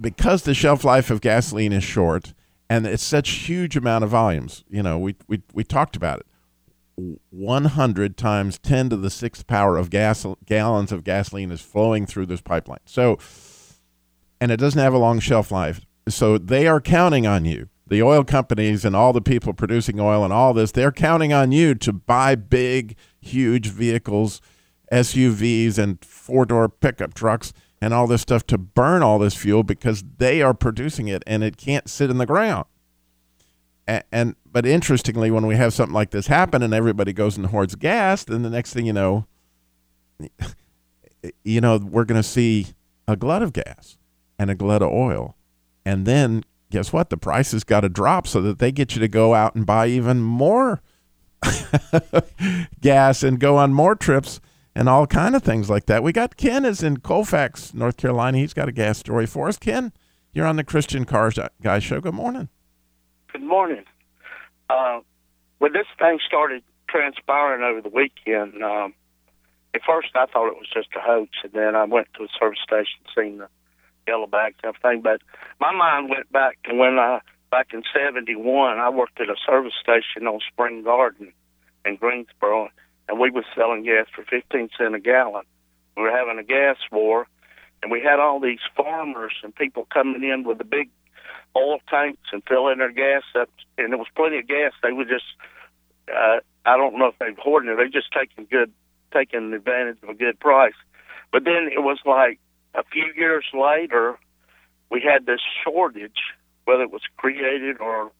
because 0.00 0.42
the 0.42 0.54
shelf 0.54 0.84
life 0.84 1.10
of 1.10 1.20
gasoline 1.20 1.72
is 1.72 1.84
short 1.84 2.34
and 2.68 2.86
it's 2.86 3.02
such 3.02 3.30
huge 3.30 3.76
amount 3.76 4.04
of 4.04 4.10
volumes, 4.10 4.64
you 4.70 4.82
know, 4.82 4.98
we 4.98 5.16
we, 5.28 5.42
we 5.52 5.64
talked 5.64 5.96
about 5.96 6.20
it. 6.20 6.26
100 7.30 8.16
times 8.16 8.58
10 8.58 8.90
to 8.90 8.96
the 8.96 9.10
sixth 9.10 9.46
power 9.46 9.78
of 9.78 9.88
gas 9.90 10.26
gallons 10.44 10.92
of 10.92 11.02
gasoline 11.02 11.50
is 11.50 11.60
flowing 11.60 12.04
through 12.04 12.26
this 12.26 12.42
pipeline. 12.42 12.80
So, 12.84 13.18
and 14.40 14.52
it 14.52 14.58
doesn't 14.58 14.80
have 14.80 14.92
a 14.92 14.98
long 14.98 15.18
shelf 15.18 15.50
life. 15.50 15.80
So 16.08 16.36
they 16.36 16.66
are 16.66 16.80
counting 16.80 17.26
on 17.26 17.44
you. 17.44 17.68
The 17.90 18.02
oil 18.02 18.22
companies 18.24 18.84
and 18.84 18.94
all 18.94 19.12
the 19.12 19.20
people 19.20 19.52
producing 19.52 19.98
oil 19.98 20.24
and 20.24 20.32
all 20.32 20.54
this, 20.54 20.70
they're 20.70 20.92
counting 20.92 21.32
on 21.32 21.50
you 21.50 21.74
to 21.74 21.92
buy 21.92 22.36
big, 22.36 22.96
huge 23.20 23.66
vehicles, 23.66 24.40
SUVs 24.92 25.76
and 25.76 26.02
four 26.04 26.46
door 26.46 26.68
pickup 26.68 27.14
trucks 27.14 27.52
and 27.80 27.92
all 27.92 28.06
this 28.06 28.22
stuff 28.22 28.46
to 28.46 28.58
burn 28.58 29.02
all 29.02 29.18
this 29.18 29.34
fuel 29.34 29.64
because 29.64 30.04
they 30.18 30.40
are 30.40 30.54
producing 30.54 31.08
it 31.08 31.24
and 31.26 31.42
it 31.42 31.56
can't 31.56 31.90
sit 31.90 32.10
in 32.10 32.18
the 32.18 32.26
ground. 32.26 32.66
And, 33.88 34.04
and 34.12 34.36
but 34.46 34.66
interestingly, 34.66 35.32
when 35.32 35.46
we 35.46 35.56
have 35.56 35.74
something 35.74 35.94
like 35.94 36.10
this 36.10 36.28
happen 36.28 36.62
and 36.62 36.72
everybody 36.72 37.12
goes 37.12 37.36
and 37.36 37.46
hoards 37.46 37.74
gas, 37.74 38.22
then 38.22 38.42
the 38.42 38.50
next 38.50 38.72
thing 38.72 38.86
you 38.86 38.92
know, 38.92 39.26
you 41.44 41.60
know, 41.60 41.78
we're 41.78 42.04
going 42.04 42.20
to 42.20 42.28
see 42.28 42.68
a 43.08 43.16
glut 43.16 43.42
of 43.42 43.52
gas 43.52 43.98
and 44.38 44.48
a 44.48 44.54
glut 44.54 44.82
of 44.82 44.90
oil. 44.90 45.34
And 45.84 46.06
then 46.06 46.44
guess 46.70 46.92
what? 46.92 47.10
The 47.10 47.16
price 47.16 47.52
has 47.52 47.64
got 47.64 47.80
to 47.80 47.88
drop 47.88 48.26
so 48.26 48.40
that 48.42 48.58
they 48.58 48.72
get 48.72 48.94
you 48.94 49.00
to 49.00 49.08
go 49.08 49.34
out 49.34 49.54
and 49.54 49.66
buy 49.66 49.88
even 49.88 50.20
more 50.20 50.80
gas 52.80 53.22
and 53.22 53.38
go 53.38 53.56
on 53.56 53.72
more 53.72 53.94
trips 53.94 54.40
and 54.74 54.88
all 54.88 55.06
kind 55.06 55.34
of 55.34 55.42
things 55.42 55.68
like 55.68 55.86
that. 55.86 56.02
We 56.02 56.12
got 56.12 56.36
Ken 56.36 56.64
is 56.64 56.82
in 56.82 56.98
Colfax, 56.98 57.74
North 57.74 57.96
Carolina. 57.96 58.38
He's 58.38 58.54
got 58.54 58.68
a 58.68 58.72
gas 58.72 58.98
story 58.98 59.26
for 59.26 59.48
us. 59.48 59.58
Ken, 59.58 59.92
you're 60.32 60.46
on 60.46 60.56
the 60.56 60.64
Christian 60.64 61.04
Cars 61.04 61.38
Guy 61.62 61.78
Show. 61.80 62.00
Good 62.00 62.14
morning. 62.14 62.48
Good 63.32 63.42
morning. 63.42 63.84
Uh, 64.68 65.00
when 65.58 65.72
this 65.72 65.86
thing 65.98 66.18
started 66.26 66.62
transpiring 66.88 67.62
over 67.62 67.80
the 67.80 67.88
weekend, 67.88 68.62
um, 68.62 68.94
at 69.74 69.82
first 69.86 70.08
I 70.14 70.26
thought 70.26 70.48
it 70.48 70.56
was 70.56 70.68
just 70.72 70.88
a 70.96 71.00
hoax, 71.00 71.30
and 71.42 71.52
then 71.52 71.74
I 71.74 71.84
went 71.84 72.08
to 72.14 72.24
a 72.24 72.28
service 72.38 72.58
station, 72.62 73.00
seen 73.16 73.38
the 73.38 73.48
yellow 74.10 74.26
bags 74.26 74.56
and 74.62 74.74
everything. 74.74 75.02
But 75.02 75.22
my 75.60 75.72
mind 75.72 76.10
went 76.10 76.30
back 76.32 76.58
to 76.64 76.74
when 76.74 76.98
I, 76.98 77.20
back 77.50 77.68
in 77.72 77.82
'71, 77.94 78.78
I 78.78 78.90
worked 78.90 79.20
at 79.20 79.30
a 79.30 79.36
service 79.46 79.74
station 79.80 80.26
on 80.26 80.40
Spring 80.52 80.82
Garden 80.82 81.32
in 81.84 81.96
Greensboro, 81.96 82.68
and 83.08 83.18
we 83.20 83.30
was 83.30 83.44
selling 83.54 83.84
gas 83.84 84.06
for 84.14 84.24
15 84.24 84.70
cent 84.76 84.94
a 84.94 85.00
gallon. 85.00 85.44
We 85.96 86.02
were 86.02 86.10
having 86.10 86.38
a 86.38 86.44
gas 86.44 86.76
war, 86.90 87.26
and 87.82 87.90
we 87.90 88.00
had 88.00 88.18
all 88.18 88.40
these 88.40 88.60
farmers 88.76 89.32
and 89.42 89.54
people 89.54 89.86
coming 89.92 90.22
in 90.22 90.44
with 90.44 90.58
the 90.58 90.64
big 90.64 90.90
oil 91.56 91.78
tanks 91.88 92.28
and 92.32 92.42
filling 92.46 92.78
their 92.78 92.92
gas 92.92 93.22
up, 93.38 93.50
and 93.78 93.92
there 93.92 93.98
was 93.98 94.06
plenty 94.14 94.38
of 94.38 94.46
gas. 94.46 94.72
They 94.82 94.92
were 94.92 95.04
just, 95.04 95.24
uh, 96.08 96.40
I 96.66 96.76
don't 96.76 96.98
know 96.98 97.08
if 97.08 97.18
they 97.18 97.30
were 97.30 97.42
hoarding 97.42 97.70
it. 97.70 97.76
They 97.76 97.88
just 97.88 98.12
taking 98.12 98.46
good, 98.50 98.72
taking 99.12 99.52
advantage 99.52 99.98
of 100.02 100.10
a 100.10 100.14
good 100.14 100.38
price. 100.38 100.78
But 101.32 101.44
then 101.44 101.70
it 101.72 101.82
was 101.82 101.98
like 102.04 102.38
a 102.74 102.82
few 102.84 103.12
years 103.16 103.44
later, 103.52 104.18
we 104.90 105.00
had 105.00 105.26
this 105.26 105.40
shortage, 105.64 106.20
whether 106.64 106.82
it 106.82 106.92
was 106.92 107.02
created 107.16 107.80
or 107.80 108.10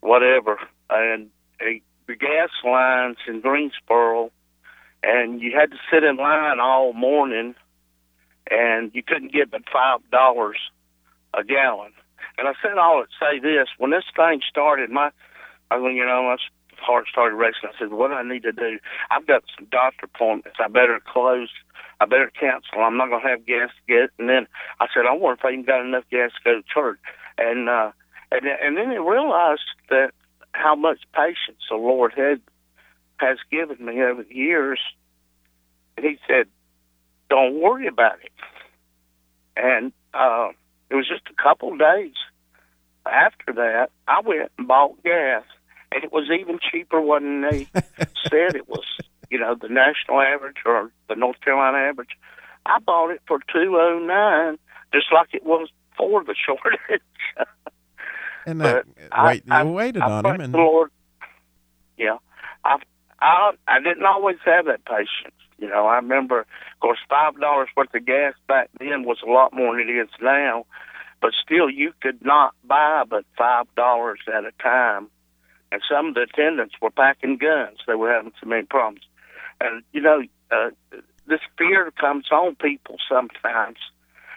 whatever, 0.00 0.58
and 0.90 1.28
a, 1.60 1.80
the 2.06 2.16
gas 2.16 2.50
lines 2.64 3.16
in 3.26 3.40
Greensboro, 3.40 4.30
and 5.02 5.40
you 5.40 5.52
had 5.58 5.70
to 5.70 5.76
sit 5.92 6.04
in 6.04 6.16
line 6.16 6.60
all 6.60 6.92
morning, 6.92 7.54
and 8.50 8.90
you 8.94 9.02
couldn't 9.02 9.32
get 9.32 9.50
but 9.50 9.62
five 9.72 10.00
dollars 10.10 10.58
a 11.32 11.42
gallon. 11.44 11.92
And 12.36 12.48
I 12.48 12.52
said 12.62 12.74
to 12.74 13.04
say 13.20 13.38
this: 13.38 13.68
when 13.78 13.90
this 13.90 14.04
thing 14.16 14.40
started, 14.48 14.90
my, 14.90 15.10
I 15.70 15.78
mean, 15.78 15.96
you 15.96 16.04
know, 16.04 16.22
my 16.24 16.36
heart 16.78 17.06
started 17.10 17.36
racing. 17.36 17.70
I 17.72 17.78
said, 17.78 17.92
"What 17.92 18.08
do 18.08 18.14
I 18.14 18.22
need 18.22 18.42
to 18.42 18.52
do? 18.52 18.78
I've 19.10 19.26
got 19.26 19.44
some 19.56 19.66
doctor 19.70 20.06
appointments. 20.06 20.58
I 20.62 20.68
better 20.68 21.00
close. 21.04 21.48
I 22.00 22.06
better 22.06 22.30
cancel. 22.38 22.80
I'm 22.80 22.96
not 22.96 23.08
going 23.08 23.22
to 23.22 23.28
have 23.28 23.46
gas 23.46 23.70
to 23.70 23.92
get." 23.92 24.10
And 24.18 24.28
then 24.28 24.46
I 24.80 24.86
said, 24.94 25.06
"I 25.08 25.12
wonder 25.12 25.38
if 25.38 25.44
I 25.44 25.52
even 25.52 25.64
got 25.64 25.84
enough 25.84 26.04
gas 26.10 26.30
to 26.32 26.44
go 26.44 26.54
to 26.56 26.62
church." 26.62 26.98
And 27.38 27.68
uh, 27.68 27.92
and 28.30 28.46
and 28.46 28.76
then 28.76 28.90
I 28.90 28.96
realized 28.96 29.62
that 29.90 30.10
how 30.52 30.74
much 30.74 31.00
patience 31.14 31.62
the 31.68 31.76
Lord 31.76 32.12
had 32.16 32.40
has 33.16 33.38
given 33.50 33.84
me 33.84 34.02
over 34.02 34.22
the 34.22 34.34
years. 34.34 34.80
And 35.96 36.06
He 36.06 36.18
said, 36.26 36.46
"Don't 37.30 37.60
worry 37.60 37.86
about 37.86 38.18
it." 38.22 38.32
And 39.56 39.92
uh, 40.12 40.48
it 40.90 40.96
was 40.96 41.08
just 41.08 41.22
a 41.30 41.42
couple 41.42 41.76
days 41.76 42.14
after 43.06 43.52
that, 43.54 43.90
I 44.08 44.20
went 44.20 44.50
and 44.58 44.68
bought 44.68 45.02
gas, 45.02 45.44
and 45.92 46.04
it 46.04 46.12
was 46.12 46.30
even 46.30 46.58
cheaper 46.70 47.00
when 47.00 47.42
they 47.42 47.66
said 48.28 48.56
it 48.56 48.68
was, 48.68 48.84
you 49.34 49.40
know, 49.40 49.56
the 49.60 49.68
national 49.68 50.20
average 50.20 50.58
or 50.64 50.92
the 51.08 51.16
North 51.16 51.40
Carolina 51.40 51.76
average. 51.88 52.10
I 52.66 52.78
bought 52.78 53.10
it 53.10 53.20
for 53.26 53.40
two 53.52 53.76
oh 53.76 53.98
nine, 53.98 54.58
just 54.92 55.06
like 55.12 55.30
it 55.34 55.42
was 55.44 55.68
for 55.98 56.22
the 56.22 56.36
shortage. 56.46 57.02
And 58.46 58.60
that, 58.60 58.86
I- 59.10 59.26
wait, 59.26 59.42
I- 59.50 59.62
you 59.64 59.70
waited 59.70 60.02
I 60.02 60.10
on 60.12 60.22
thank 60.22 60.36
him, 60.36 60.40
and 60.42 60.54
the 60.54 60.58
Lord. 60.58 60.92
Yeah, 61.98 62.18
I 62.64 62.76
I 63.20 63.50
I 63.66 63.80
didn't 63.80 64.04
always 64.06 64.36
have 64.44 64.66
that 64.66 64.84
patience. 64.84 65.34
You 65.58 65.68
know, 65.68 65.84
I 65.88 65.96
remember, 65.96 66.40
of 66.40 66.46
course, 66.80 67.00
five 67.10 67.40
dollars 67.40 67.70
worth 67.76 67.92
of 67.92 68.06
gas 68.06 68.34
back 68.46 68.70
then 68.78 69.02
was 69.02 69.18
a 69.26 69.28
lot 69.28 69.52
more 69.52 69.76
than 69.76 69.88
it 69.88 69.92
is 70.00 70.08
now, 70.22 70.64
but 71.20 71.32
still, 71.44 71.68
you 71.68 71.92
could 72.00 72.24
not 72.24 72.54
buy 72.62 73.02
but 73.10 73.24
five 73.36 73.66
dollars 73.74 74.20
at 74.32 74.44
a 74.44 74.52
time. 74.62 75.08
And 75.72 75.82
some 75.90 76.06
of 76.06 76.14
the 76.14 76.20
attendants 76.20 76.76
were 76.80 76.90
packing 76.92 77.36
guns; 77.36 77.78
they 77.88 77.96
were 77.96 78.12
having 78.12 78.30
so 78.40 78.48
many 78.48 78.62
problems. 78.62 79.02
And 79.64 79.82
you 79.92 80.02
know, 80.02 80.22
uh, 80.50 80.70
this 81.26 81.40
fear 81.56 81.90
comes 81.98 82.26
on 82.30 82.54
people 82.56 82.96
sometimes, 83.08 83.78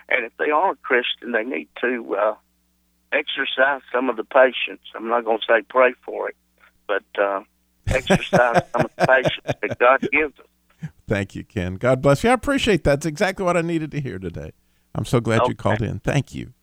and 0.07 0.25
if 0.25 0.31
they 0.37 0.51
are 0.51 0.71
a 0.71 0.75
Christian, 0.77 1.33
they 1.33 1.43
need 1.43 1.67
to 1.81 2.15
uh, 2.15 2.35
exercise 3.11 3.81
some 3.93 4.09
of 4.09 4.15
the 4.15 4.23
patience. 4.23 4.81
I'm 4.95 5.09
not 5.09 5.25
going 5.25 5.39
to 5.39 5.45
say 5.45 5.65
pray 5.67 5.93
for 6.05 6.29
it, 6.29 6.35
but 6.87 7.03
uh, 7.21 7.41
exercise 7.87 8.63
some 8.71 8.85
of 8.85 8.91
the 8.97 9.05
patience 9.05 9.57
that 9.61 9.77
God 9.77 10.01
gives 10.11 10.39
us. 10.39 10.89
Thank 11.07 11.35
you, 11.35 11.43
Ken. 11.43 11.75
God 11.75 12.01
bless 12.01 12.23
you. 12.23 12.29
I 12.29 12.33
appreciate 12.33 12.83
that. 12.85 12.91
That's 12.91 13.05
exactly 13.05 13.43
what 13.43 13.57
I 13.57 13.61
needed 13.61 13.91
to 13.91 14.01
hear 14.01 14.19
today. 14.19 14.51
I'm 14.95 15.05
so 15.05 15.19
glad 15.19 15.47
you 15.47 15.55
called 15.55 15.81
in. 15.81 15.99
Thank 15.99 16.33
you. 16.33 16.53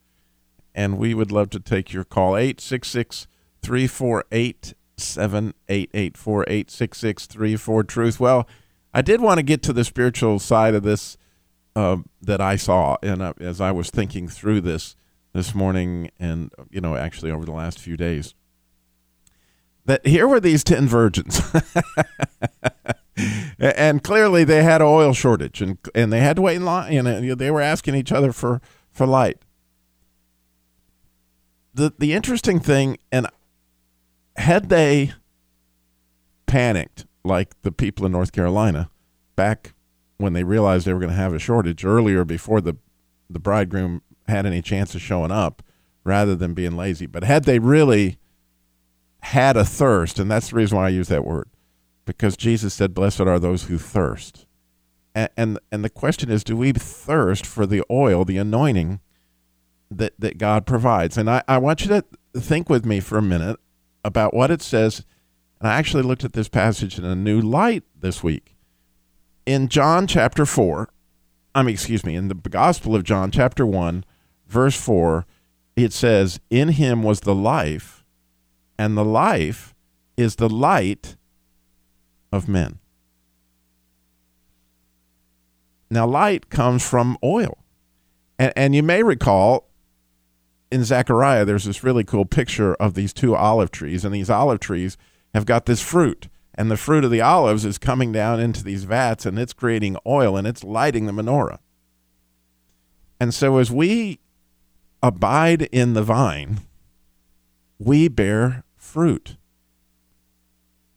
And 0.74 0.98
we 0.98 1.14
would 1.14 1.30
love 1.30 1.50
to 1.50 1.60
take 1.60 1.92
your 1.92 2.04
call 2.04 2.36
866 2.36 3.26
348 3.62 4.74
7884 4.96 6.42
866 6.44 7.26
34 7.26 7.84
Truth. 7.84 8.20
Well, 8.20 8.48
I 8.92 9.02
did 9.02 9.20
want 9.20 9.38
to 9.38 9.42
get 9.42 9.62
to 9.64 9.72
the 9.72 9.84
spiritual 9.84 10.38
side 10.38 10.74
of 10.74 10.82
this 10.82 11.16
uh, 11.74 11.98
that 12.22 12.40
I 12.40 12.56
saw. 12.56 12.96
And 13.02 13.22
uh, 13.22 13.34
as 13.40 13.60
I 13.60 13.72
was 13.72 13.90
thinking 13.90 14.28
through 14.28 14.60
this 14.60 14.96
this 15.32 15.54
morning 15.54 16.10
and, 16.18 16.52
you 16.70 16.80
know, 16.80 16.96
actually 16.96 17.30
over 17.30 17.44
the 17.44 17.52
last 17.52 17.80
few 17.80 17.96
days, 17.96 18.34
that 19.84 20.06
here 20.06 20.28
were 20.28 20.40
these 20.40 20.64
10 20.64 20.86
virgins. 20.86 21.40
And 23.58 24.02
clearly 24.02 24.42
they 24.42 24.64
had 24.64 24.80
an 24.80 24.88
oil 24.88 25.12
shortage 25.12 25.62
and 25.62 25.78
and 25.94 26.12
they 26.12 26.18
had 26.18 26.36
to 26.36 26.42
wait 26.42 26.56
in 26.56 26.64
line 26.64 27.06
and 27.06 27.38
they 27.38 27.50
were 27.50 27.60
asking 27.60 27.94
each 27.94 28.10
other 28.10 28.32
for 28.32 28.60
for 28.90 29.06
light 29.06 29.38
the 31.72 31.92
the 31.98 32.12
interesting 32.12 32.60
thing 32.60 32.98
and 33.12 33.26
had 34.36 34.68
they 34.68 35.12
panicked 36.46 37.06
like 37.24 37.60
the 37.62 37.72
people 37.72 38.04
in 38.06 38.12
North 38.12 38.32
Carolina 38.32 38.90
back 39.36 39.74
when 40.18 40.32
they 40.32 40.44
realized 40.44 40.86
they 40.86 40.92
were 40.92 41.00
going 41.00 41.10
to 41.10 41.16
have 41.16 41.34
a 41.34 41.38
shortage 41.38 41.84
earlier 41.84 42.24
before 42.24 42.60
the 42.60 42.76
the 43.30 43.38
bridegroom 43.38 44.02
had 44.28 44.44
any 44.46 44.60
chance 44.60 44.94
of 44.94 45.00
showing 45.00 45.30
up 45.30 45.62
rather 46.04 46.36
than 46.36 46.52
being 46.52 46.76
lazy 46.76 47.06
but 47.06 47.24
had 47.24 47.44
they 47.44 47.58
really 47.58 48.18
had 49.20 49.56
a 49.56 49.64
thirst 49.64 50.18
and 50.18 50.30
that's 50.30 50.50
the 50.50 50.56
reason 50.56 50.76
why 50.76 50.86
I 50.86 50.90
use 50.90 51.08
that 51.08 51.24
word 51.24 51.48
because 52.04 52.36
Jesus 52.36 52.74
said, 52.74 52.94
"Blessed 52.94 53.22
are 53.22 53.38
those 53.38 53.64
who 53.64 53.78
thirst." 53.78 54.46
And 55.14 55.30
and, 55.36 55.58
and 55.70 55.84
the 55.84 55.90
question 55.90 56.30
is, 56.30 56.44
do 56.44 56.56
we 56.56 56.72
thirst 56.72 57.46
for 57.46 57.66
the 57.66 57.82
oil, 57.90 58.24
the 58.24 58.38
anointing 58.38 59.00
that 59.90 60.14
that 60.18 60.38
God 60.38 60.66
provides? 60.66 61.16
And 61.16 61.30
I, 61.30 61.42
I 61.48 61.58
want 61.58 61.82
you 61.82 61.88
to 61.88 62.04
think 62.38 62.68
with 62.68 62.84
me 62.84 63.00
for 63.00 63.18
a 63.18 63.22
minute 63.22 63.58
about 64.04 64.34
what 64.34 64.50
it 64.50 64.62
says. 64.62 65.04
And 65.60 65.68
I 65.68 65.74
actually 65.74 66.02
looked 66.02 66.24
at 66.24 66.34
this 66.34 66.48
passage 66.48 66.98
in 66.98 67.04
a 67.04 67.14
new 67.14 67.40
light 67.40 67.84
this 67.98 68.22
week. 68.22 68.56
In 69.46 69.68
John 69.68 70.06
chapter 70.06 70.46
four, 70.46 70.90
I 71.54 71.62
mean, 71.62 71.74
excuse 71.74 72.04
me, 72.04 72.14
in 72.14 72.28
the 72.28 72.34
Gospel 72.34 72.94
of 72.94 73.04
John 73.04 73.30
chapter 73.30 73.66
one, 73.66 74.04
verse 74.46 74.80
four, 74.80 75.26
it 75.76 75.92
says, 75.92 76.40
"In 76.50 76.70
him 76.70 77.02
was 77.02 77.20
the 77.20 77.34
life, 77.34 78.04
and 78.78 78.96
the 78.96 79.04
life 79.04 79.74
is 80.16 80.36
the 80.36 80.48
light." 80.48 81.16
of 82.34 82.48
men. 82.48 82.78
Now, 85.88 86.06
light 86.06 86.50
comes 86.50 86.86
from 86.86 87.16
oil. 87.22 87.58
And, 88.38 88.52
and 88.56 88.74
you 88.74 88.82
may 88.82 89.02
recall 89.02 89.70
in 90.74 90.84
Zechariah, 90.84 91.44
there's 91.44 91.64
this 91.64 91.84
really 91.84 92.02
cool 92.02 92.24
picture 92.24 92.74
of 92.74 92.94
these 92.94 93.12
two 93.12 93.36
olive 93.36 93.70
trees, 93.70 94.04
and 94.04 94.12
these 94.12 94.28
olive 94.28 94.58
trees 94.58 94.96
have 95.32 95.46
got 95.46 95.66
this 95.66 95.80
fruit. 95.80 96.28
And 96.56 96.68
the 96.68 96.76
fruit 96.76 97.04
of 97.04 97.12
the 97.12 97.20
olives 97.20 97.64
is 97.64 97.78
coming 97.78 98.10
down 98.10 98.40
into 98.40 98.64
these 98.64 98.82
vats, 98.82 99.24
and 99.24 99.38
it's 99.38 99.52
creating 99.52 99.96
oil, 100.04 100.36
and 100.36 100.48
it's 100.48 100.64
lighting 100.64 101.06
the 101.06 101.12
menorah. 101.12 101.58
And 103.20 103.32
so, 103.32 103.58
as 103.58 103.70
we 103.70 104.18
abide 105.00 105.62
in 105.62 105.94
the 105.94 106.02
vine, 106.02 106.60
we 107.78 108.08
bear 108.08 108.64
fruit 108.76 109.36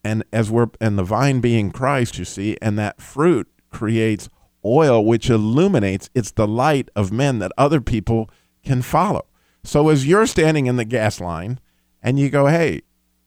and 0.03 0.23
as 0.31 0.49
we're 0.49 0.67
and 0.79 0.97
the 0.97 1.03
vine 1.03 1.41
being 1.41 1.69
Christ, 1.69 2.17
you 2.17 2.25
see, 2.25 2.57
and 2.61 2.79
that 2.79 3.01
fruit 3.01 3.47
creates 3.69 4.29
oil 4.63 5.05
which 5.05 5.29
illuminates. 5.29 6.09
It's 6.15 6.31
the 6.31 6.47
light 6.47 6.89
of 6.95 7.11
men 7.11 7.39
that 7.39 7.51
other 7.57 7.81
people 7.81 8.29
can 8.63 8.81
follow. 8.81 9.25
So 9.63 9.89
as 9.89 10.07
you're 10.07 10.27
standing 10.27 10.67
in 10.67 10.77
the 10.77 10.85
gas 10.85 11.19
line 11.19 11.59
and 12.01 12.19
you 12.19 12.29
go, 12.29 12.47
hey, 12.47 12.81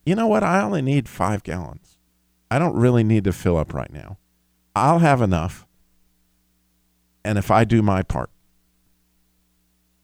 you 0.05 0.15
know 0.15 0.27
what? 0.27 0.43
I 0.43 0.61
only 0.61 0.81
need 0.81 1.07
five 1.07 1.43
gallons. 1.43 1.97
I 2.49 2.59
don't 2.59 2.75
really 2.75 3.03
need 3.03 3.23
to 3.25 3.33
fill 3.33 3.57
up 3.57 3.73
right 3.73 3.91
now. 3.91 4.17
I'll 4.75 4.99
have 4.99 5.21
enough. 5.21 5.65
And 7.23 7.37
if 7.37 7.51
I 7.51 7.63
do 7.63 7.81
my 7.81 8.01
part, 8.01 8.29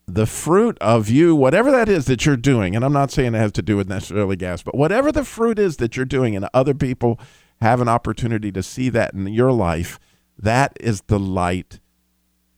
the 0.07 0.25
fruit 0.25 0.77
of 0.79 1.09
you, 1.09 1.35
whatever 1.35 1.71
that 1.71 1.89
is 1.89 2.05
that 2.05 2.25
you're 2.25 2.37
doing, 2.37 2.75
and 2.75 2.85
I'm 2.85 2.93
not 2.93 3.11
saying 3.11 3.35
it 3.35 3.39
has 3.39 3.51
to 3.53 3.61
do 3.61 3.75
with 3.75 3.89
necessarily 3.89 4.35
gas, 4.35 4.63
but 4.63 4.75
whatever 4.75 5.11
the 5.11 5.25
fruit 5.25 5.59
is 5.59 5.77
that 5.77 5.97
you're 5.97 6.05
doing, 6.05 6.35
and 6.35 6.47
other 6.53 6.73
people 6.73 7.19
have 7.59 7.81
an 7.81 7.89
opportunity 7.89 8.51
to 8.51 8.63
see 8.63 8.89
that 8.89 9.13
in 9.13 9.27
your 9.27 9.51
life, 9.51 9.99
that 10.37 10.77
is 10.79 11.01
the 11.07 11.19
light 11.19 11.79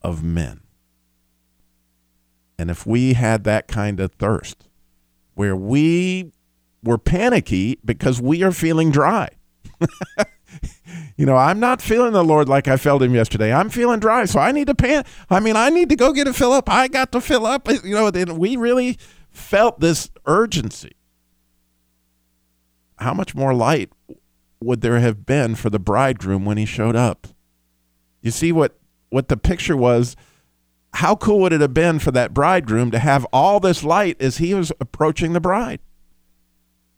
of 0.01 0.23
men. 0.23 0.61
And 2.59 2.69
if 2.69 2.85
we 2.85 3.13
had 3.13 3.45
that 3.45 3.69
kind 3.69 4.01
of 4.01 4.11
thirst, 4.15 4.67
where 5.33 5.55
we 5.55 6.33
were 6.83 6.97
panicky 6.97 7.79
because 7.85 8.21
we 8.21 8.43
are 8.43 8.51
feeling 8.51 8.91
dry. 8.91 9.29
you 11.15 11.25
know, 11.25 11.37
I'm 11.37 11.61
not 11.61 11.81
feeling 11.81 12.11
the 12.11 12.21
Lord 12.21 12.49
like 12.49 12.67
I 12.67 12.75
felt 12.75 13.01
him 13.01 13.15
yesterday. 13.15 13.53
I'm 13.53 13.69
feeling 13.69 14.01
dry, 14.01 14.25
so 14.25 14.41
I 14.41 14.51
need 14.51 14.67
to 14.67 14.75
pan. 14.75 15.05
I 15.29 15.39
mean, 15.39 15.55
I 15.55 15.69
need 15.69 15.87
to 15.87 15.95
go 15.95 16.11
get 16.11 16.27
a 16.27 16.33
fill 16.33 16.51
up. 16.51 16.69
I 16.69 16.89
got 16.89 17.13
to 17.13 17.21
fill 17.21 17.45
up. 17.45 17.69
You 17.69 17.95
know, 17.95 18.11
then 18.11 18.37
we 18.37 18.57
really 18.57 18.97
felt 19.31 19.79
this 19.79 20.09
urgency. 20.25 20.97
How 22.97 23.13
much 23.13 23.33
more 23.33 23.53
light 23.53 23.89
would 24.59 24.81
there 24.81 24.99
have 24.99 25.25
been 25.25 25.55
for 25.55 25.69
the 25.69 25.79
bridegroom 25.79 26.43
when 26.43 26.57
he 26.57 26.65
showed 26.65 26.97
up? 26.97 27.25
You 28.21 28.31
see 28.31 28.51
what 28.51 28.77
what 29.11 29.29
the 29.29 29.37
picture 29.37 29.77
was. 29.77 30.17
How 30.93 31.15
cool 31.15 31.39
would 31.41 31.53
it 31.53 31.61
have 31.61 31.73
been 31.73 31.99
for 31.99 32.11
that 32.11 32.33
bridegroom 32.33 32.91
to 32.91 32.99
have 32.99 33.25
all 33.31 33.59
this 33.59 33.83
light 33.83 34.21
as 34.21 34.37
he 34.37 34.53
was 34.53 34.71
approaching 34.79 35.33
the 35.33 35.39
bride? 35.39 35.79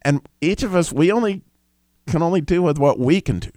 And 0.02 0.28
each 0.40 0.64
of 0.64 0.76
us, 0.76 0.92
we 0.92 1.12
only 1.12 1.44
can 2.08 2.22
only 2.22 2.42
do 2.42 2.62
with 2.62 2.80
what 2.80 3.00
we 3.00 3.22
can 3.22 3.40
do. 3.40 3.52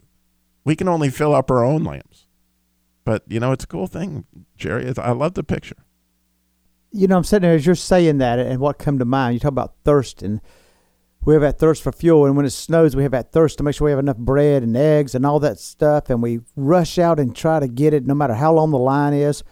We 0.64 0.76
can 0.76 0.88
only 0.88 1.10
fill 1.10 1.34
up 1.34 1.50
our 1.50 1.64
own 1.64 1.84
lamps. 1.84 2.26
But 3.04 3.22
you 3.28 3.40
know, 3.40 3.52
it's 3.52 3.64
a 3.64 3.68
cool 3.68 3.86
thing, 3.86 4.24
Jerry. 4.56 4.92
I 4.96 5.12
love 5.12 5.34
the 5.34 5.44
picture. 5.44 5.76
You 6.90 7.06
know, 7.06 7.16
I'm 7.16 7.24
sitting 7.24 7.48
there 7.48 7.56
as 7.56 7.66
you're 7.66 7.74
saying 7.74 8.18
that, 8.18 8.38
and 8.38 8.60
what 8.60 8.78
come 8.78 8.98
to 8.98 9.04
mind? 9.04 9.34
You 9.34 9.40
talk 9.40 9.48
about 9.48 9.74
thirst, 9.84 10.22
and 10.22 10.40
we 11.24 11.34
have 11.34 11.42
that 11.42 11.58
thirst 11.58 11.82
for 11.82 11.90
fuel, 11.90 12.24
and 12.24 12.36
when 12.36 12.46
it 12.46 12.50
snows, 12.50 12.94
we 12.94 13.02
have 13.02 13.12
that 13.12 13.32
thirst 13.32 13.58
to 13.58 13.64
make 13.64 13.74
sure 13.74 13.86
we 13.86 13.90
have 13.90 13.98
enough 13.98 14.16
bread 14.16 14.62
and 14.62 14.76
eggs 14.76 15.14
and 15.14 15.26
all 15.26 15.40
that 15.40 15.58
stuff, 15.58 16.08
and 16.08 16.22
we 16.22 16.40
rush 16.54 16.98
out 16.98 17.18
and 17.18 17.34
try 17.34 17.58
to 17.60 17.68
get 17.68 17.94
it, 17.94 18.06
no 18.06 18.14
matter 18.14 18.34
how 18.34 18.52
long 18.52 18.70
the 18.70 18.78
line 18.78 19.12
is. 19.12 19.42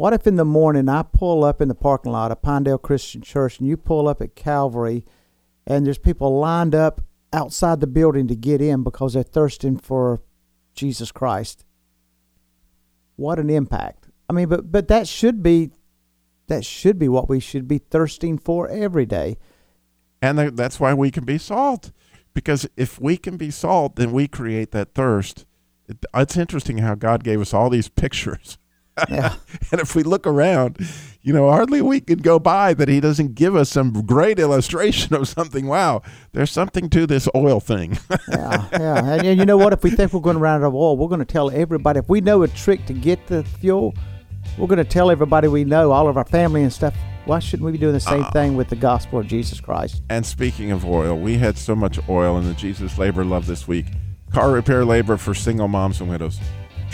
What 0.00 0.14
if 0.14 0.26
in 0.26 0.36
the 0.36 0.46
morning 0.46 0.88
I 0.88 1.02
pull 1.02 1.44
up 1.44 1.60
in 1.60 1.68
the 1.68 1.74
parking 1.74 2.12
lot 2.12 2.32
of 2.32 2.40
Pinedale 2.40 2.78
Christian 2.78 3.20
Church, 3.20 3.58
and 3.58 3.68
you 3.68 3.76
pull 3.76 4.08
up 4.08 4.22
at 4.22 4.34
Calvary, 4.34 5.04
and 5.66 5.84
there's 5.84 5.98
people 5.98 6.38
lined 6.38 6.74
up 6.74 7.02
outside 7.34 7.80
the 7.80 7.86
building 7.86 8.26
to 8.28 8.34
get 8.34 8.62
in 8.62 8.82
because 8.82 9.12
they're 9.12 9.22
thirsting 9.22 9.76
for 9.76 10.22
Jesus 10.74 11.12
Christ? 11.12 11.66
What 13.16 13.38
an 13.38 13.50
impact! 13.50 14.08
I 14.26 14.32
mean, 14.32 14.48
but 14.48 14.72
but 14.72 14.88
that 14.88 15.06
should 15.06 15.42
be 15.42 15.70
that 16.46 16.64
should 16.64 16.98
be 16.98 17.10
what 17.10 17.28
we 17.28 17.38
should 17.38 17.68
be 17.68 17.76
thirsting 17.76 18.38
for 18.38 18.70
every 18.70 19.04
day. 19.04 19.36
And 20.22 20.38
that's 20.56 20.80
why 20.80 20.94
we 20.94 21.10
can 21.10 21.26
be 21.26 21.36
salt. 21.36 21.92
Because 22.32 22.66
if 22.74 22.98
we 22.98 23.18
can 23.18 23.36
be 23.36 23.50
salt, 23.50 23.96
then 23.96 24.12
we 24.12 24.28
create 24.28 24.70
that 24.70 24.94
thirst. 24.94 25.44
It's 26.14 26.38
interesting 26.38 26.78
how 26.78 26.94
God 26.94 27.22
gave 27.22 27.42
us 27.42 27.52
all 27.52 27.68
these 27.68 27.88
pictures. 28.04 28.56
Yeah. 29.08 29.34
and 29.72 29.80
if 29.80 29.94
we 29.94 30.02
look 30.02 30.26
around, 30.26 30.78
you 31.22 31.32
know, 31.32 31.50
hardly 31.50 31.80
a 31.80 31.84
week 31.84 32.06
could 32.06 32.22
go 32.22 32.38
by 32.38 32.74
that 32.74 32.88
He 32.88 33.00
doesn't 33.00 33.34
give 33.34 33.54
us 33.54 33.70
some 33.70 33.92
great 34.06 34.38
illustration 34.38 35.14
of 35.14 35.28
something. 35.28 35.66
Wow, 35.66 36.02
there's 36.32 36.50
something 36.50 36.88
to 36.90 37.06
this 37.06 37.28
oil 37.34 37.60
thing. 37.60 37.98
yeah, 38.28 38.68
yeah. 38.72 38.98
And, 38.98 39.26
and 39.26 39.38
you 39.38 39.46
know 39.46 39.56
what? 39.56 39.72
If 39.72 39.82
we 39.82 39.90
think 39.90 40.12
we're 40.12 40.20
going 40.20 40.36
to 40.36 40.40
run 40.40 40.62
out 40.62 40.66
of 40.66 40.74
oil, 40.74 40.96
we're 40.96 41.08
going 41.08 41.20
to 41.20 41.24
tell 41.24 41.50
everybody. 41.50 41.98
If 41.98 42.08
we 42.08 42.20
know 42.20 42.42
a 42.42 42.48
trick 42.48 42.86
to 42.86 42.92
get 42.92 43.26
the 43.26 43.44
fuel, 43.44 43.94
we're 44.58 44.66
going 44.66 44.78
to 44.78 44.84
tell 44.84 45.10
everybody 45.10 45.48
we 45.48 45.64
know, 45.64 45.92
all 45.92 46.08
of 46.08 46.16
our 46.16 46.24
family 46.24 46.62
and 46.62 46.72
stuff. 46.72 46.94
Why 47.26 47.38
shouldn't 47.38 47.66
we 47.66 47.72
be 47.72 47.78
doing 47.78 47.92
the 47.92 48.00
same 48.00 48.24
ah. 48.24 48.30
thing 48.30 48.56
with 48.56 48.68
the 48.68 48.76
gospel 48.76 49.20
of 49.20 49.26
Jesus 49.26 49.60
Christ? 49.60 50.02
And 50.08 50.24
speaking 50.24 50.70
of 50.70 50.86
oil, 50.86 51.18
we 51.18 51.36
had 51.36 51.58
so 51.58 51.76
much 51.76 51.98
oil 52.08 52.38
in 52.38 52.46
the 52.46 52.54
Jesus 52.54 52.98
Labor 52.98 53.24
Love 53.24 53.46
this 53.46 53.68
week. 53.68 53.86
car 54.32 54.50
repair 54.50 54.84
labor 54.84 55.16
for 55.16 55.34
single 55.34 55.68
moms 55.68 56.00
and 56.00 56.08
widows. 56.08 56.40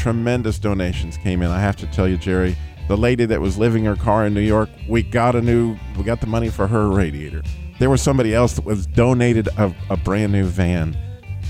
Tremendous 0.07 0.61
donations 0.61 1.17
came 1.17 1.43
in. 1.43 1.51
I 1.51 1.59
have 1.59 1.75
to 1.79 1.87
tell 1.89 2.07
you, 2.07 2.17
Jerry, 2.17 2.57
the 2.87 2.97
lady 2.97 3.25
that 3.25 3.41
was 3.41 3.59
living 3.59 3.85
her 3.87 3.97
car 3.97 4.25
in 4.25 4.35
New 4.35 4.41
York, 4.41 4.71
we 4.89 5.03
got 5.03 5.35
a 5.35 5.43
new, 5.43 5.77
we 5.99 6.05
got 6.05 6.21
the 6.21 6.29
money 6.29 6.49
for 6.49 6.69
her 6.69 6.89
radiator. 6.89 7.43
There 7.81 7.91
was 7.91 8.03
somebody 8.03 8.33
else 8.33 8.53
that 8.53 8.65
was 8.65 8.87
donated 8.87 9.49
a, 9.59 9.75
a 9.91 9.97
brand 9.97 10.31
new 10.31 10.45
van. 10.45 10.97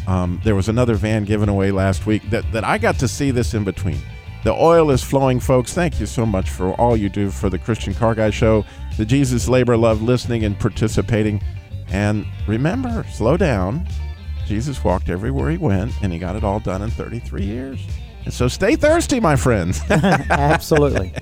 Um, 0.07 0.41
there 0.43 0.55
was 0.55 0.71
another 0.71 0.95
van 0.95 1.27
given 1.27 1.51
away 1.51 1.71
last 1.71 2.07
week 2.07 2.31
that, 2.31 2.51
that 2.53 2.65
I 2.65 2.79
got 2.79 2.99
to 3.01 3.09
see 3.09 3.31
this 3.31 3.53
in 3.53 3.63
between. 3.63 3.99
The 4.43 4.55
oil 4.55 4.91
is 4.91 5.03
flowing, 5.03 5.39
folks. 5.39 5.75
Thank 5.75 6.01
you 6.01 6.07
so 6.07 6.25
much 6.25 6.49
for 6.49 6.73
all 6.81 6.97
you 6.97 7.11
do 7.11 7.31
for 7.31 7.51
the 7.51 7.59
Christian 7.59 7.93
Car 7.93 8.15
Guy 8.15 8.31
Show, 8.31 8.65
the 8.97 9.05
Jesus 9.05 9.51
Labor 9.51 9.77
Love 9.77 10.01
listening 10.01 10.45
and 10.47 10.59
participating. 10.59 11.43
And 11.89 12.25
remember, 12.49 13.05
slow 13.13 13.37
down. 13.37 13.87
Jesus 14.47 14.83
walked 14.83 15.11
everywhere 15.11 15.51
he 15.51 15.59
went, 15.59 15.93
and 16.03 16.11
he 16.11 16.19
got 16.19 16.37
it 16.37 16.43
all 16.43 16.59
done 16.59 16.81
in 16.81 16.89
33 16.89 17.45
years. 17.45 17.87
So 18.31 18.49
stay 18.49 18.77
thirsty, 18.77 19.21
my 19.21 19.37
friends. 19.37 19.81
Absolutely. 19.91 21.13